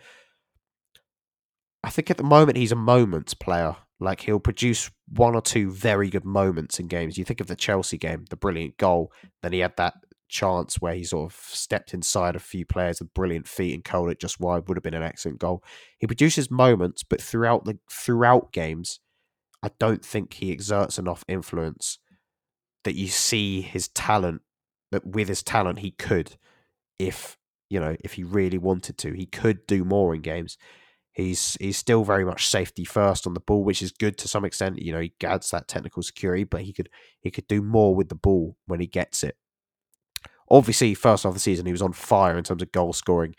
[1.85, 3.77] I think at the moment he's a moments player.
[4.01, 7.19] Like he'll produce one or two very good moments in games.
[7.19, 9.12] You think of the Chelsea game, the brilliant goal.
[9.43, 9.94] Then he had that
[10.28, 14.11] chance where he sort of stepped inside a few players with brilliant feet and curled
[14.11, 14.66] it just wide.
[14.66, 15.62] Would have been an excellent goal.
[15.98, 19.01] He produces moments, but throughout the throughout games,
[19.62, 21.98] I don't think he exerts enough influence
[22.85, 24.40] that you see his talent.
[24.90, 26.36] That with his talent, he could,
[26.98, 27.36] if
[27.69, 30.56] you know, if he really wanted to, he could do more in games.
[31.15, 34.45] He's he's still very much safety first on the ball, which is good to some
[34.45, 34.81] extent.
[34.81, 38.09] You know, he adds that technical security, but he could he could do more with
[38.09, 39.36] the ball when he gets it.
[40.51, 43.35] Obviously, first half of the season, he was on fire in terms of goal scoring.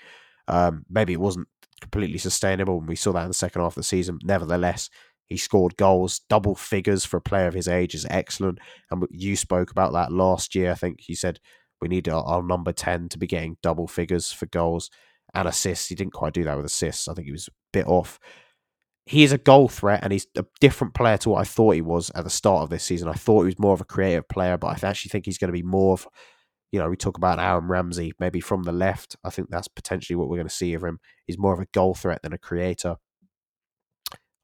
[0.47, 1.47] Um, maybe it wasn't
[1.81, 4.19] completely sustainable, and we saw that in the second half of the season.
[4.23, 4.89] Nevertheless,
[5.25, 8.59] he scored goals, double figures for a player of his age is excellent.
[8.91, 10.71] And you spoke about that last year.
[10.71, 11.39] I think you said
[11.81, 14.89] we need our, our number 10 to be getting double figures for goals
[15.33, 15.87] and assists.
[15.87, 17.07] He didn't quite do that with assists.
[17.07, 18.19] I think he was bit off.
[19.05, 21.81] he is a goal threat and he's a different player to what I thought he
[21.81, 23.07] was at the start of this season.
[23.07, 25.49] I thought he was more of a creative player, but I actually think he's going
[25.49, 26.07] to be more of,
[26.71, 29.15] you know, we talk about Aaron Ramsey, maybe from the left.
[29.23, 30.99] I think that's potentially what we're going to see of him.
[31.27, 32.95] He's more of a goal threat than a creator.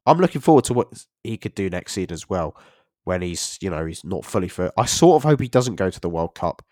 [0.06, 2.56] I'm looking forward to what he could do next season as well
[3.04, 4.70] when he's, you know, he's not fully fit.
[4.76, 6.62] I sort of hope he doesn't go to the World Cup.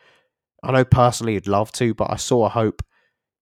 [0.62, 2.82] I know personally he'd love to, but I sort of hope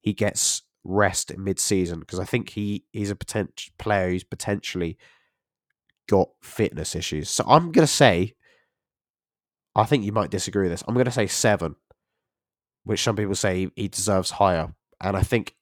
[0.00, 4.96] he gets rest mid-season because I think he he's a potential player who's potentially
[6.08, 7.28] got fitness issues.
[7.28, 8.34] So I'm gonna say,
[9.74, 10.84] I think you might disagree with this.
[10.88, 11.76] I'm gonna say seven,
[12.84, 15.54] which some people say he deserves higher, and I think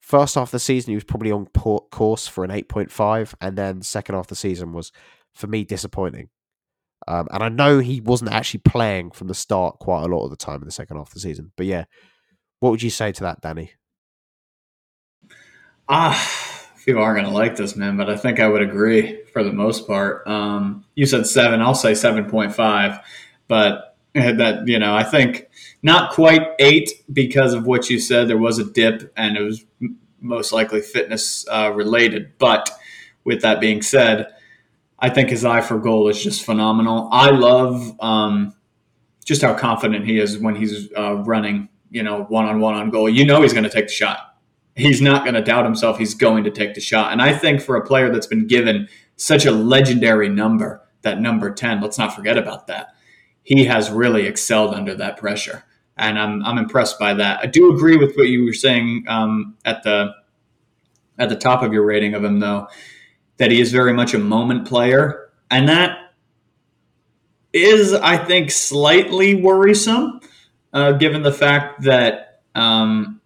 [0.00, 3.34] first half of the season he was probably on course for an eight point five,
[3.40, 4.92] and then second half of the season was
[5.34, 6.28] for me disappointing.
[7.08, 10.30] Um, and I know he wasn't actually playing from the start quite a lot of
[10.30, 11.52] the time in the second half of the season.
[11.56, 11.84] But yeah,
[12.60, 13.72] what would you say to that, Danny?
[15.88, 19.42] Ah, people aren't going to like this, man, but I think I would agree for
[19.42, 20.26] the most part.
[20.26, 23.02] Um, you said seven, I'll say 7.5,
[23.48, 25.48] but that, you know, I think
[25.82, 28.28] not quite eight because of what you said.
[28.28, 29.64] There was a dip and it was
[30.20, 32.38] most likely fitness uh, related.
[32.38, 32.70] But
[33.24, 34.28] with that being said,
[34.98, 37.08] I think his eye for goal is just phenomenal.
[37.10, 38.54] I love um,
[39.24, 42.90] just how confident he is when he's uh, running, you know, one on one on
[42.90, 43.08] goal.
[43.08, 44.31] You know, he's going to take the shot
[44.74, 45.98] he's not going to doubt himself.
[45.98, 47.12] He's going to take the shot.
[47.12, 51.52] And I think for a player that's been given such a legendary number, that number
[51.52, 52.94] 10, let's not forget about that.
[53.42, 55.64] He has really excelled under that pressure.
[55.96, 57.40] And I'm, I'm impressed by that.
[57.40, 60.12] I do agree with what you were saying um, at the
[61.18, 62.68] at the top of your rating of him, though,
[63.36, 65.30] that he is very much a moment player.
[65.50, 65.98] And that
[67.52, 70.20] is, I think, slightly worrisome,
[70.72, 73.20] uh, given the fact that um,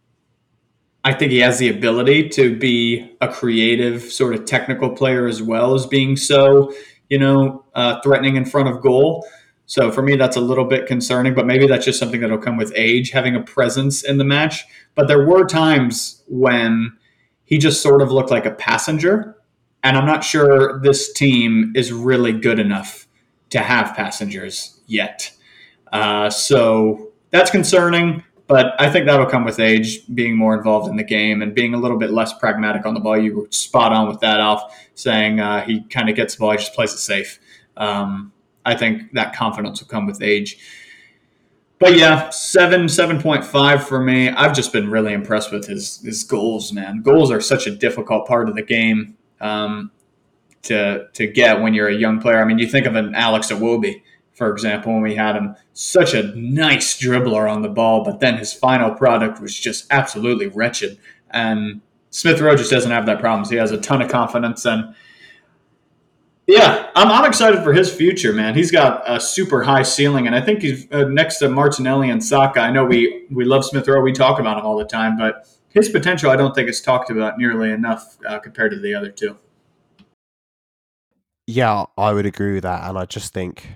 [1.06, 5.40] I think he has the ability to be a creative, sort of technical player as
[5.40, 6.74] well as being so,
[7.08, 9.24] you know, uh, threatening in front of goal.
[9.66, 12.56] So for me, that's a little bit concerning, but maybe that's just something that'll come
[12.56, 14.64] with age, having a presence in the match.
[14.96, 16.96] But there were times when
[17.44, 19.36] he just sort of looked like a passenger.
[19.84, 23.06] And I'm not sure this team is really good enough
[23.50, 25.30] to have passengers yet.
[25.92, 28.24] Uh, so that's concerning.
[28.48, 31.74] But I think that'll come with age, being more involved in the game and being
[31.74, 33.18] a little bit less pragmatic on the ball.
[33.18, 34.62] You were spot on with that, Alf,
[34.94, 37.40] saying uh, he kind of gets the ball, he just plays it safe.
[37.76, 38.32] Um,
[38.64, 40.58] I think that confidence will come with age.
[41.78, 44.30] But yeah, seven, seven point five for me.
[44.30, 47.02] I've just been really impressed with his his goals, man.
[47.02, 49.90] Goals are such a difficult part of the game um,
[50.62, 52.40] to to get when you're a young player.
[52.40, 54.02] I mean, you think of an Alex Iwobi
[54.36, 58.36] for example, when we had him such a nice dribbler on the ball, but then
[58.36, 60.98] his final product was just absolutely wretched.
[61.30, 61.80] And
[62.10, 63.46] Smith Rowe just doesn't have that problem.
[63.46, 64.94] So he has a ton of confidence and
[66.46, 68.54] yeah, I'm, I'm excited for his future, man.
[68.54, 72.24] He's got a super high ceiling, and I think he's uh, next to Martinelli and
[72.24, 72.60] Saka.
[72.60, 75.48] I know we we love Smith Rowe, we talk about him all the time, but
[75.70, 79.10] his potential I don't think is talked about nearly enough uh, compared to the other
[79.10, 79.36] two.
[81.48, 83.68] Yeah, I would agree with that, and I just think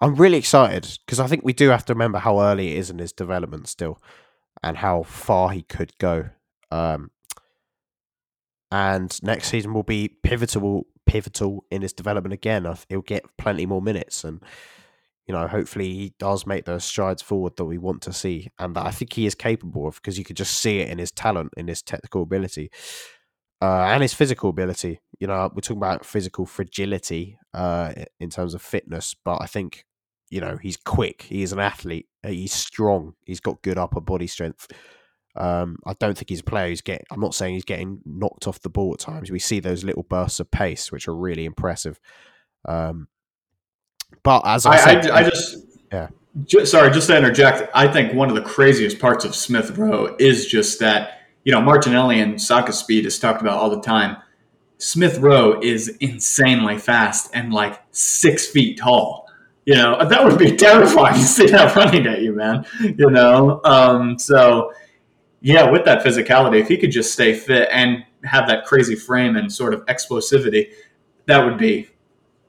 [0.00, 2.90] I'm really excited because I think we do have to remember how early it is
[2.90, 3.98] in his development still,
[4.62, 6.30] and how far he could go.
[6.70, 7.10] Um,
[8.70, 12.66] and next season will be pivotal, pivotal in his development again.
[12.88, 14.42] He'll get plenty more minutes, and
[15.26, 18.76] you know, hopefully he does make those strides forward that we want to see, and
[18.76, 21.10] that I think he is capable of because you could just see it in his
[21.10, 22.70] talent, in his technical ability,
[23.62, 25.00] uh, and his physical ability.
[25.18, 29.84] You know, we're talking about physical fragility uh, in terms of fitness, but I think
[30.30, 31.22] you know he's quick.
[31.22, 32.08] He is an athlete.
[32.24, 33.14] Uh, he's strong.
[33.24, 34.68] He's got good upper body strength.
[35.36, 38.48] Um, I don't think he's a player who's getting, I'm not saying he's getting knocked
[38.48, 39.30] off the ball at times.
[39.30, 42.00] We see those little bursts of pace, which are really impressive.
[42.64, 43.08] Um,
[44.22, 45.58] but as I, I said, I, I just
[45.92, 46.08] yeah.
[46.44, 47.70] Just, sorry, just to interject.
[47.74, 51.60] I think one of the craziest parts of Smith Rowe is just that you know
[51.60, 54.16] Martinelli and Saka speed is talked about all the time.
[54.78, 59.26] Smith Rowe is insanely fast and like six feet tall
[59.66, 62.64] you know, that would be terrifying to see that running at you, man.
[62.80, 64.72] You know, um, so
[65.42, 69.36] yeah, with that physicality, if he could just stay fit and have that crazy frame
[69.36, 70.72] and sort of explosivity,
[71.26, 71.88] that would be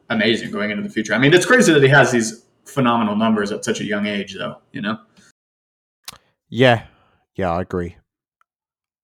[0.09, 1.13] amazing going into the future.
[1.13, 4.35] I mean, it's crazy that he has these phenomenal numbers at such a young age,
[4.35, 4.61] though.
[4.71, 4.99] You know.
[6.49, 6.85] Yeah,
[7.35, 7.97] yeah, I agree.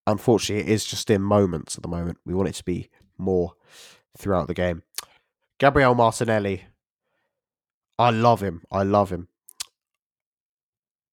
[0.07, 2.19] Unfortunately, it is just in moments at the moment.
[2.25, 2.89] We want it to be
[3.23, 3.53] more
[4.17, 4.83] throughout the game.
[5.59, 6.65] Gabriel Martinelli
[7.99, 8.63] I love him.
[8.71, 9.27] I love him.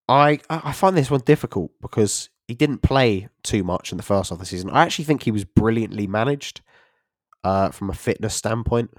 [0.09, 4.31] I I find this one difficult because he didn't play too much in the first
[4.31, 4.71] half of the season.
[4.71, 6.63] I actually think he was brilliantly managed
[7.45, 8.93] uh, from a fitness standpoint.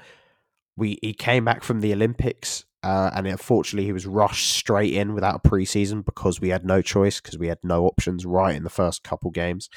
[0.77, 5.13] We he came back from the Olympics, uh, and unfortunately he was rushed straight in
[5.13, 8.63] without a preseason because we had no choice because we had no options right in
[8.63, 9.69] the first couple games.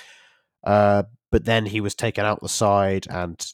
[0.65, 3.45] Uh, but then he was taken out the side, and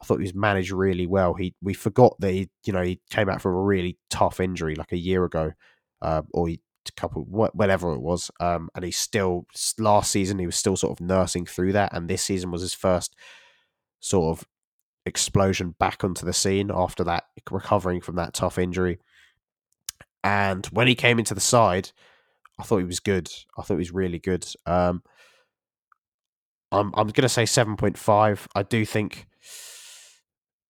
[0.00, 1.34] I thought he was managed really well.
[1.34, 4.74] He we forgot that he you know he came out from a really tough injury
[4.74, 5.52] like a year ago,
[6.00, 9.46] uh, or he, a couple whatever it was, um, and he still
[9.78, 12.74] last season he was still sort of nursing through that, and this season was his
[12.74, 13.14] first
[14.00, 14.46] sort of
[15.06, 18.98] explosion back onto the scene after that recovering from that tough injury.
[20.24, 21.90] And when he came into the side,
[22.58, 23.30] I thought he was good.
[23.58, 24.46] I thought he was really good.
[24.66, 25.02] Um,
[26.72, 28.48] I'm I'm going to say seven point five.
[28.54, 29.26] I do think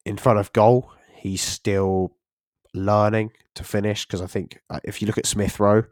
[0.04, 2.16] in front of goal, he's still
[2.74, 5.84] learning to finish because I think uh, if you look at Smith Rowe,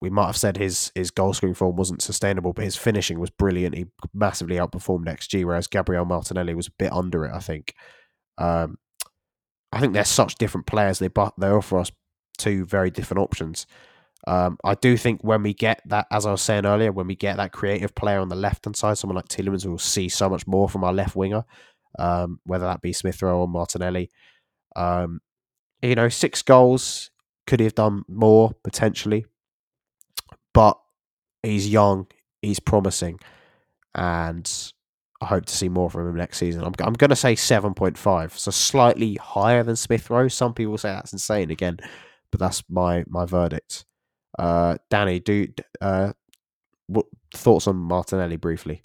[0.00, 3.30] we might have said his his goal scoring form wasn't sustainable, but his finishing was
[3.30, 3.76] brilliant.
[3.76, 7.32] He massively outperformed XG, whereas Gabriel Martinelli was a bit under it.
[7.34, 7.74] I think.
[8.38, 8.78] Um,
[9.72, 10.98] I think they're such different players.
[10.98, 11.92] They but they offer us
[12.38, 13.66] two very different options.
[14.26, 17.16] Um, I do think when we get that, as I was saying earlier, when we
[17.16, 20.28] get that creative player on the left hand side, someone like Tielemans, will see so
[20.28, 21.44] much more from our left winger,
[21.98, 24.10] um, whether that be Smith Rowe or Martinelli.
[24.76, 25.20] Um,
[25.82, 27.10] you know, six goals
[27.46, 29.24] could he have done more potentially,
[30.52, 30.78] but
[31.42, 32.06] he's young,
[32.42, 33.18] he's promising,
[33.94, 34.72] and
[35.22, 36.62] I hope to see more from him next season.
[36.62, 40.28] I'm, I'm going to say 7.5, so slightly higher than Smith Rowe.
[40.28, 41.78] Some people say that's insane again,
[42.30, 43.86] but that's my my verdict.
[44.40, 45.46] Uh, Danny, do
[45.82, 46.14] uh,
[46.86, 47.04] what
[47.34, 48.80] thoughts on Martinelli briefly?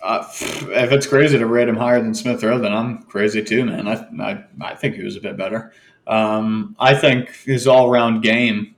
[0.00, 3.64] Uh, if it's crazy to rate him higher than Smith Rowe, then I'm crazy too,
[3.64, 3.88] man.
[3.88, 5.72] I, I, I think he was a bit better.
[6.06, 8.76] Um, I think his all round game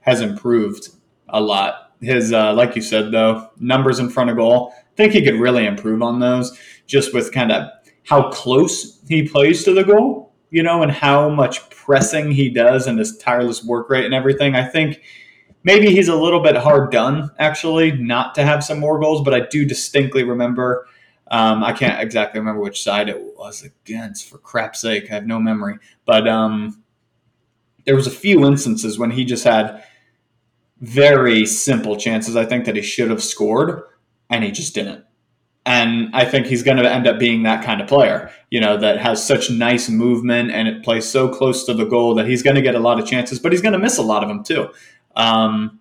[0.00, 0.88] has improved
[1.28, 1.92] a lot.
[2.00, 5.38] His, uh, like you said, though, numbers in front of goal, I think he could
[5.38, 6.58] really improve on those
[6.88, 7.70] just with kind of
[8.02, 12.86] how close he plays to the goal, you know, and how much pressing he does
[12.86, 14.54] and his tireless work rate and everything.
[14.54, 15.02] I think
[15.64, 19.34] maybe he's a little bit hard done, actually, not to have some more goals, but
[19.34, 20.86] I do distinctly remember.
[21.32, 25.10] Um, I can't exactly remember which side it was against, for crap's sake.
[25.10, 25.78] I have no memory.
[26.06, 26.84] But um,
[27.84, 29.82] there was a few instances when he just had
[30.80, 33.82] very simple chances, I think, that he should have scored,
[34.30, 35.04] and he just didn't.
[35.66, 38.76] And I think he's going to end up being that kind of player, you know,
[38.76, 42.42] that has such nice movement and it plays so close to the goal that he's
[42.42, 44.28] going to get a lot of chances, but he's going to miss a lot of
[44.28, 44.68] them too.
[45.16, 45.80] Um,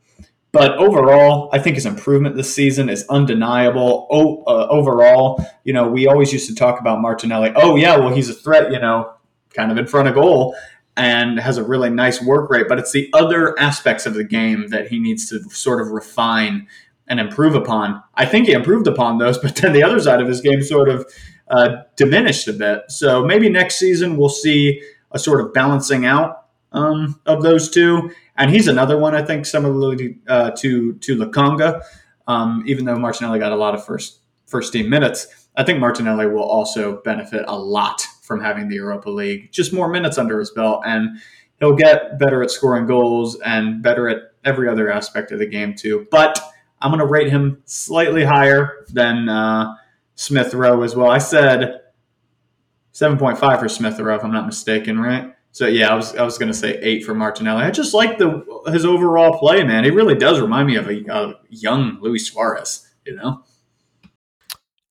[0.53, 4.07] but overall, I think his improvement this season is undeniable.
[4.47, 7.51] Uh, overall, you know, we always used to talk about Martinelli.
[7.55, 9.13] Oh, yeah, well, he's a threat, you know,
[9.53, 10.55] kind of in front of goal
[10.95, 12.67] and has a really nice work rate.
[12.69, 16.67] But it's the other aspects of the game that he needs to sort of refine
[17.07, 18.01] and improve upon.
[18.15, 20.89] I think he improved upon those, but then the other side of his game sort
[20.89, 21.05] of
[21.49, 22.83] uh, diminished a bit.
[22.89, 24.81] So maybe next season we'll see
[25.11, 29.45] a sort of balancing out um, of those two and he's another one I think
[29.45, 31.81] similarly uh, to to Lokonga.
[32.27, 36.27] Um, even though Martinelli got a lot of first first team minutes, I think Martinelli
[36.27, 40.51] will also benefit a lot from having the Europa League, just more minutes under his
[40.51, 41.19] belt, and
[41.59, 45.75] he'll get better at scoring goals and better at every other aspect of the game
[45.75, 46.07] too.
[46.09, 46.39] But
[46.83, 49.73] I'm going to rate him slightly higher than uh,
[50.15, 51.09] Smith Rowe as well.
[51.09, 51.81] I said
[52.93, 55.33] 7.5 for Smith Rowe, if I'm not mistaken, right?
[55.53, 57.63] So yeah, I was I was going to say eight for Martinelli.
[57.63, 59.83] I just like the his overall play, man.
[59.83, 62.89] He really does remind me of a, a young Luis Suarez.
[63.05, 63.43] You know.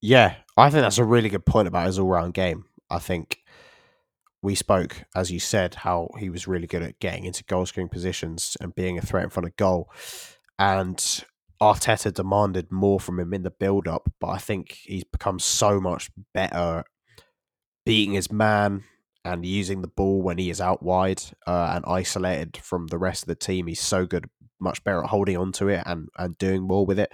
[0.01, 2.66] Yeah, I think that's a really good point about his all round game.
[2.89, 3.40] I think
[4.40, 7.89] we spoke, as you said, how he was really good at getting into goal scoring
[7.89, 9.90] positions and being a threat in front of goal.
[10.60, 11.24] And
[11.63, 15.81] Arteta demanded more from him in the build up, but I think he's become so
[15.81, 16.85] much better
[17.87, 18.85] beating his man,
[19.25, 23.23] and using the ball when he is out wide uh, and isolated from the rest
[23.23, 23.67] of the team.
[23.67, 24.29] He's so good,
[24.61, 27.13] much better at holding on to it and, and doing more with it.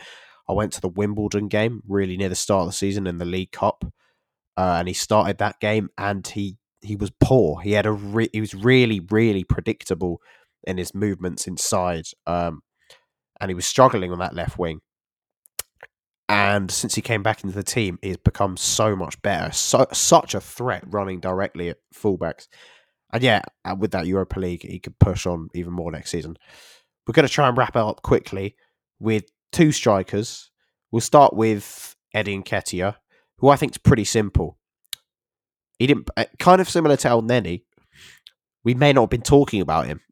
[0.49, 3.27] I went to the Wimbledon game really near the start of the season in the
[3.27, 3.85] League Cup,
[4.57, 7.61] uh, and he started that game and he he was poor.
[7.61, 10.23] He had a re- he was really really predictable
[10.65, 12.63] in his movements inside, um,
[13.41, 14.81] and he was struggling on that left wing.
[16.29, 19.51] And since he came back into the team, he's become so much better.
[19.53, 22.49] So, such a threat running directly at fullbacks.
[23.13, 26.37] And yeah, uh, with that Europa League, he could push on even more next season.
[27.07, 28.57] We're going to try and wrap it up quickly
[29.01, 30.51] with two strikers.
[30.91, 32.97] We'll start with Eddie Nketiah,
[33.39, 34.59] who I think is pretty simple.
[35.79, 37.63] He didn't, uh, kind of similar to Elneny.
[38.65, 40.03] We may not have been talking about him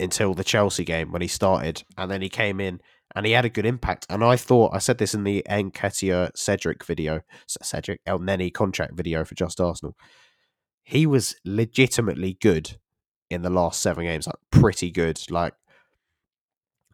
[0.00, 2.80] until the Chelsea game when he started, and then he came in
[3.14, 4.06] and he had a good impact.
[4.10, 9.24] And I thought I said this in the Nketiah Cedric video, Cedric Elneny contract video
[9.24, 9.96] for Just Arsenal.
[10.82, 12.76] He was legitimately good
[13.30, 15.20] in the last seven games, like pretty good.
[15.30, 15.54] Like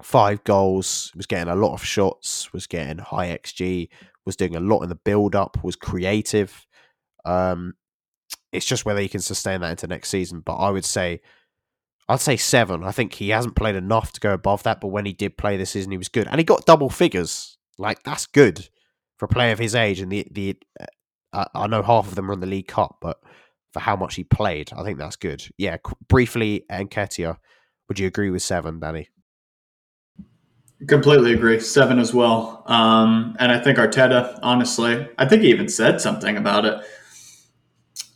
[0.03, 3.89] five goals, was getting a lot of shots, was getting high XG,
[4.27, 6.67] was doing a lot in the build up, was creative.
[7.25, 7.75] Um,
[8.53, 10.41] it's just whether he can sustain that into next season.
[10.41, 11.21] But I would say,
[12.11, 12.83] I'd say seven.
[12.83, 14.81] I think he hasn't played enough to go above that.
[14.81, 17.57] But when he did play this season, he was good, and he got double figures.
[17.79, 18.69] Like that's good
[19.17, 20.01] for a player of his age.
[20.01, 20.57] And the the
[21.33, 23.21] uh, I know half of them are in the League Cup, but
[23.73, 25.45] for how much he played, I think that's good.
[25.57, 25.77] Yeah,
[26.09, 27.37] briefly, Nketiah,
[27.89, 29.09] would you agree with seven, Danny?
[30.89, 31.61] Completely agree.
[31.61, 32.65] Seven as well.
[32.67, 36.83] Um, and I think Arteta, honestly, I think he even said something about it.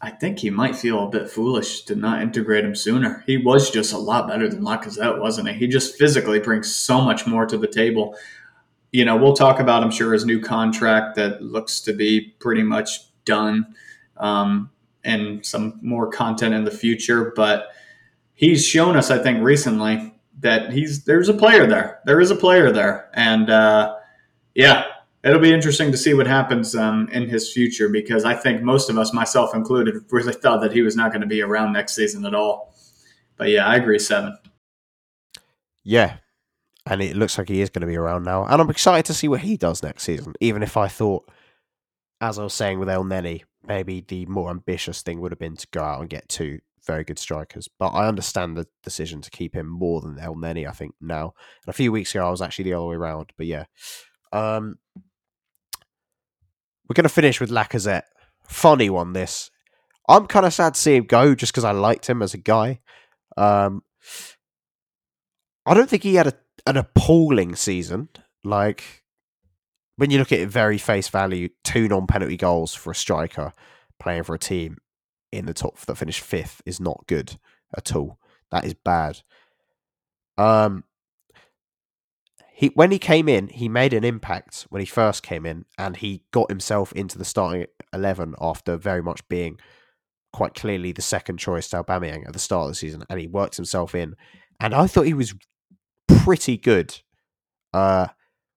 [0.04, 3.24] I think he might feel a bit foolish to not integrate him sooner.
[3.26, 5.54] He was just a lot better than Lacazette, wasn't he?
[5.54, 8.14] He just physically brings so much more to the table.
[8.92, 12.62] You know, we'll talk about, I'm sure, his new contract that looks to be pretty
[12.62, 13.74] much done
[14.18, 14.68] um,
[15.04, 17.32] and some more content in the future.
[17.34, 17.68] But
[18.34, 22.00] he's shown us, I think, recently that he's there's a player there.
[22.04, 23.96] There is a player there, and uh,
[24.54, 24.84] yeah,
[25.24, 28.90] it'll be interesting to see what happens um, in his future because I think most
[28.90, 31.94] of us, myself included, really thought that he was not going to be around next
[31.94, 32.74] season at all.
[33.36, 34.36] But yeah, I agree seven.
[35.82, 36.16] Yeah,
[36.86, 39.14] and it looks like he is going to be around now, and I'm excited to
[39.14, 40.34] see what he does next season.
[40.40, 41.28] Even if I thought,
[42.20, 45.66] as I was saying with Elneny, maybe the more ambitious thing would have been to
[45.72, 47.68] go out and get two very good strikers.
[47.78, 51.34] But I understand the decision to keep him more than Elneny, I think, now.
[51.66, 53.32] And a few weeks ago, I was actually the other way around.
[53.36, 53.64] But yeah.
[54.32, 54.78] Um,
[56.88, 58.04] we're going to finish with Lacazette.
[58.46, 59.50] Funny one, this.
[60.08, 62.38] I'm kind of sad to see him go just because I liked him as a
[62.38, 62.80] guy.
[63.36, 63.82] Um,
[65.66, 66.34] I don't think he had a,
[66.66, 68.10] an appalling season.
[68.44, 69.04] Like,
[69.96, 73.52] when you look at it very face value, two non penalty goals for a striker
[73.98, 74.78] playing for a team
[75.32, 77.38] in the top that finished fifth is not good
[77.76, 78.18] at all.
[78.50, 79.20] That is bad.
[80.36, 80.84] Um,
[82.56, 85.96] he when he came in, he made an impact when he first came in, and
[85.96, 89.58] he got himself into the starting eleven after very much being
[90.32, 93.26] quite clearly the second choice to Aubameyang at the start of the season, and he
[93.26, 94.14] worked himself in.
[94.60, 95.34] And I thought he was
[96.06, 97.00] pretty good
[97.72, 98.06] uh,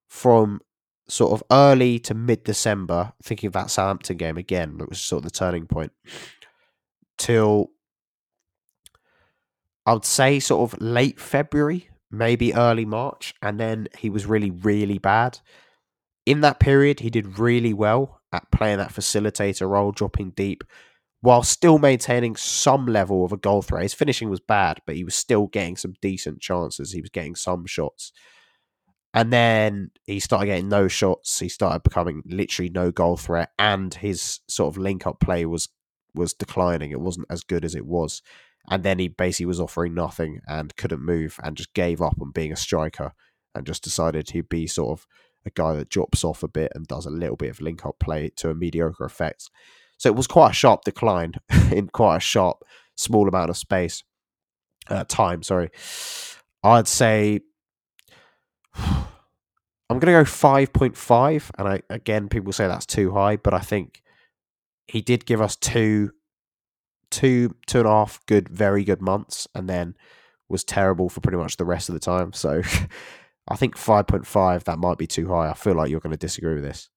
[0.07, 0.61] from
[1.07, 3.13] sort of early to mid December.
[3.23, 5.91] Thinking of that Southampton game again, that was sort of the turning point
[7.17, 7.71] till
[9.87, 14.51] I would say sort of late February, maybe early March, and then he was really,
[14.51, 15.39] really bad.
[16.25, 20.63] In that period, he did really well at playing that facilitator role, dropping deep,
[21.21, 23.84] while still maintaining some level of a goal threat.
[23.84, 26.91] His finishing was bad, but he was still getting some decent chances.
[26.91, 28.11] He was getting some shots.
[29.13, 31.39] And then he started getting no shots.
[31.39, 35.69] He started becoming literally no goal threat, and his sort of link up play was
[36.13, 36.91] was declining.
[36.91, 38.21] It wasn't as good as it was.
[38.69, 42.31] And then he basically was offering nothing and couldn't move and just gave up on
[42.31, 43.14] being a striker
[43.56, 45.07] and just decided he'd be sort of
[45.45, 47.98] a guy that drops off a bit and does a little bit of link up
[47.99, 49.49] play to a mediocre effect.
[49.98, 51.34] So it was quite a sharp decline
[51.72, 52.64] in quite a sharp,
[52.95, 54.03] small amount of space,
[54.89, 55.44] uh, time.
[55.44, 55.69] Sorry.
[56.64, 57.41] I'd say
[58.76, 61.52] I'm going to go 5.5.
[61.57, 64.03] And I, again, people say that's too high, but I think
[64.88, 66.11] he did give us two,
[67.09, 69.95] two, two and a half good, very good months, and then
[70.49, 72.34] was terrible for pretty much the rest of the time.
[72.34, 72.61] So
[73.47, 75.49] I think 5.5, that might be too high.
[75.49, 76.89] I feel like you're going to disagree with this.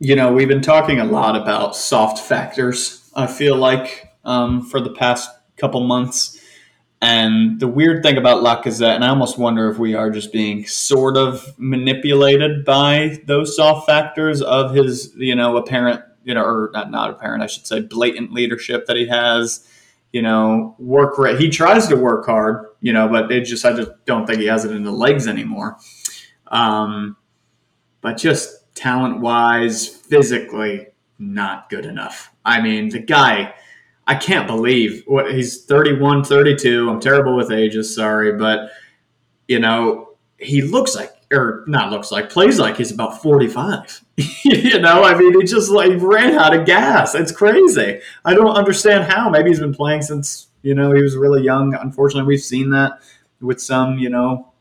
[0.00, 4.80] You know, we've been talking a lot about soft factors, I feel like, um, for
[4.80, 6.38] the past couple months.
[7.00, 10.66] And the weird thing about Lacazette, and I almost wonder if we are just being
[10.66, 16.70] sort of manipulated by those soft factors of his, you know, apparent, you know, or
[16.72, 19.68] not, not apparent, I should say, blatant leadership that he has.
[20.12, 21.16] You know, work.
[21.40, 24.46] He tries to work hard, you know, but it just I just don't think he
[24.46, 25.76] has it in the legs anymore.
[26.46, 27.16] Um,
[28.00, 30.86] but just talent wise, physically,
[31.18, 32.32] not good enough.
[32.44, 33.54] I mean, the guy
[34.06, 36.90] I can't believe what he's 31, 32.
[36.90, 38.70] I'm terrible with ages, sorry, but
[39.48, 44.04] you know, he looks like or not looks like plays like he's about 45
[44.44, 47.14] you know i mean he just like ran out of gas.
[47.14, 48.00] It's crazy.
[48.24, 49.30] I don't understand how.
[49.30, 51.74] Maybe he's been playing since you know he was really young.
[51.74, 53.00] Unfortunately we've seen that
[53.40, 54.52] with some you know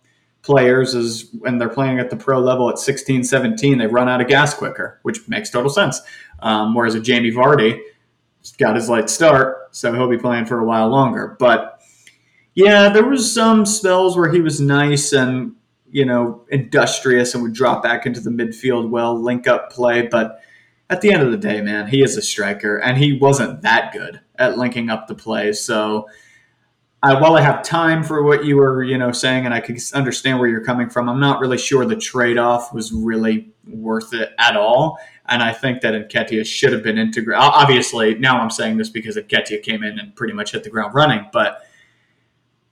[0.42, 4.20] players is when they're playing at the pro level at 16 17 they run out
[4.20, 6.02] of gas quicker which makes total sense.
[6.40, 7.80] Um, whereas a jamie vardy
[8.58, 11.36] got his light start, so he'll be playing for a while longer.
[11.40, 11.80] But
[12.56, 15.56] Yeah, there was some spells where he was nice and
[15.92, 20.08] you know industrious and would drop back into the midfield well, link up play.
[20.08, 20.40] But
[20.90, 23.94] at the end of the day, man, he is a striker, and he wasn't that
[23.94, 25.54] good at linking up the play.
[25.54, 26.08] So
[27.04, 29.78] I, while I have time for what you were, you know, saying, and I can
[29.94, 34.32] understand where you're coming from, I'm not really sure the trade-off was really worth it
[34.40, 34.98] at all.
[35.28, 37.42] And I think that Nketiah should have been integrated.
[37.42, 40.94] Obviously, now I'm saying this because Nketiah came in and pretty much hit the ground
[40.94, 41.62] running, but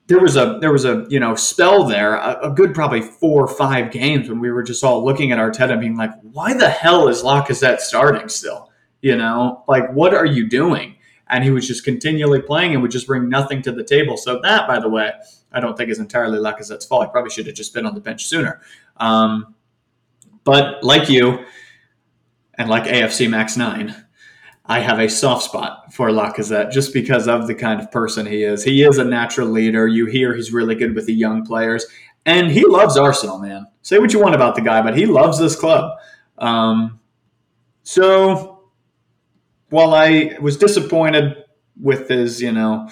[0.08, 3.46] there was a there was a you know spell there, a, a good probably four
[3.46, 6.70] or five games when we were just all looking at Arteta being like, why the
[6.70, 8.70] hell is Lacazette starting still?
[9.02, 10.98] You know, like what are you doing?
[11.32, 14.18] and he was just continually playing and would just bring nothing to the table.
[14.18, 15.12] So that, by the way,
[15.52, 17.06] I don't think is entirely Lacazette's fault.
[17.06, 18.62] He probably should have just been on the bench sooner.
[18.98, 19.56] Um,
[20.44, 21.46] but like you,
[22.62, 23.96] and like AFC Max Nine,
[24.68, 28.44] I have a soft spot for Lacazette just because of the kind of person he
[28.44, 28.64] is.
[28.64, 29.88] He is a natural leader.
[29.88, 31.88] You hear he's really good with the young players,
[32.24, 33.66] and he loves Arsenal, man.
[33.82, 35.92] Say what you want about the guy, but he loves this club.
[36.38, 37.00] Um,
[37.82, 38.66] so
[39.70, 41.44] while I was disappointed
[41.82, 42.90] with his, you know,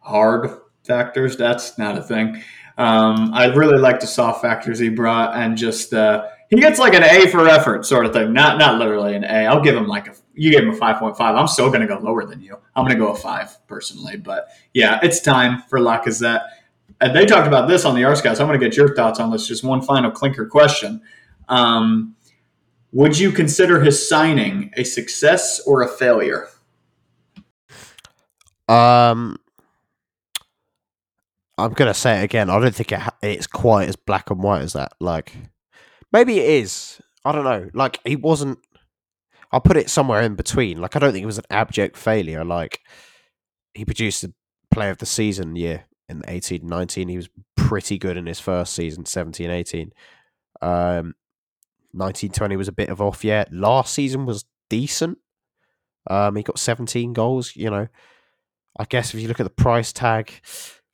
[0.00, 0.50] hard
[0.84, 2.42] factors, that's not a thing.
[2.76, 6.94] Um, I really like the soft factors he brought, and just uh, he gets like
[6.94, 8.32] an A for effort sort of thing.
[8.32, 9.46] Not not literally an A.
[9.46, 11.36] I'll give him like a you gave him a five point five.
[11.36, 12.56] I'm still going to go lower than you.
[12.74, 16.42] I'm going to go a five personally, but yeah, it's time for Lacazette.
[17.00, 18.40] And they talked about this on the guys.
[18.40, 19.46] I'm to get your thoughts on this.
[19.46, 21.00] Just one final clinker question.
[21.48, 22.16] Um,
[22.92, 26.48] would you consider his signing a success or a failure?
[28.68, 29.36] Um,
[31.58, 32.50] I'm gonna say it again.
[32.50, 34.92] I don't think it ha- it's quite as black and white as that.
[35.00, 35.32] Like,
[36.12, 37.00] maybe it is.
[37.24, 37.68] I don't know.
[37.74, 38.58] Like, he wasn't.
[39.52, 40.80] I'll put it somewhere in between.
[40.80, 42.44] Like, I don't think it was an abject failure.
[42.44, 42.80] Like,
[43.74, 44.32] he produced the
[44.70, 47.08] player of the season year in 18 19.
[47.08, 49.92] He was pretty good in his first season, 17 18.
[50.62, 51.14] Um,
[51.92, 53.52] 1920 was a bit of off yet.
[53.52, 55.18] Last season was decent.
[56.08, 57.54] Um, he got 17 goals.
[57.56, 57.88] You know,
[58.78, 60.32] I guess if you look at the price tag,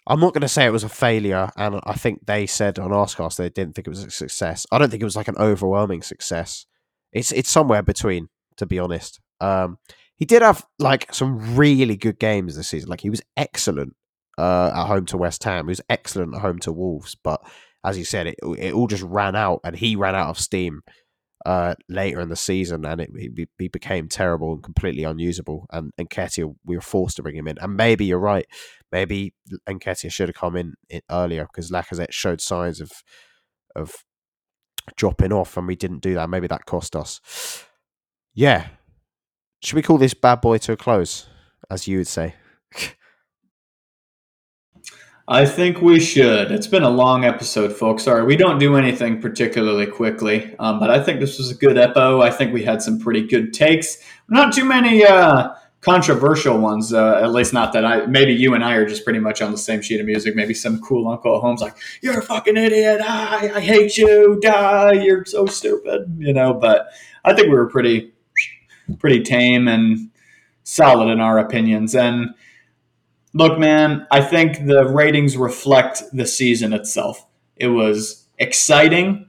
[0.06, 2.90] I'm not going to say it was a failure, and I think they said on
[2.90, 4.64] Arsecast they didn't think it was a success.
[4.70, 6.66] I don't think it was like an overwhelming success.
[7.12, 9.20] It's it's somewhere between, to be honest.
[9.40, 9.78] Um,
[10.16, 12.88] he did have like some really good games this season.
[12.88, 13.94] Like he was excellent
[14.38, 15.66] uh, at home to West Ham.
[15.66, 17.42] He was excellent at home to Wolves, but
[17.84, 20.82] as you said, it it all just ran out, and he ran out of steam
[21.46, 25.66] uh, later in the season, and it he, he, became terrible and completely unusable.
[25.70, 27.56] And Nketiah, we were forced to bring him in.
[27.58, 28.46] And maybe you're right.
[28.90, 29.32] Maybe
[29.68, 32.90] Nketiah should have come in, in earlier because Lacazette showed signs of
[33.76, 33.94] of
[34.96, 36.28] dropping off, and we didn't do that.
[36.28, 37.20] Maybe that cost us.
[38.34, 38.66] Yeah.
[39.62, 41.26] Should we call this bad boy to a close,
[41.70, 42.34] as you would say?
[45.28, 46.52] I think we should.
[46.52, 48.04] It's been a long episode, folks.
[48.04, 51.76] Sorry, we don't do anything particularly quickly, um, but I think this was a good
[51.76, 52.22] epo.
[52.22, 53.98] I think we had some pretty good takes.
[54.28, 58.06] Not too many uh, controversial ones, uh, at least not that I.
[58.06, 60.36] Maybe you and I are just pretty much on the same sheet of music.
[60.36, 63.00] Maybe some cool uncle at home's like, "You're a fucking idiot.
[63.02, 64.38] I, I hate you.
[64.40, 64.92] Die.
[64.92, 66.54] You're so stupid." You know.
[66.54, 66.86] But
[67.24, 68.12] I think we were pretty,
[69.00, 70.08] pretty tame and
[70.62, 72.28] solid in our opinions and
[73.36, 77.22] Look, man, I think the ratings reflect the season itself.
[77.54, 79.28] It was exciting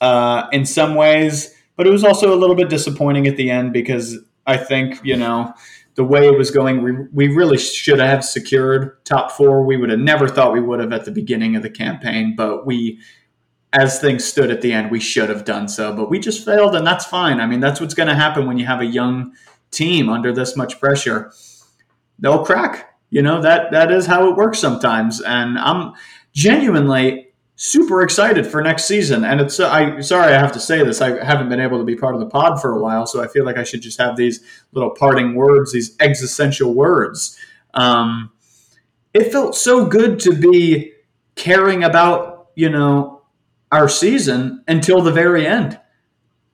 [0.00, 3.72] uh, in some ways, but it was also a little bit disappointing at the end
[3.72, 5.52] because I think, you know,
[5.96, 9.64] the way it was going, we, we really should have secured top four.
[9.64, 12.66] We would have never thought we would have at the beginning of the campaign, but
[12.66, 13.00] we,
[13.72, 15.92] as things stood at the end, we should have done so.
[15.92, 17.40] But we just failed, and that's fine.
[17.40, 19.32] I mean, that's what's going to happen when you have a young
[19.72, 21.32] team under this much pressure.
[22.20, 25.92] They'll crack you know that that is how it works sometimes, and I'm
[26.32, 29.22] genuinely super excited for next season.
[29.22, 31.02] And it's I sorry I have to say this.
[31.02, 33.26] I haven't been able to be part of the pod for a while, so I
[33.26, 34.40] feel like I should just have these
[34.72, 37.38] little parting words, these existential words.
[37.74, 38.32] Um,
[39.12, 40.92] it felt so good to be
[41.34, 43.22] caring about you know
[43.70, 45.78] our season until the very end.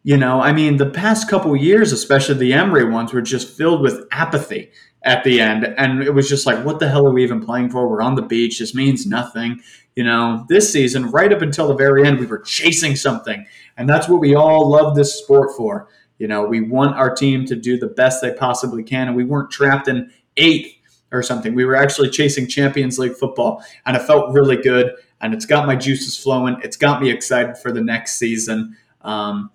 [0.06, 3.80] You know, I mean, the past couple years, especially the Emery ones, were just filled
[3.80, 4.70] with apathy
[5.02, 5.64] at the end.
[5.64, 7.88] And it was just like, what the hell are we even playing for?
[7.88, 8.60] We're on the beach.
[8.60, 9.60] This means nothing.
[9.96, 13.44] You know, this season, right up until the very end, we were chasing something.
[13.78, 15.88] And that's what we all love this sport for.
[16.18, 19.08] You know, we want our team to do the best they possibly can.
[19.08, 20.72] And we weren't trapped in eighth
[21.10, 21.52] or something.
[21.52, 23.60] We were actually chasing Champions League football.
[23.86, 24.92] And it felt really good.
[25.20, 26.58] And it's got my juices flowing.
[26.62, 28.76] It's got me excited for the next season.
[29.02, 29.50] Um,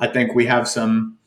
[0.00, 1.18] I think we have some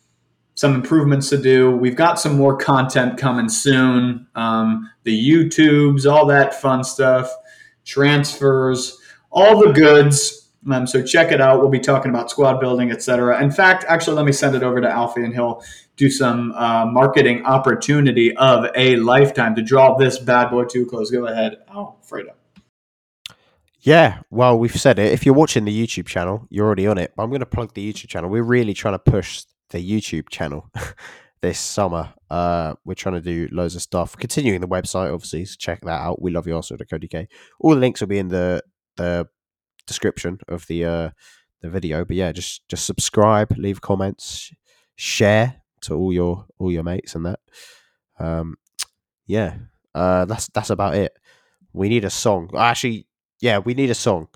[0.54, 1.72] some improvements to do.
[1.72, 4.28] We've got some more content coming soon.
[4.36, 7.32] Um, the YouTubes, all that fun stuff.
[7.84, 8.98] transfers,
[9.32, 10.50] all the goods.
[10.72, 11.60] Um, so check it out.
[11.60, 13.42] We'll be talking about squad building, etc.
[13.42, 15.64] In fact, actually, let me send it over to Alfie, and he'll
[15.96, 21.10] do some uh, marketing opportunity of a lifetime to draw this bad boy to close.
[21.10, 22.34] Go ahead, Alfredo.
[23.84, 25.12] Yeah, well, we've said it.
[25.12, 27.14] If you're watching the YouTube channel, you're already on it.
[27.16, 28.30] But I'm going to plug the YouTube channel.
[28.30, 30.70] We're really trying to push the YouTube channel
[31.42, 32.14] this summer.
[32.30, 34.16] Uh, we're trying to do loads of stuff.
[34.16, 36.22] Continuing the website, obviously, so check that out.
[36.22, 37.26] We love you also UK.
[37.60, 38.64] All the links will be in the
[38.98, 39.28] the
[39.88, 41.10] description of the uh
[41.62, 42.06] the video.
[42.06, 44.52] But yeah, just just subscribe, leave comments,
[44.96, 47.40] share to all your all your mates and that.
[48.20, 48.58] Um,
[49.26, 49.56] yeah,
[49.96, 51.14] uh, that's that's about it.
[51.74, 52.52] We need a song.
[52.56, 53.08] Actually,
[53.42, 54.28] yeah, we need a song.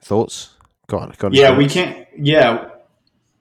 [0.00, 0.56] Thoughts?
[0.86, 1.12] Go on.
[1.18, 2.06] Go on yeah, we can't.
[2.16, 2.70] Yeah,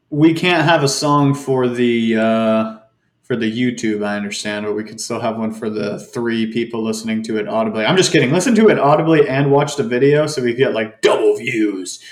[0.10, 2.80] we can't have a song for the uh,
[3.24, 4.06] for the YouTube.
[4.06, 7.48] I understand, but we could still have one for the three people listening to it
[7.48, 7.86] audibly.
[7.86, 8.32] I'm just kidding.
[8.32, 12.04] Listen to it audibly and watch the video, so we get like double views.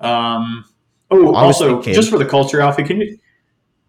[0.00, 0.64] Um,
[1.10, 3.18] oh, also, thinking, just for the culture, Alfie, can you?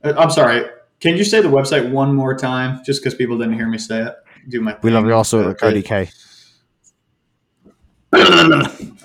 [0.03, 0.65] Uh, I'm sorry.
[0.99, 4.03] Can you say the website one more time, just because people didn't hear me say
[4.03, 4.15] it?
[4.49, 4.77] Do my.
[4.83, 6.09] We love you also at Cody K.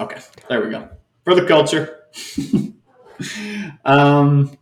[0.01, 0.89] okay, there we go.
[1.24, 2.05] For the culture.
[3.85, 4.57] um,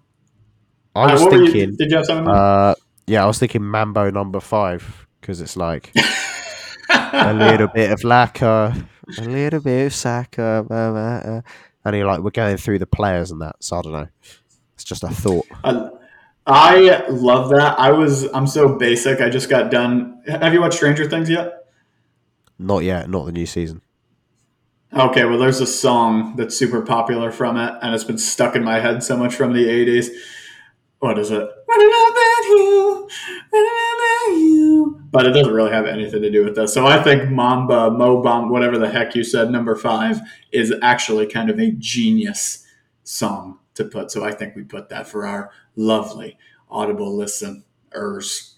[0.94, 1.70] I was thinking.
[1.70, 2.28] You, did you have something?
[2.28, 2.74] Uh,
[3.06, 5.92] yeah, I was thinking Mambo number five because it's like
[6.90, 8.86] a little bit of Laca,
[9.18, 11.40] a little bit of Saka, blah, blah, blah.
[11.84, 13.56] and you're like, we're going through the players and that.
[13.60, 14.08] So I don't know.
[14.74, 15.46] It's just a thought.
[15.64, 15.90] I,
[16.46, 17.78] I love that.
[17.78, 18.24] I was.
[18.32, 19.20] I'm so basic.
[19.20, 20.22] I just got done.
[20.26, 21.66] Have you watched Stranger Things yet?
[22.58, 23.08] Not yet.
[23.08, 23.82] Not the new season.
[24.96, 28.64] Okay, well, there's a song that's super popular from it, and it's been stuck in
[28.64, 30.08] my head so much from the 80s.
[31.00, 31.48] What is it?
[35.10, 36.72] But it doesn't really have anything to do with this.
[36.72, 40.20] So I think Mamba, Mo Bomb, whatever the heck you said, number five,
[40.52, 42.66] is actually kind of a genius
[43.04, 44.10] song to put.
[44.10, 46.38] So I think we put that for our lovely
[46.70, 48.56] audible listeners.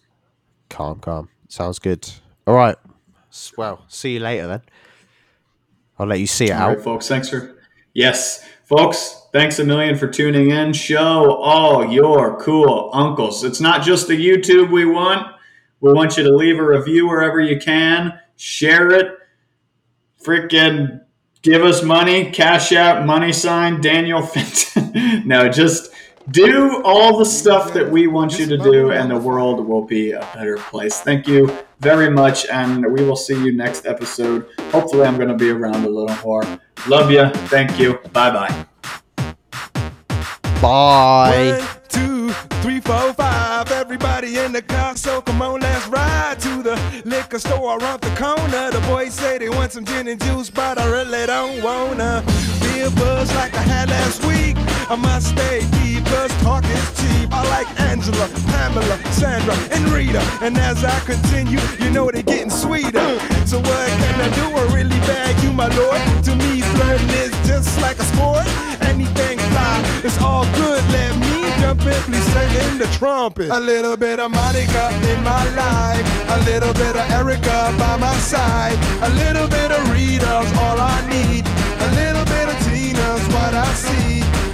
[0.68, 1.28] Calm, calm.
[1.48, 2.08] Sounds good.
[2.46, 2.76] All right.
[3.56, 4.62] Well, see you later then.
[6.00, 6.68] I'll let you see it All out.
[6.76, 7.08] Right, folks.
[7.08, 7.56] Thanks for
[7.92, 9.26] yes, folks.
[9.34, 10.72] Thanks a million for tuning in.
[10.72, 13.44] Show all your cool uncles.
[13.44, 15.26] It's not just the YouTube we want.
[15.80, 18.18] We want you to leave a review wherever you can.
[18.36, 19.18] Share it.
[20.24, 21.02] Freaking
[21.42, 22.30] give us money.
[22.30, 25.24] Cash out money sign Daniel Finton.
[25.26, 25.92] no, just
[26.30, 30.12] do all the stuff that we want you to do, and the world will be
[30.12, 31.00] a better place.
[31.00, 34.46] Thank you very much, and we will see you next episode.
[34.70, 36.44] Hopefully, I'm going to be around a little more.
[36.86, 37.30] Love you.
[37.48, 37.98] Thank you.
[38.12, 38.66] Bye-bye.
[40.60, 41.58] Bye.
[41.58, 42.30] One, two,
[42.60, 43.70] three, four, five.
[43.72, 48.10] Everybody in the car, so come on, let's ride to the liquor store around the
[48.10, 48.70] corner.
[48.70, 52.22] The boys say they want some gin and juice, but I really don't wanna
[52.60, 54.56] be a buzz like I had last week.
[54.90, 57.30] I must stay deep, cause talk is cheap.
[57.30, 60.18] I like Angela, Pamela, Sandra, and Rita.
[60.42, 62.98] And as I continue, you know they're getting sweeter.
[63.46, 64.46] So what can I do?
[64.50, 66.02] I really bag you, my lord.
[66.24, 68.42] To me, flirting is just like a sport.
[68.82, 70.82] Anything fly, it's all good.
[70.90, 72.26] Let me jump in, please
[72.66, 73.50] in the trumpet.
[73.50, 76.02] A little bit of Monica in my life.
[76.34, 78.74] A little bit of Erica by my side.
[79.06, 81.46] A little bit of Rita's all I need.
[81.78, 84.09] A little bit of Tina's what I see.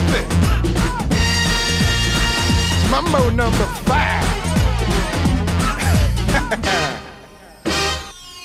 [0.00, 0.26] Trumpet.
[2.90, 4.26] Mambo number five.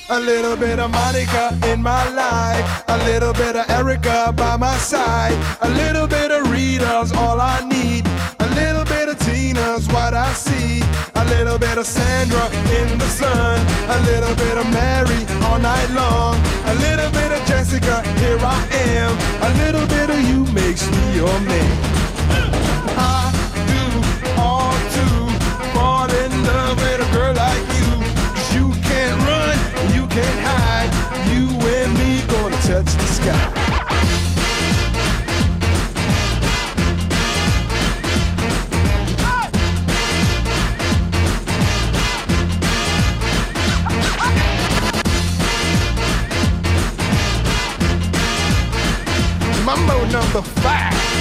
[0.07, 4.77] A little bit of Monica in my life, a little bit of Erica by my
[4.77, 8.05] side, a little bit of Rita's all I need,
[9.25, 10.83] Tina's what I see,
[11.15, 12.45] a little bit of Sandra
[12.77, 16.35] in the sun, a little bit of Mary all night long,
[16.65, 19.11] a little bit of Jessica, here I am,
[19.41, 21.73] a little bit of you makes me your man.
[22.97, 23.33] I
[23.71, 23.83] do
[24.39, 25.05] all to
[25.73, 27.65] fall in love with a girl like
[28.53, 29.57] you can't run,
[29.95, 30.91] you can't hide.
[31.33, 33.64] You and me gonna touch the sky.
[49.65, 51.14] Mambo number five.